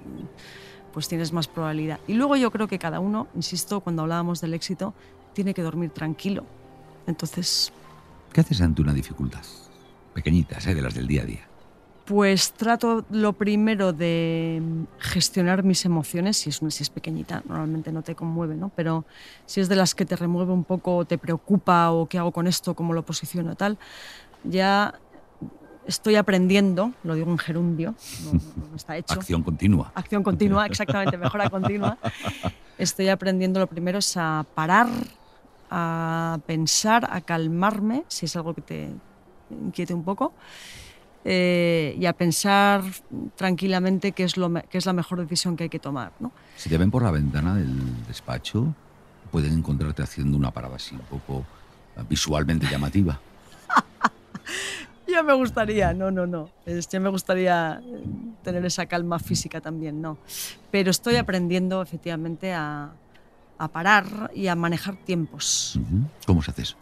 pues 0.91 1.07
tienes 1.07 1.33
más 1.33 1.47
probabilidad. 1.47 1.99
Y 2.07 2.15
luego 2.15 2.35
yo 2.35 2.49
creo 2.49 2.67
que 2.67 2.79
cada 2.79 2.99
uno, 2.99 3.27
insisto, 3.35 3.81
cuando 3.81 4.01
hablábamos 4.01 4.41
del 4.41 4.55
éxito, 4.55 4.95
tiene 5.33 5.53
que 5.53 5.61
dormir 5.61 5.91
tranquilo. 5.91 6.45
Entonces... 7.07 7.71
¿Qué 8.33 8.41
haces 8.41 8.61
ante 8.61 8.81
una 8.81 8.93
dificultad? 8.93 9.43
pequeñitas, 10.11 10.67
¿eh? 10.67 10.75
de 10.75 10.81
las 10.81 10.93
del 10.93 11.07
día 11.07 11.23
a 11.23 11.25
día. 11.25 11.47
Pues 12.05 12.51
trato 12.53 13.05
lo 13.09 13.33
primero 13.33 13.93
de 13.93 14.61
gestionar 14.99 15.63
mis 15.63 15.85
emociones, 15.85 16.37
si 16.37 16.49
es, 16.49 16.59
si 16.69 16.83
es 16.83 16.89
pequeñita, 16.89 17.41
normalmente 17.47 17.91
no 17.91 18.01
te 18.01 18.15
conmueve, 18.15 18.55
¿no? 18.55 18.69
pero 18.75 19.05
si 19.45 19.61
es 19.61 19.69
de 19.69 19.75
las 19.75 19.95
que 19.95 20.05
te 20.05 20.15
remueve 20.15 20.51
un 20.51 20.63
poco, 20.63 21.05
te 21.05 21.17
preocupa 21.17 21.91
o 21.91 22.07
qué 22.07 22.17
hago 22.17 22.31
con 22.31 22.47
esto, 22.47 22.73
cómo 22.73 22.93
lo 22.93 23.05
posiciono 23.05 23.55
tal, 23.55 23.77
ya 24.43 24.95
estoy 25.85 26.15
aprendiendo, 26.15 26.91
lo 27.03 27.15
digo 27.15 27.31
en 27.31 27.37
gerundio, 27.37 27.95
no, 28.25 28.75
está 28.75 28.97
hecho. 28.97 29.13
Acción 29.13 29.43
continua. 29.43 29.91
Acción 29.95 30.23
continua, 30.23 30.65
exactamente, 30.65 31.17
mejora 31.17 31.49
continua. 31.49 31.97
Estoy 32.77 33.09
aprendiendo 33.09 33.59
lo 33.59 33.67
primero 33.67 33.99
es 33.99 34.17
a 34.17 34.43
parar, 34.55 34.87
a 35.71 36.39
pensar, 36.45 37.07
a 37.09 37.21
calmarme, 37.21 38.03
si 38.09 38.25
es 38.25 38.35
algo 38.35 38.53
que 38.53 38.61
te 38.61 38.89
inquiete 39.49 39.93
un 39.93 40.03
poco, 40.03 40.33
eh, 41.23 41.95
y 41.97 42.05
a 42.05 42.13
pensar 42.13 42.83
tranquilamente 43.35 44.11
qué 44.11 44.23
es, 44.23 44.37
lo, 44.37 44.51
qué 44.53 44.77
es 44.77 44.85
la 44.85 44.93
mejor 44.93 45.19
decisión 45.21 45.55
que 45.55 45.63
hay 45.63 45.69
que 45.69 45.79
tomar. 45.79 46.11
¿no? 46.19 46.31
Si 46.57 46.69
te 46.69 46.77
ven 46.77 46.91
por 46.91 47.03
la 47.03 47.11
ventana 47.11 47.55
del 47.55 48.05
despacho, 48.05 48.75
pueden 49.31 49.53
encontrarte 49.53 50.03
haciendo 50.03 50.37
una 50.37 50.51
parada 50.51 50.75
así 50.75 50.93
un 50.93 51.01
poco 51.01 51.45
visualmente 52.09 52.67
llamativa. 52.69 53.19
ya 55.07 55.23
me 55.23 55.33
gustaría, 55.33 55.93
no, 55.93 56.11
no, 56.11 56.27
no. 56.27 56.49
Ya 56.65 56.99
me 56.99 57.09
gustaría 57.09 57.81
eh, 57.85 58.03
tener 58.43 58.65
esa 58.65 58.87
calma 58.87 59.19
física 59.19 59.61
también, 59.61 60.01
no. 60.01 60.17
Pero 60.69 60.91
estoy 60.91 61.15
aprendiendo 61.15 61.81
efectivamente 61.81 62.53
a, 62.53 62.91
a 63.61 63.67
parar 63.67 64.31
y 64.33 64.47
a 64.47 64.55
manejar 64.55 64.95
tiempos. 64.95 65.79
¿Cómo 66.25 66.41
se 66.41 66.49
hace 66.49 66.63
eso? 66.63 66.77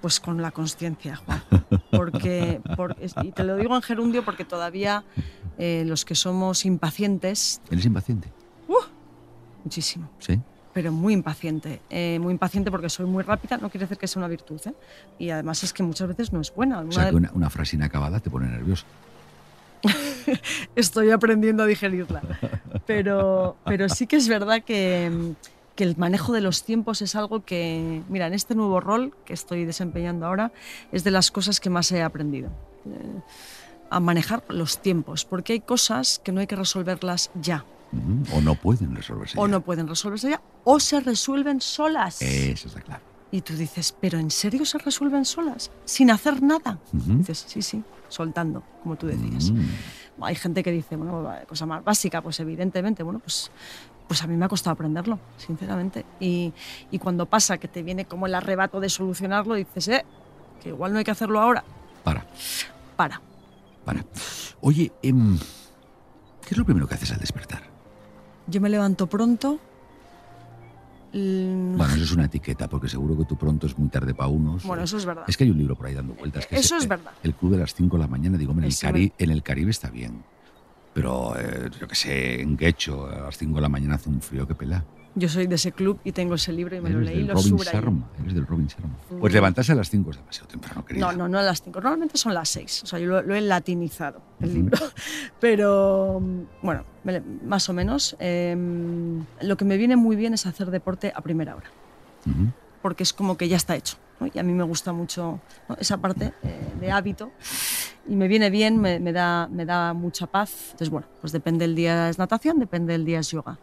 Pues 0.00 0.20
con 0.20 0.40
la 0.40 0.52
conciencia, 0.52 1.16
Juan. 1.16 1.42
Porque, 1.90 2.60
y 3.22 3.32
te 3.32 3.42
lo 3.42 3.56
digo 3.56 3.74
en 3.74 3.82
gerundio 3.82 4.24
porque 4.24 4.44
todavía 4.44 5.04
eh, 5.58 5.82
los 5.84 6.04
que 6.04 6.14
somos 6.14 6.64
impacientes. 6.64 7.60
¿Eres 7.70 7.86
impaciente? 7.86 8.32
Uh, 8.68 8.76
muchísimo. 9.64 10.08
Sí 10.20 10.40
pero 10.78 10.92
muy 10.92 11.12
impaciente. 11.12 11.80
Eh, 11.90 12.20
muy 12.20 12.30
impaciente 12.30 12.70
porque 12.70 12.88
soy 12.88 13.06
muy 13.06 13.24
rápida, 13.24 13.56
no 13.56 13.68
quiere 13.68 13.86
decir 13.86 13.98
que 13.98 14.06
sea 14.06 14.20
una 14.20 14.28
virtud. 14.28 14.60
¿eh? 14.64 14.74
Y 15.18 15.30
además 15.30 15.64
es 15.64 15.72
que 15.72 15.82
muchas 15.82 16.06
veces 16.06 16.32
no 16.32 16.40
es 16.40 16.54
buena. 16.54 16.78
O 16.82 16.92
sea, 16.92 17.10
que 17.10 17.16
una, 17.16 17.50
frase 17.50 17.74
inacabada 17.74 18.20
te 18.20 18.30
pone 18.30 18.46
nervioso. 18.46 18.86
Estoy 20.76 21.10
aprendiendo 21.10 21.62
a 21.62 21.66
digerirla. 21.66 22.22
Pero, 22.86 23.56
pero 23.64 23.88
sí 23.88 24.06
que 24.06 24.16
es 24.16 24.28
verdad 24.28 24.62
que, 24.62 25.34
que, 25.76 25.84
el 25.84 25.96
manejo 25.96 26.32
de 26.32 26.40
los 26.40 26.64
tiempos 26.64 27.02
es 27.02 27.14
algo 27.14 27.44
que, 27.44 28.02
mira, 28.08 28.26
en 28.26 28.34
este 28.34 28.54
nuevo 28.54 28.80
rol 28.80 29.14
que 29.24 29.34
estoy 29.34 29.64
desempeñando 29.64 30.26
ahora, 30.26 30.52
es 30.92 31.04
de 31.04 31.10
las 31.10 31.30
cosas 31.30 31.60
que 31.60 31.70
más 31.70 31.90
he 31.92 32.02
aprendido. 32.02 32.50
Eh, 32.86 33.20
a 33.90 34.00
manejar 34.00 34.42
los 34.48 34.82
tiempos, 34.82 35.24
porque 35.24 35.54
hay 35.54 35.60
cosas 35.60 36.20
que 36.22 36.30
no 36.30 36.40
hay 36.40 36.46
que 36.46 36.56
resolverlas 36.56 37.30
ya 37.40 37.64
o 38.32 38.40
no 38.40 38.54
pueden 38.54 38.94
resolverse. 38.94 39.38
O 39.38 39.48
no 39.48 39.60
pueden 39.62 39.88
resolverse 39.88 40.30
ya, 40.30 40.42
o 40.64 40.80
se 40.80 41.00
resuelven 41.00 41.60
solas. 41.60 42.20
Eso 42.20 42.68
está 42.68 42.80
claro. 42.80 43.02
Y 43.30 43.42
tú 43.42 43.54
dices, 43.54 43.94
¿pero 44.00 44.18
en 44.18 44.30
serio 44.30 44.64
se 44.64 44.78
resuelven 44.78 45.24
solas? 45.24 45.70
Sin 45.84 46.10
hacer 46.10 46.42
nada. 46.42 46.78
Dices, 46.92 47.44
sí, 47.46 47.60
sí, 47.60 47.82
soltando, 48.08 48.62
como 48.82 48.96
tú 48.96 49.06
decías. 49.06 49.50
Mm. 49.50 50.22
Hay 50.22 50.34
gente 50.34 50.62
que 50.62 50.72
dice, 50.72 50.96
bueno, 50.96 51.30
cosa 51.46 51.66
más 51.66 51.84
básica, 51.84 52.22
pues 52.22 52.40
evidentemente, 52.40 53.02
bueno, 53.02 53.18
pues, 53.18 53.50
pues 54.06 54.22
a 54.22 54.26
mí 54.26 54.36
me 54.36 54.46
ha 54.46 54.48
costado 54.48 54.72
aprenderlo, 54.72 55.18
sinceramente. 55.36 56.06
Y, 56.18 56.52
y 56.90 56.98
cuando 56.98 57.26
pasa 57.26 57.58
que 57.58 57.68
te 57.68 57.82
viene 57.82 58.06
como 58.06 58.26
el 58.26 58.34
arrebato 58.34 58.80
de 58.80 58.88
solucionarlo, 58.88 59.54
dices, 59.54 59.88
eh, 59.88 60.04
que 60.62 60.70
igual 60.70 60.92
no 60.92 60.98
hay 60.98 61.04
que 61.04 61.10
hacerlo 61.10 61.40
ahora. 61.40 61.64
Para. 62.02 62.24
Para. 62.96 63.20
Para. 63.84 64.04
Oye, 64.60 64.90
em, 65.02 65.38
¿qué 66.42 66.50
es 66.50 66.56
lo 66.56 66.64
primero 66.64 66.88
que 66.88 66.94
haces 66.94 67.12
al 67.12 67.20
despertar? 67.20 67.62
Yo 68.46 68.60
me 68.60 68.70
levanto 68.70 69.06
pronto. 69.06 69.60
Bueno, 71.12 71.94
eso 71.94 72.04
es 72.04 72.12
una 72.12 72.26
etiqueta, 72.26 72.68
porque 72.68 72.88
seguro 72.88 73.16
que 73.16 73.24
tú 73.24 73.36
pronto 73.36 73.66
es 73.66 73.78
muy 73.78 73.88
tarde 73.88 74.14
para 74.14 74.28
unos. 74.28 74.64
Bueno, 74.64 74.82
eso 74.82 74.96
es 74.96 75.06
verdad. 75.06 75.24
Es 75.26 75.36
que 75.36 75.44
hay 75.44 75.50
un 75.50 75.58
libro 75.58 75.74
por 75.76 75.86
ahí 75.86 75.94
dando 75.94 76.14
vueltas. 76.14 76.46
Que 76.46 76.56
eso 76.56 76.76
es, 76.76 76.86
verdad. 76.86 77.12
El 77.22 77.34
club 77.34 77.52
de 77.52 77.58
las 77.58 77.74
5 77.74 77.96
de 77.96 78.02
la 78.02 78.08
mañana, 78.08 78.36
digo, 78.36 78.52
en 78.52 78.64
el, 78.64 78.76
Cari 78.76 79.12
en 79.16 79.30
el 79.30 79.42
Caribe 79.42 79.70
está 79.70 79.90
bien. 79.90 80.22
Pero 80.92 81.38
eh, 81.38 81.70
yo 81.78 81.86
qué 81.88 81.94
sé, 81.94 82.40
en 82.40 82.56
Quecho, 82.56 83.06
a 83.06 83.20
las 83.22 83.38
5 83.38 83.54
de 83.54 83.60
la 83.60 83.68
mañana 83.68 83.94
hace 83.94 84.08
un 84.08 84.20
frío 84.20 84.46
que 84.46 84.54
pela. 84.54 84.84
Yo 85.14 85.28
soy 85.28 85.46
de 85.46 85.56
ese 85.56 85.72
club 85.72 85.98
y 86.04 86.12
tengo 86.12 86.34
ese 86.34 86.52
libro 86.52 86.76
y 86.76 86.80
me 86.80 86.90
lo 86.90 87.00
leí. 87.00 87.18
Del 87.18 87.28
lo 87.28 87.34
Robin 87.34 87.56
Sharma, 87.56 88.10
eres 88.20 88.34
del 88.34 88.46
Robin 88.46 88.66
Sharma. 88.66 88.96
Pues 89.18 89.32
levantarse 89.32 89.72
a 89.72 89.74
las 89.74 89.90
5 89.90 90.10
es 90.10 90.16
demasiado 90.16 90.48
temprano, 90.48 90.84
querida. 90.84 91.06
No, 91.06 91.12
no, 91.12 91.28
no 91.28 91.38
a 91.38 91.42
las 91.42 91.62
5. 91.62 91.80
Normalmente 91.80 92.18
son 92.18 92.34
las 92.34 92.48
6. 92.50 92.82
O 92.84 92.86
sea, 92.86 92.98
yo 92.98 93.22
lo, 93.22 93.34
he 93.34 93.40
latinizado, 93.40 94.20
el 94.40 94.54
libro. 94.54 94.78
Pero, 95.40 96.22
bueno, 96.62 96.84
más 97.44 97.68
o 97.68 97.72
menos. 97.72 98.16
Em, 98.20 99.24
lo 99.42 99.56
que 99.56 99.64
me 99.64 99.76
viene 99.76 99.96
muy 99.96 100.14
bien 100.14 100.34
es 100.34 100.46
hacer 100.46 100.70
deporte 100.70 101.12
a 101.14 101.20
primera 101.20 101.56
hora. 101.56 101.70
Porque 102.82 103.02
es 103.02 103.12
como 103.12 103.36
que 103.36 103.48
ya 103.48 103.56
está 103.56 103.74
hecho. 103.74 103.96
Y 104.34 104.38
a 104.38 104.42
mí 104.42 104.52
me 104.52 104.64
gusta 104.64 104.92
mucho 104.92 105.40
esa 105.78 105.98
parte 105.98 106.32
eh, 106.42 106.72
de 106.80 106.90
hábito 106.90 107.30
y 108.08 108.16
me 108.16 108.26
viene 108.26 108.50
bien, 108.50 108.78
me, 108.80 109.12
da, 109.12 109.48
me 109.48 109.64
da 109.64 109.92
mucha 109.92 110.26
paz. 110.26 110.68
Entonces, 110.70 110.90
bueno, 110.90 111.06
pues 111.20 111.32
depende 111.32 111.66
del 111.66 111.74
día 111.74 112.08
es 112.08 112.18
natación, 112.18 112.58
depende 112.58 112.92
del 112.92 113.04
día 113.04 113.20
es 113.20 113.30
yoga. 113.30 113.58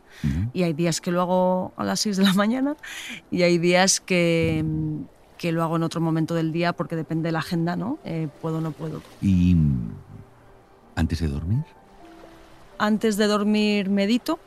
Y 0.54 0.64
hay 0.64 0.74
días 0.74 1.02
que 1.02 1.12
lo 1.12 1.22
hago 1.22 1.74
a 1.76 1.84
las 1.84 2.00
6 2.02 2.18
de 2.18 2.24
la 2.24 2.34
mañana 2.34 2.76
y 3.32 3.42
hay 3.42 3.58
días 3.58 4.00
que, 4.00 4.64
que, 5.38 5.52
lo 5.52 5.64
hago 5.64 5.76
en 5.78 5.84
otro 5.84 6.00
momento 6.00 6.36
del 6.36 6.52
día 6.52 6.74
porque 6.74 6.96
depende 6.96 7.28
de 7.28 7.32
la 7.32 7.40
agenda, 7.40 7.76
¿no? 7.76 7.98
Eh, 8.06 8.28
puedo 8.42 8.60
o 8.60 8.62
no 8.62 8.72
puedo. 8.72 9.02
¿Y 9.22 9.58
antes 10.96 11.20
de 11.20 11.28
dormir? 11.28 11.64
Antes 12.78 13.18
de 13.18 13.28
dormir 13.28 13.90
medito. 13.90 14.40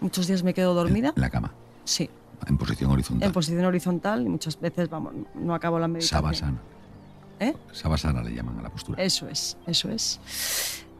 Muchos 0.00 0.26
días 0.26 0.42
me 0.42 0.54
quedo 0.54 0.74
dormida. 0.74 1.12
¿En 1.14 1.20
la 1.20 1.30
cama? 1.30 1.52
Sí. 1.84 2.10
¿En 2.46 2.58
posición 2.58 2.90
horizontal? 2.90 3.26
En 3.26 3.32
posición 3.32 3.64
horizontal 3.64 4.22
y 4.22 4.28
muchas 4.28 4.60
veces, 4.60 4.88
vamos, 4.88 5.14
no 5.34 5.54
acabo 5.54 5.78
la 5.78 5.88
meditación. 5.88 6.20
Sabasana. 6.20 6.58
¿Eh? 7.40 7.54
Sabasana 7.72 8.22
le 8.22 8.34
llaman 8.34 8.58
a 8.58 8.62
la 8.62 8.70
postura. 8.70 9.02
Eso 9.02 9.28
es, 9.28 9.56
eso 9.66 9.90
es. 9.90 10.20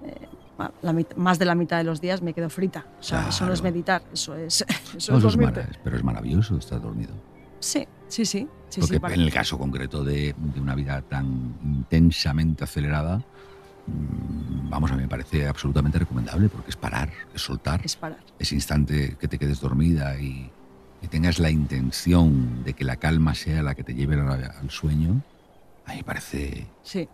Eh, 0.05 0.29
más 1.17 1.39
de 1.39 1.45
la 1.45 1.55
mitad 1.55 1.79
de 1.79 1.85
los 1.85 2.01
días 2.01 2.23
me 2.23 2.33
quedo 2.33 2.49
frita. 2.49 2.87
O 2.99 3.03
sea, 3.03 3.29
eso 3.29 3.47
no 3.47 3.53
es 3.53 3.63
meditar, 3.63 4.03
eso 4.13 4.35
es. 4.35 4.65
Eso 4.97 5.19
es, 5.19 5.37
pero 5.85 5.97
es 5.97 6.03
maravilloso 6.03 6.57
estar 6.57 6.81
dormido. 6.81 7.13
Sí, 7.61 7.87
sí, 8.09 8.25
sí. 8.25 8.49
sí 8.69 8.81
Porque 8.81 9.15
en 9.15 9.21
el 9.21 9.33
caso 9.33 9.59
concreto 9.59 10.03
de, 10.03 10.35
una 10.59 10.75
vida 10.75 11.03
tan 11.03 11.55
intensamente 11.63 12.65
acelerada, 12.65 13.19
mm, 13.19 14.71
vamos, 14.71 14.91
a 14.91 14.95
mí 14.97 15.03
me 15.03 15.09
parece 15.09 15.47
absolutamente 15.47 15.99
recomendable 15.99 16.49
porque 16.49 16.71
es 16.71 16.77
parar, 16.77 17.11
es 17.35 17.43
soltar. 17.43 17.81
Es 17.85 17.97
parar. 17.97 18.21
Ese 18.39 18.55
instante 18.55 19.17
que 19.21 19.29
te 19.29 19.39
quedes 19.39 19.61
dormida 19.61 20.19
y, 20.19 20.51
tengas 21.09 21.39
la 21.39 21.51
intención 21.51 22.65
de 22.65 22.75
que 22.75 22.85
la 22.85 22.97
calma 22.97 23.35
sea 23.35 23.63
la 23.63 23.75
que 23.75 23.85
te 23.85 23.95
lleve 23.95 24.17
al 24.17 24.71
sueño 24.71 25.23
a 25.87 25.95
mí 25.95 26.03
parece... 26.03 26.67
Sí. 26.83 27.09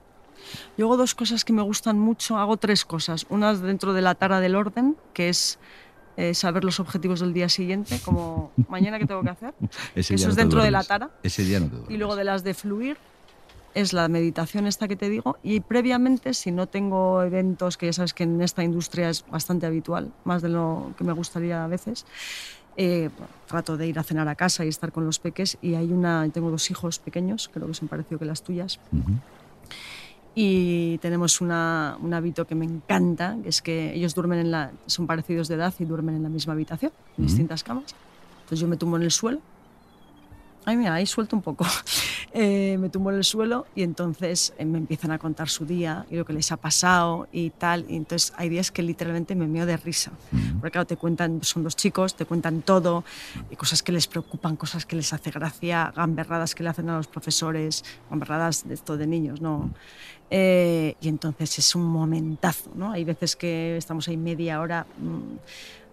Yo 0.76 0.86
hago 0.86 0.96
dos 0.96 1.14
cosas 1.14 1.44
que 1.44 1.52
me 1.52 1.62
gustan 1.62 1.98
mucho, 1.98 2.38
hago 2.38 2.56
tres 2.56 2.84
cosas. 2.84 3.26
Una 3.28 3.54
dentro 3.54 3.92
de 3.92 4.02
la 4.02 4.14
tara 4.14 4.40
del 4.40 4.56
orden, 4.56 4.96
que 5.12 5.28
es 5.28 5.58
eh, 6.16 6.34
saber 6.34 6.64
los 6.64 6.80
objetivos 6.80 7.20
del 7.20 7.32
día 7.32 7.48
siguiente, 7.48 8.00
como 8.04 8.50
mañana 8.68 8.98
qué 8.98 9.06
tengo 9.06 9.22
que 9.22 9.30
hacer. 9.30 9.54
Eso 9.94 10.14
es 10.14 10.36
dentro 10.36 10.62
de 10.62 10.70
la 10.70 10.82
tara. 10.82 11.10
Ese 11.22 11.44
día 11.44 11.60
no 11.60 11.68
te 11.68 11.92
Y 11.92 11.96
luego 11.96 12.16
de 12.16 12.24
las 12.24 12.42
de 12.42 12.54
fluir, 12.54 12.96
es 13.74 13.92
la 13.92 14.08
meditación 14.08 14.66
esta 14.66 14.88
que 14.88 14.96
te 14.96 15.08
digo. 15.08 15.38
Y 15.42 15.60
previamente, 15.60 16.34
si 16.34 16.50
no 16.50 16.66
tengo 16.66 17.22
eventos, 17.22 17.76
que 17.76 17.86
ya 17.86 17.92
sabes 17.92 18.14
que 18.14 18.24
en 18.24 18.40
esta 18.42 18.64
industria 18.64 19.10
es 19.10 19.24
bastante 19.26 19.66
habitual, 19.66 20.12
más 20.24 20.42
de 20.42 20.48
lo 20.48 20.92
que 20.98 21.04
me 21.04 21.12
gustaría 21.12 21.64
a 21.64 21.68
veces, 21.68 22.04
eh, 22.76 23.10
trato 23.46 23.76
de 23.76 23.86
ir 23.86 23.98
a 23.98 24.02
cenar 24.02 24.28
a 24.28 24.34
casa 24.34 24.64
y 24.64 24.68
estar 24.68 24.92
con 24.92 25.04
los 25.04 25.18
peques 25.18 25.58
y 25.60 25.74
hay 25.74 25.92
una, 25.92 26.28
tengo 26.30 26.50
dos 26.50 26.70
hijos 26.70 26.98
pequeños, 26.98 27.50
creo 27.52 27.66
que 27.66 27.74
son 27.74 27.88
parecidos 27.88 28.18
que 28.18 28.24
las 28.24 28.42
tuyas. 28.42 28.80
Y 30.34 30.96
tenemos 30.98 31.42
una, 31.42 31.98
un 32.00 32.14
hábito 32.14 32.46
que 32.46 32.54
me 32.54 32.64
encanta, 32.64 33.36
que 33.42 33.50
es 33.50 33.60
que 33.60 33.94
ellos 33.94 34.14
duermen 34.14 34.38
en 34.38 34.50
la, 34.50 34.70
son 34.86 35.06
parecidos 35.06 35.48
de 35.48 35.56
edad 35.56 35.74
y 35.78 35.84
duermen 35.84 36.16
en 36.16 36.22
la 36.22 36.30
misma 36.30 36.54
habitación, 36.54 36.92
en 37.18 37.26
distintas 37.26 37.62
camas. 37.62 37.94
Entonces 38.40 38.60
yo 38.60 38.68
me 38.68 38.76
tumbo 38.76 38.96
en 38.96 39.02
el 39.02 39.10
suelo. 39.10 39.40
Ay, 40.64 40.76
mira, 40.76 40.94
ahí 40.94 41.06
suelto 41.06 41.36
un 41.36 41.42
poco. 41.42 41.66
Eh, 42.34 42.78
me 42.78 42.88
tumbo 42.88 43.10
en 43.10 43.18
el 43.18 43.24
suelo 43.24 43.66
y 43.74 43.82
entonces 43.82 44.54
eh, 44.56 44.64
me 44.64 44.78
empiezan 44.78 45.10
a 45.10 45.18
contar 45.18 45.50
su 45.50 45.66
día 45.66 46.06
y 46.10 46.16
lo 46.16 46.24
que 46.24 46.32
les 46.32 46.50
ha 46.50 46.56
pasado 46.56 47.28
y 47.30 47.50
tal. 47.50 47.84
Y 47.90 47.96
entonces 47.96 48.32
hay 48.38 48.48
días 48.48 48.70
que 48.70 48.82
literalmente 48.82 49.34
me 49.34 49.46
meo 49.46 49.66
de 49.66 49.76
risa. 49.76 50.12
Porque 50.58 50.70
claro, 50.70 50.86
te 50.86 50.96
cuentan, 50.96 51.42
son 51.42 51.62
dos 51.62 51.76
chicos, 51.76 52.14
te 52.14 52.24
cuentan 52.24 52.62
todo, 52.62 53.04
y 53.50 53.56
cosas 53.56 53.82
que 53.82 53.92
les 53.92 54.06
preocupan, 54.06 54.56
cosas 54.56 54.86
que 54.86 54.96
les 54.96 55.12
hace 55.12 55.30
gracia, 55.30 55.92
gamberradas 55.94 56.54
que 56.54 56.62
le 56.62 56.70
hacen 56.70 56.88
a 56.88 56.96
los 56.96 57.06
profesores, 57.06 57.84
gamberradas 58.08 58.66
de 58.66 58.72
esto 58.72 58.96
de 58.96 59.06
niños, 59.06 59.42
¿no? 59.42 59.70
Eh, 60.30 60.96
y 61.02 61.08
entonces 61.08 61.58
es 61.58 61.74
un 61.74 61.84
momentazo, 61.84 62.70
¿no? 62.74 62.92
Hay 62.92 63.04
veces 63.04 63.36
que 63.36 63.76
estamos 63.76 64.08
ahí 64.08 64.16
media 64.16 64.58
hora... 64.58 64.86
Mm, 64.98 65.36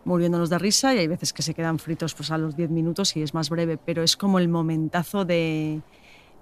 muriéndonos 0.09 0.49
de 0.49 0.57
risa 0.57 0.93
y 0.93 0.97
hay 0.97 1.07
veces 1.07 1.31
que 1.31 1.41
se 1.41 1.53
quedan 1.53 1.79
fritos 1.79 2.13
pues 2.15 2.31
a 2.31 2.37
los 2.37 2.55
10 2.55 2.71
minutos 2.71 3.15
y 3.15 3.21
es 3.21 3.33
más 3.33 3.49
breve, 3.49 3.77
pero 3.77 4.03
es 4.03 4.17
como 4.17 4.39
el 4.39 4.49
momentazo 4.49 5.23
de, 5.23 5.81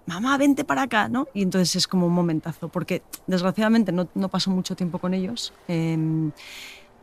mamá, 0.07 0.38
vente 0.38 0.63
para 0.63 0.84
acá, 0.84 1.09
¿no? 1.09 1.28
Y 1.34 1.43
entonces 1.43 1.76
es 1.76 1.88
como 1.88 2.07
un 2.07 2.13
momentazo, 2.13 2.70
porque 2.70 3.03
desgraciadamente 3.28 3.91
no, 3.91 4.07
no 4.15 4.30
paso 4.30 4.49
mucho 4.49 4.76
tiempo 4.76 4.99
con 4.99 5.13
ellos, 5.13 5.53
em, 5.68 6.32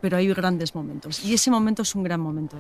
pero 0.01 0.17
hay 0.17 0.27
grandes 0.33 0.75
momentos. 0.75 1.25
Y 1.25 1.35
ese 1.35 1.51
momento 1.51 1.83
es 1.83 1.95
un 1.95 2.03
gran 2.03 2.21
momento. 2.21 2.57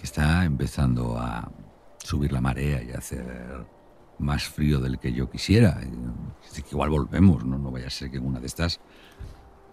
Está 0.00 0.44
empezando 0.44 1.18
a 1.18 1.50
subir 1.98 2.32
la 2.32 2.40
marea 2.40 2.82
y 2.82 2.92
a 2.92 2.98
hacer 2.98 3.66
más 4.18 4.44
frío 4.44 4.78
del 4.78 4.98
que 4.98 5.12
yo 5.12 5.28
quisiera. 5.30 5.80
igual 6.70 6.90
volvemos, 6.90 7.44
¿no? 7.44 7.58
No 7.58 7.70
vaya 7.70 7.88
a 7.88 7.90
ser 7.90 8.10
que 8.10 8.18
en 8.18 8.26
una 8.26 8.40
de 8.40 8.46
estas... 8.46 8.80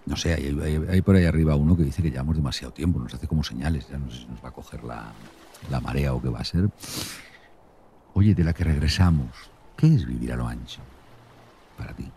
No 0.08 0.16
sé, 0.16 0.34
hay, 0.34 1.02
por 1.02 1.16
ahí 1.16 1.26
arriba 1.26 1.56
uno 1.56 1.76
que 1.76 1.84
dice 1.84 2.02
que 2.02 2.10
llevamos 2.10 2.38
demasiado 2.38 2.74
tiempo, 2.74 2.98
nos 2.98 3.14
hace 3.14 3.28
como 3.28 3.44
señales, 3.44 3.90
ya 3.90 3.98
no 3.98 4.10
sé 4.10 4.20
si 4.20 4.26
nos 4.26 4.44
va 4.44 4.50
a 4.50 4.52
coger 4.54 4.84
la, 4.84 5.12
la 5.70 5.82
marea 5.82 6.14
o 6.14 6.22
qué 6.22 6.30
va 6.30 6.40
a 6.40 6.46
ser. 6.46 6.70
Oye, 8.14 8.34
de 8.34 8.44
la 8.46 8.54
que 8.54 8.64
regresamos, 8.64 9.30
¿qué 9.76 9.94
es 9.94 10.06
vivir 10.06 10.32
a 10.32 10.38
lo 10.38 10.48
ancho 10.48 10.82
para 11.78 11.94
ti? 11.94 12.10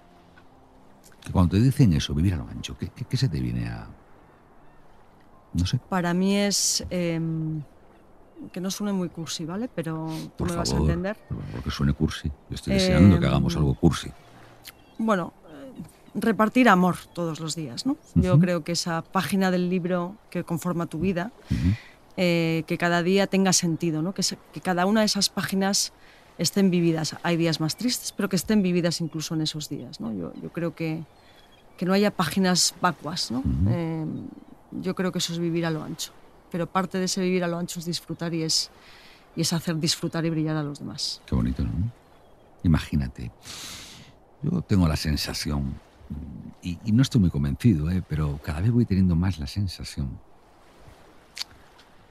cuando 1.32 1.56
te 1.56 1.62
dicen 1.62 1.92
eso, 1.92 2.14
vivir 2.14 2.34
a 2.34 2.38
lo 2.38 2.48
ancho, 2.48 2.76
¿qué, 2.78 2.88
qué, 2.88 3.16
se 3.16 3.28
te 3.28 3.40
viene 3.40 3.68
a...? 3.68 3.86
No 5.52 5.66
sé. 5.66 5.78
Para 5.88 6.14
mí 6.14 6.36
es... 6.36 6.84
Em, 6.90 7.62
que 8.52 8.60
no 8.60 8.70
suene 8.70 8.92
muy 8.92 9.10
cursi, 9.10 9.44
¿vale? 9.44 9.68
Pero 9.68 10.08
tú 10.36 10.46
me 10.46 10.56
vas 10.56 10.72
a 10.72 10.76
entender. 10.76 11.16
Porque 11.52 11.70
suene 11.70 11.92
cursi. 11.92 12.28
Yo 12.48 12.54
estoy 12.54 12.74
deseando 12.74 13.20
que 13.20 13.26
hagamos 13.26 13.54
algo 13.54 13.74
cursi. 13.74 14.10
Bueno, 14.98 15.32
eh, 15.39 15.39
repartir 16.14 16.68
amor 16.68 16.96
todos 17.14 17.40
los 17.40 17.54
días, 17.54 17.86
¿no? 17.86 17.96
Yo 18.14 18.38
creo 18.38 18.64
que 18.64 18.72
esa 18.72 19.02
página 19.02 19.50
del 19.50 19.70
libro 19.70 20.16
que 20.30 20.44
conforma 20.44 20.86
tu 20.86 20.98
vida, 20.98 21.32
eh, 22.16 22.64
que 22.66 22.78
cada 22.78 23.02
día 23.02 23.26
tenga 23.26 23.52
sentido, 23.52 24.02
¿no? 24.02 24.14
Que, 24.14 24.22
que 24.52 24.60
cada 24.60 24.86
una 24.86 25.00
de 25.00 25.06
esas 25.06 25.28
páginas 25.28 25.92
estén 26.38 26.70
vividas. 26.70 27.16
Hay 27.22 27.36
días 27.36 27.60
más 27.60 27.76
tristes, 27.76 28.12
pero 28.12 28.28
que 28.28 28.36
estén 28.36 28.62
vividas 28.62 29.00
incluso 29.00 29.34
en 29.34 29.42
esos 29.42 29.68
días, 29.68 30.00
¿no? 30.00 30.12
Yo, 30.12 30.32
yo 30.42 30.50
creo 30.50 30.74
que, 30.74 31.02
que 31.76 31.86
no 31.86 31.92
haya 31.92 32.10
páginas 32.10 32.74
vacuas, 32.80 33.30
¿no? 33.30 33.42
Eh, 33.68 34.06
yo 34.72 34.94
creo 34.94 35.12
que 35.12 35.18
eso 35.18 35.32
es 35.32 35.38
vivir 35.38 35.66
a 35.66 35.70
lo 35.70 35.82
ancho 35.82 36.12
pero 36.50 36.66
parte 36.66 36.98
de 36.98 37.04
ese 37.04 37.20
vivir 37.22 37.44
a 37.44 37.48
lo 37.48 37.58
ancho 37.58 37.78
es 37.78 37.86
disfrutar 37.86 38.34
y 38.34 38.42
es, 38.42 38.70
y 39.36 39.42
es 39.42 39.52
hacer 39.52 39.76
disfrutar 39.76 40.24
y 40.26 40.30
brillar 40.30 40.56
a 40.56 40.62
los 40.62 40.80
demás. 40.80 41.20
Qué 41.26 41.34
bonito, 41.34 41.62
¿no? 41.62 41.70
Imagínate. 42.62 43.30
Yo 44.42 44.62
tengo 44.62 44.88
la 44.88 44.96
sensación, 44.96 45.74
y, 46.62 46.78
no 46.92 47.02
estoy 47.02 47.20
muy 47.20 47.30
convencido, 47.30 47.90
¿eh? 47.90 48.02
pero 48.06 48.38
cada 48.42 48.60
vez 48.60 48.70
voy 48.70 48.84
teniendo 48.84 49.16
más 49.16 49.38
la 49.38 49.46
sensación 49.46 50.18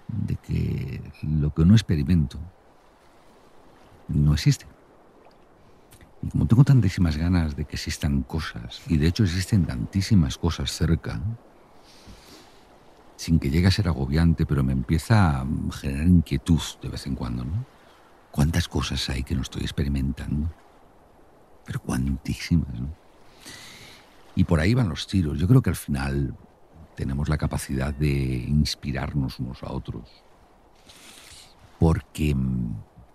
de 0.08 0.36
que 0.36 1.02
lo 1.22 1.54
que 1.54 1.66
no 1.66 1.74
experimento 1.74 2.40
no 4.08 4.34
existe. 4.34 4.66
Y 6.22 6.30
como 6.30 6.48
tengo 6.48 6.64
tantísimas 6.64 7.16
ganas 7.16 7.56
de 7.56 7.66
que 7.66 7.76
existan 7.76 8.24
cosas, 8.24 8.82
y 8.88 8.98
de 8.98 9.08
hecho 9.08 9.24
existen 9.24 9.66
tantísimas 9.66 10.38
cosas 10.38 10.72
cerca, 10.72 11.22
sin 13.16 13.40
que 13.40 13.50
llegue 13.50 13.68
a 13.68 13.72
ser 13.72 13.88
agobiante, 13.88 14.46
pero 14.46 14.64
me 14.64 14.74
empieza 14.74 15.42
a 15.42 15.46
generar 15.72 16.08
inquietud 16.08 16.62
de 16.82 16.90
vez 16.90 17.06
en 17.06 17.16
cuando, 17.16 17.46
¿no? 17.46 17.66
¿Cuántas 18.32 18.68
cosas 18.68 19.10
hay 19.10 19.24
que 19.24 19.36
no 19.36 19.42
estoy 19.42 19.64
experimentando? 19.64 20.50
Pero 21.66 21.82
cuantísimas, 21.82 22.80
¿no? 22.80 22.99
Y 24.40 24.46
por 24.46 24.62
ahí 24.62 24.74
van 24.74 24.88
los 24.88 25.06
tiros. 25.06 25.38
Yo 25.38 25.50
creo 25.50 25.62
que 25.62 25.70
al 25.70 25.76
final 25.76 26.34
tenemos 26.96 27.28
la 27.28 27.38
capacidad 27.38 27.94
de 27.94 28.08
inspirarnos 28.08 29.38
unos 29.38 29.62
a 29.64 29.70
otros. 29.74 30.08
Porque, 31.78 32.34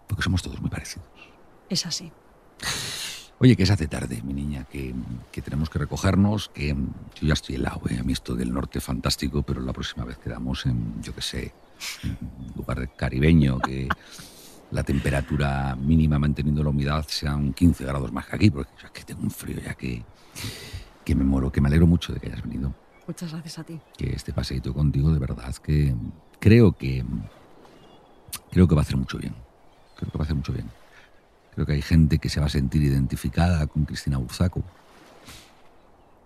porque 0.07 0.23
somos 0.23 0.43
todos 0.43 0.61
muy 0.61 0.69
parecidos. 0.69 1.09
Es 1.71 1.87
así. 1.87 2.13
Oye, 3.39 3.57
que 3.57 3.65
se 3.65 3.73
hace 3.73 3.87
tarde, 3.87 4.21
mi 4.23 4.35
niña, 4.35 4.65
que, 4.65 4.95
tenemos 5.43 5.71
que 5.71 5.79
recogernos, 5.79 6.51
que 6.51 6.77
yo 7.15 7.27
ya 7.27 7.33
estoy 7.33 7.55
helado, 7.55 7.81
¿eh? 7.89 7.99
a 7.99 8.03
mí 8.03 8.13
esto 8.13 8.35
del 8.35 8.53
norte 8.53 8.79
fantástico, 8.83 9.43
pero 9.43 9.63
la 9.63 9.73
próxima 9.73 10.05
vez 10.05 10.19
quedamos 10.19 10.67
en, 10.67 11.01
yo 11.01 11.15
qué 11.15 11.23
sé, 11.23 11.55
en 12.03 12.19
un 12.21 12.53
lugar 12.55 12.95
caribeño, 12.97 13.61
que 13.61 13.89
la 14.73 14.83
temperatura 14.83 15.75
mínima 15.75 16.19
manteniendo 16.19 16.63
la 16.63 16.69
humedad 16.69 17.07
sean 17.09 17.55
15 17.55 17.83
grados 17.87 18.13
más 18.13 18.27
que 18.27 18.37
aquí, 18.37 18.51
porque 18.51 18.73
yo 18.79 18.89
es 18.89 18.93
que 18.93 19.05
tengo 19.05 19.23
un 19.23 19.31
frío 19.31 19.59
ya 19.63 19.73
que, 19.73 20.05
que 21.05 21.15
me 21.15 21.25
muero, 21.25 21.53
que 21.53 21.61
me 21.61 21.69
alegro 21.69 21.87
mucho 21.87 22.13
de 22.13 22.21
que 22.21 22.29
hayas 22.29 22.43
venido. 22.43 22.75
Muchas 23.07 23.33
gracias 23.33 23.59
a 23.59 23.65
ti. 23.65 23.81
Que 23.97 24.15
este 24.15 24.33
paseito 24.33 24.73
contigo, 24.73 25.13
de 25.13 25.19
verdad, 25.19 25.55
que 25.57 25.95
creo 26.41 26.73
que 26.73 27.05
creo 28.51 28.67
que 28.67 28.75
va 28.75 28.81
a 28.81 28.85
hacer 28.85 28.97
mucho 28.97 29.19
bien. 29.19 29.35
Creo 29.97 30.11
que 30.11 30.19
va 30.19 30.23
a 30.23 30.25
hacer 30.25 30.37
mucho 30.37 30.53
bien. 30.53 30.71
Creo 31.55 31.67
que 31.67 31.73
hay 31.73 31.83
gente 31.83 32.19
que 32.19 32.29
se 32.29 32.41
va 32.41 32.47
a 32.47 32.51
sentir 32.51 32.83
identificada 32.83 33.67
con 33.67 33.85
Cristina 33.85 34.19
Burzaco. 34.19 34.63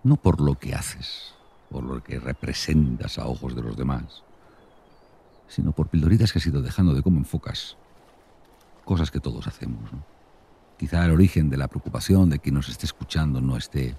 No 0.03 0.15
por 0.15 0.39
lo 0.41 0.55
que 0.55 0.73
haces, 0.73 1.33
por 1.69 1.83
lo 1.83 2.01
que 2.01 2.19
representas 2.19 3.19
a 3.19 3.27
ojos 3.27 3.55
de 3.55 3.61
los 3.61 3.75
demás, 3.75 4.23
sino 5.47 5.71
por 5.73 5.87
pildoritas 5.89 6.31
que 6.31 6.39
has 6.39 6.45
ido 6.45 6.61
dejando 6.61 6.93
de 6.93 7.03
cómo 7.03 7.17
enfocas 7.17 7.75
cosas 8.85 9.11
que 9.11 9.19
todos 9.19 9.45
hacemos. 9.45 9.91
Quizá 10.77 11.05
el 11.05 11.11
origen 11.11 11.49
de 11.49 11.57
la 11.57 11.67
preocupación 11.67 12.29
de 12.29 12.39
quien 12.39 12.55
nos 12.55 12.69
esté 12.69 12.85
escuchando 12.85 13.41
no 13.41 13.57
esté 13.57 13.95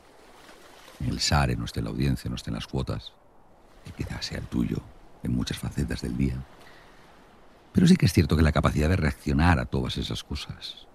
el 1.07 1.20
SARE, 1.20 1.57
no 1.57 1.64
esté 1.64 1.80
en 1.80 1.84
la 1.84 1.90
audiencia, 1.90 2.28
no 2.28 2.36
esté 2.36 2.51
en 2.51 2.55
las 2.55 2.66
cuotas, 2.66 3.12
que 3.84 3.92
quizá 3.92 4.20
sea 4.22 4.38
el 4.38 4.46
tuyo 4.46 4.78
en 5.22 5.34
muchas 5.34 5.59
facetas 5.59 6.03
del 6.03 6.16
día. 6.16 6.36
Pero 7.72 7.86
sí 7.86 7.96
que 7.96 8.07
es 8.07 8.12
cierto 8.12 8.36
que 8.36 8.42
la 8.42 8.53
capacidad 8.53 8.88
de 8.88 8.96
reaccionar 8.96 9.59
a 9.59 9.64
todas 9.64 9.96
esas 9.96 10.24
cosas 10.24 10.86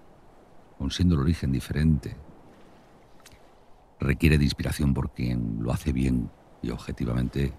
aun 0.79 0.91
siendo 0.91 1.15
el 1.15 1.21
origen 1.21 1.51
diferente, 1.51 2.15
requiere 3.99 4.37
de 4.37 4.43
inspiración 4.43 4.93
por 4.93 5.11
quien 5.11 5.57
lo 5.61 5.71
hace 5.71 5.93
bien 5.93 6.29
y 6.61 6.69
objetivamente 6.69 7.53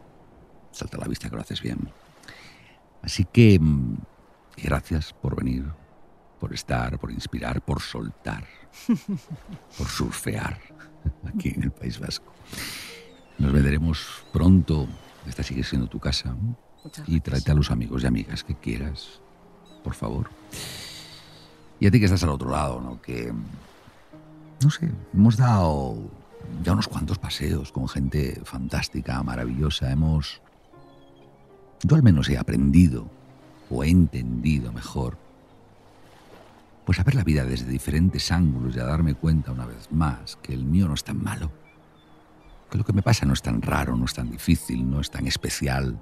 salta 0.70 0.96
a 0.96 1.00
la 1.00 1.08
vista 1.08 1.30
que 1.30 1.36
lo 1.36 1.42
haces 1.42 1.62
bien. 1.62 1.90
Así 3.02 3.24
que 3.24 3.58
mm, 3.58 3.96
gracias 4.62 5.12
por 5.12 5.36
venir, 5.36 5.64
por 6.40 6.52
estar, 6.52 6.98
por 6.98 7.10
inspirar, 7.10 7.62
por 7.62 7.80
soltar, 7.80 8.44
por 9.78 9.88
surfear 9.88 10.58
aquí 11.26 11.52
en 11.54 11.64
el 11.64 11.70
País 11.70 11.98
Vasco. 11.98 12.32
Nos 13.38 13.52
veremos 13.52 14.24
pronto. 14.32 14.86
Esta 15.26 15.42
sigue 15.42 15.64
siendo 15.64 15.88
tu 15.88 15.98
casa. 15.98 16.36
Y 17.06 17.20
tráete 17.20 17.50
a 17.50 17.54
los 17.54 17.70
amigos 17.70 18.04
y 18.04 18.06
amigas 18.06 18.44
que 18.44 18.54
quieras, 18.54 19.20
por 19.82 19.94
favor. 19.94 20.30
Y 21.80 21.86
a 21.86 21.90
ti 21.90 21.98
que 21.98 22.06
estás 22.06 22.22
al 22.22 22.30
otro 22.30 22.50
lado, 22.50 22.80
¿no? 22.80 23.02
Que, 23.02 23.32
no 24.62 24.70
sé, 24.70 24.90
hemos 25.12 25.36
dado 25.36 25.98
ya 26.62 26.72
unos 26.72 26.88
cuantos 26.88 27.18
paseos 27.18 27.72
con 27.72 27.88
gente 27.88 28.40
fantástica, 28.44 29.22
maravillosa. 29.22 29.90
Hemos, 29.90 30.40
yo 31.82 31.96
al 31.96 32.02
menos 32.02 32.28
he 32.28 32.38
aprendido 32.38 33.10
o 33.68 33.82
he 33.82 33.88
entendido 33.88 34.72
mejor, 34.72 35.18
pues 36.86 37.00
a 37.00 37.02
ver 37.02 37.16
la 37.16 37.24
vida 37.24 37.44
desde 37.44 37.66
diferentes 37.66 38.30
ángulos 38.30 38.76
y 38.76 38.78
a 38.78 38.84
darme 38.84 39.14
cuenta 39.14 39.50
una 39.50 39.66
vez 39.66 39.90
más 39.90 40.36
que 40.36 40.54
el 40.54 40.64
mío 40.64 40.86
no 40.86 40.94
es 40.94 41.02
tan 41.02 41.20
malo, 41.20 41.50
que 42.70 42.78
lo 42.78 42.84
que 42.84 42.92
me 42.92 43.02
pasa 43.02 43.26
no 43.26 43.32
es 43.32 43.42
tan 43.42 43.60
raro, 43.60 43.96
no 43.96 44.04
es 44.04 44.14
tan 44.14 44.30
difícil, 44.30 44.88
no 44.88 45.00
es 45.00 45.10
tan 45.10 45.26
especial, 45.26 46.00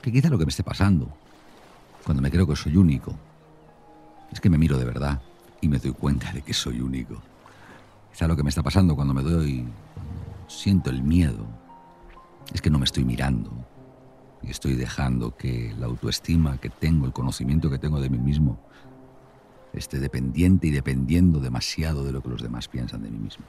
que 0.00 0.10
quizá 0.10 0.30
lo 0.30 0.38
que 0.38 0.46
me 0.46 0.48
esté 0.48 0.62
pasando, 0.62 1.14
cuando 2.04 2.22
me 2.22 2.30
creo 2.30 2.46
que 2.46 2.56
soy 2.56 2.78
único, 2.78 3.14
es 4.32 4.40
que 4.40 4.48
me 4.48 4.56
miro 4.56 4.78
de 4.78 4.86
verdad 4.86 5.20
y 5.60 5.68
me 5.68 5.78
doy 5.78 5.92
cuenta 5.92 6.32
de 6.32 6.40
que 6.40 6.54
soy 6.54 6.80
único. 6.80 7.20
Quizá 8.10 8.26
lo 8.28 8.34
que 8.34 8.42
me 8.42 8.48
está 8.48 8.62
pasando 8.62 8.96
cuando 8.96 9.12
me 9.12 9.22
doy, 9.22 9.66
siento 10.46 10.88
el 10.88 11.02
miedo, 11.02 11.46
es 12.54 12.62
que 12.62 12.70
no 12.70 12.78
me 12.78 12.86
estoy 12.86 13.04
mirando 13.04 13.52
y 14.42 14.50
estoy 14.50 14.74
dejando 14.74 15.36
que 15.36 15.74
la 15.78 15.84
autoestima 15.84 16.56
que 16.56 16.70
tengo, 16.70 17.04
el 17.04 17.12
conocimiento 17.12 17.68
que 17.68 17.78
tengo 17.78 18.00
de 18.00 18.08
mí 18.08 18.18
mismo, 18.18 18.58
esté 19.72 19.98
dependiente 19.98 20.66
y 20.66 20.70
dependiendo 20.70 21.40
demasiado 21.40 22.04
de 22.04 22.12
lo 22.12 22.22
que 22.22 22.28
los 22.28 22.42
demás 22.42 22.68
piensan 22.68 23.02
de 23.02 23.10
mí 23.10 23.18
mismo. 23.18 23.44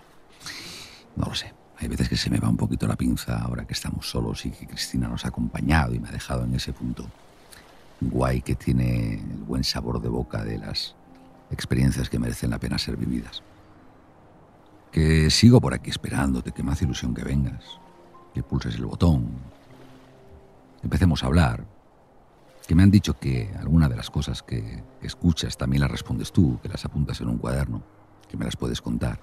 No 1.15 1.25
lo 1.25 1.35
sé. 1.35 1.53
Hay 1.77 1.87
veces 1.87 2.09
que 2.09 2.17
se 2.17 2.29
me 2.29 2.39
va 2.39 2.49
un 2.49 2.57
poquito 2.57 2.87
la 2.87 2.97
pinza 2.97 3.37
ahora 3.39 3.65
que 3.65 3.73
estamos 3.73 4.09
solos 4.09 4.45
y 4.45 4.51
que 4.51 4.67
Cristina 4.67 5.07
nos 5.07 5.25
ha 5.25 5.29
acompañado 5.29 5.93
y 5.93 5.99
me 5.99 6.09
ha 6.09 6.11
dejado 6.11 6.43
en 6.43 6.53
ese 6.53 6.73
punto 6.73 7.07
guay 8.01 8.41
que 8.41 8.55
tiene 8.55 9.15
el 9.15 9.43
buen 9.43 9.63
sabor 9.63 10.01
de 10.01 10.09
boca 10.09 10.43
de 10.43 10.57
las 10.57 10.95
experiencias 11.51 12.09
que 12.09 12.19
merecen 12.19 12.49
la 12.49 12.59
pena 12.59 12.77
ser 12.77 12.97
vividas. 12.97 13.43
Que 14.91 15.29
sigo 15.29 15.61
por 15.61 15.73
aquí 15.73 15.89
esperándote, 15.89 16.51
que 16.51 16.63
me 16.63 16.71
hace 16.71 16.85
ilusión 16.85 17.13
que 17.13 17.23
vengas, 17.23 17.63
que 18.33 18.43
pulses 18.43 18.75
el 18.75 18.85
botón, 18.85 19.29
empecemos 20.83 21.23
a 21.23 21.27
hablar, 21.27 21.65
que 22.69 22.75
me 22.75 22.83
han 22.83 22.91
dicho 22.91 23.17
que 23.17 23.49
alguna 23.59 23.89
de 23.89 23.95
las 23.95 24.11
cosas 24.11 24.43
que 24.43 24.83
escuchas 25.01 25.57
también 25.57 25.81
las 25.81 25.89
respondes 25.89 26.31
tú, 26.31 26.59
que 26.61 26.69
las 26.69 26.85
apuntas 26.85 27.19
en 27.19 27.27
un 27.27 27.39
cuaderno, 27.39 27.81
que 28.29 28.37
me 28.37 28.45
las 28.45 28.55
puedes 28.57 28.79
contar. 28.79 29.19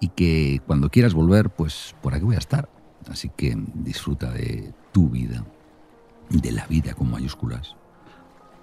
Y 0.00 0.08
que 0.08 0.60
cuando 0.66 0.90
quieras 0.90 1.14
volver, 1.14 1.48
pues 1.48 1.96
por 2.02 2.12
aquí 2.12 2.26
voy 2.26 2.34
a 2.34 2.38
estar. 2.38 2.68
Así 3.08 3.30
que 3.34 3.56
disfruta 3.72 4.30
de 4.32 4.74
tu 4.92 5.08
vida 5.08 5.46
de 6.28 6.52
la 6.52 6.66
vida 6.66 6.92
con 6.92 7.10
mayúsculas 7.10 7.74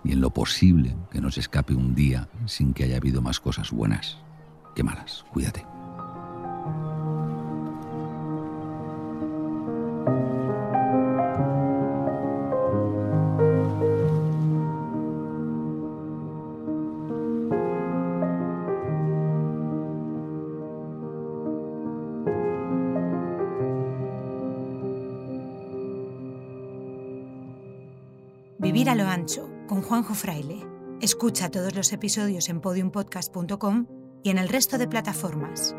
y 0.04 0.12
en 0.12 0.22
lo 0.22 0.30
posible 0.30 0.96
que 1.10 1.20
nos 1.20 1.40
escape 1.40 1.74
un 1.74 1.96
día 1.96 2.30
sin 2.46 2.76
que 2.76 2.84
haya 2.84 2.98
habido 2.98 3.24
más 3.24 3.40
cosas 3.40 3.72
buenas 3.72 4.20
que 4.76 4.84
malas. 4.84 5.26
Cuídate. 5.34 5.66
Con 29.68 29.82
Juanjo 29.82 30.16
Fraile. 30.16 30.66
Escucha 31.02 31.52
todos 31.52 31.76
los 31.76 31.94
episodios 31.94 32.50
en 32.50 32.62
podiumpodcast.com 32.62 33.86
y 34.24 34.32
en 34.32 34.40
el 34.40 34.50
resto 34.50 34.78
de 34.78 34.88
plataformas. 34.88 35.76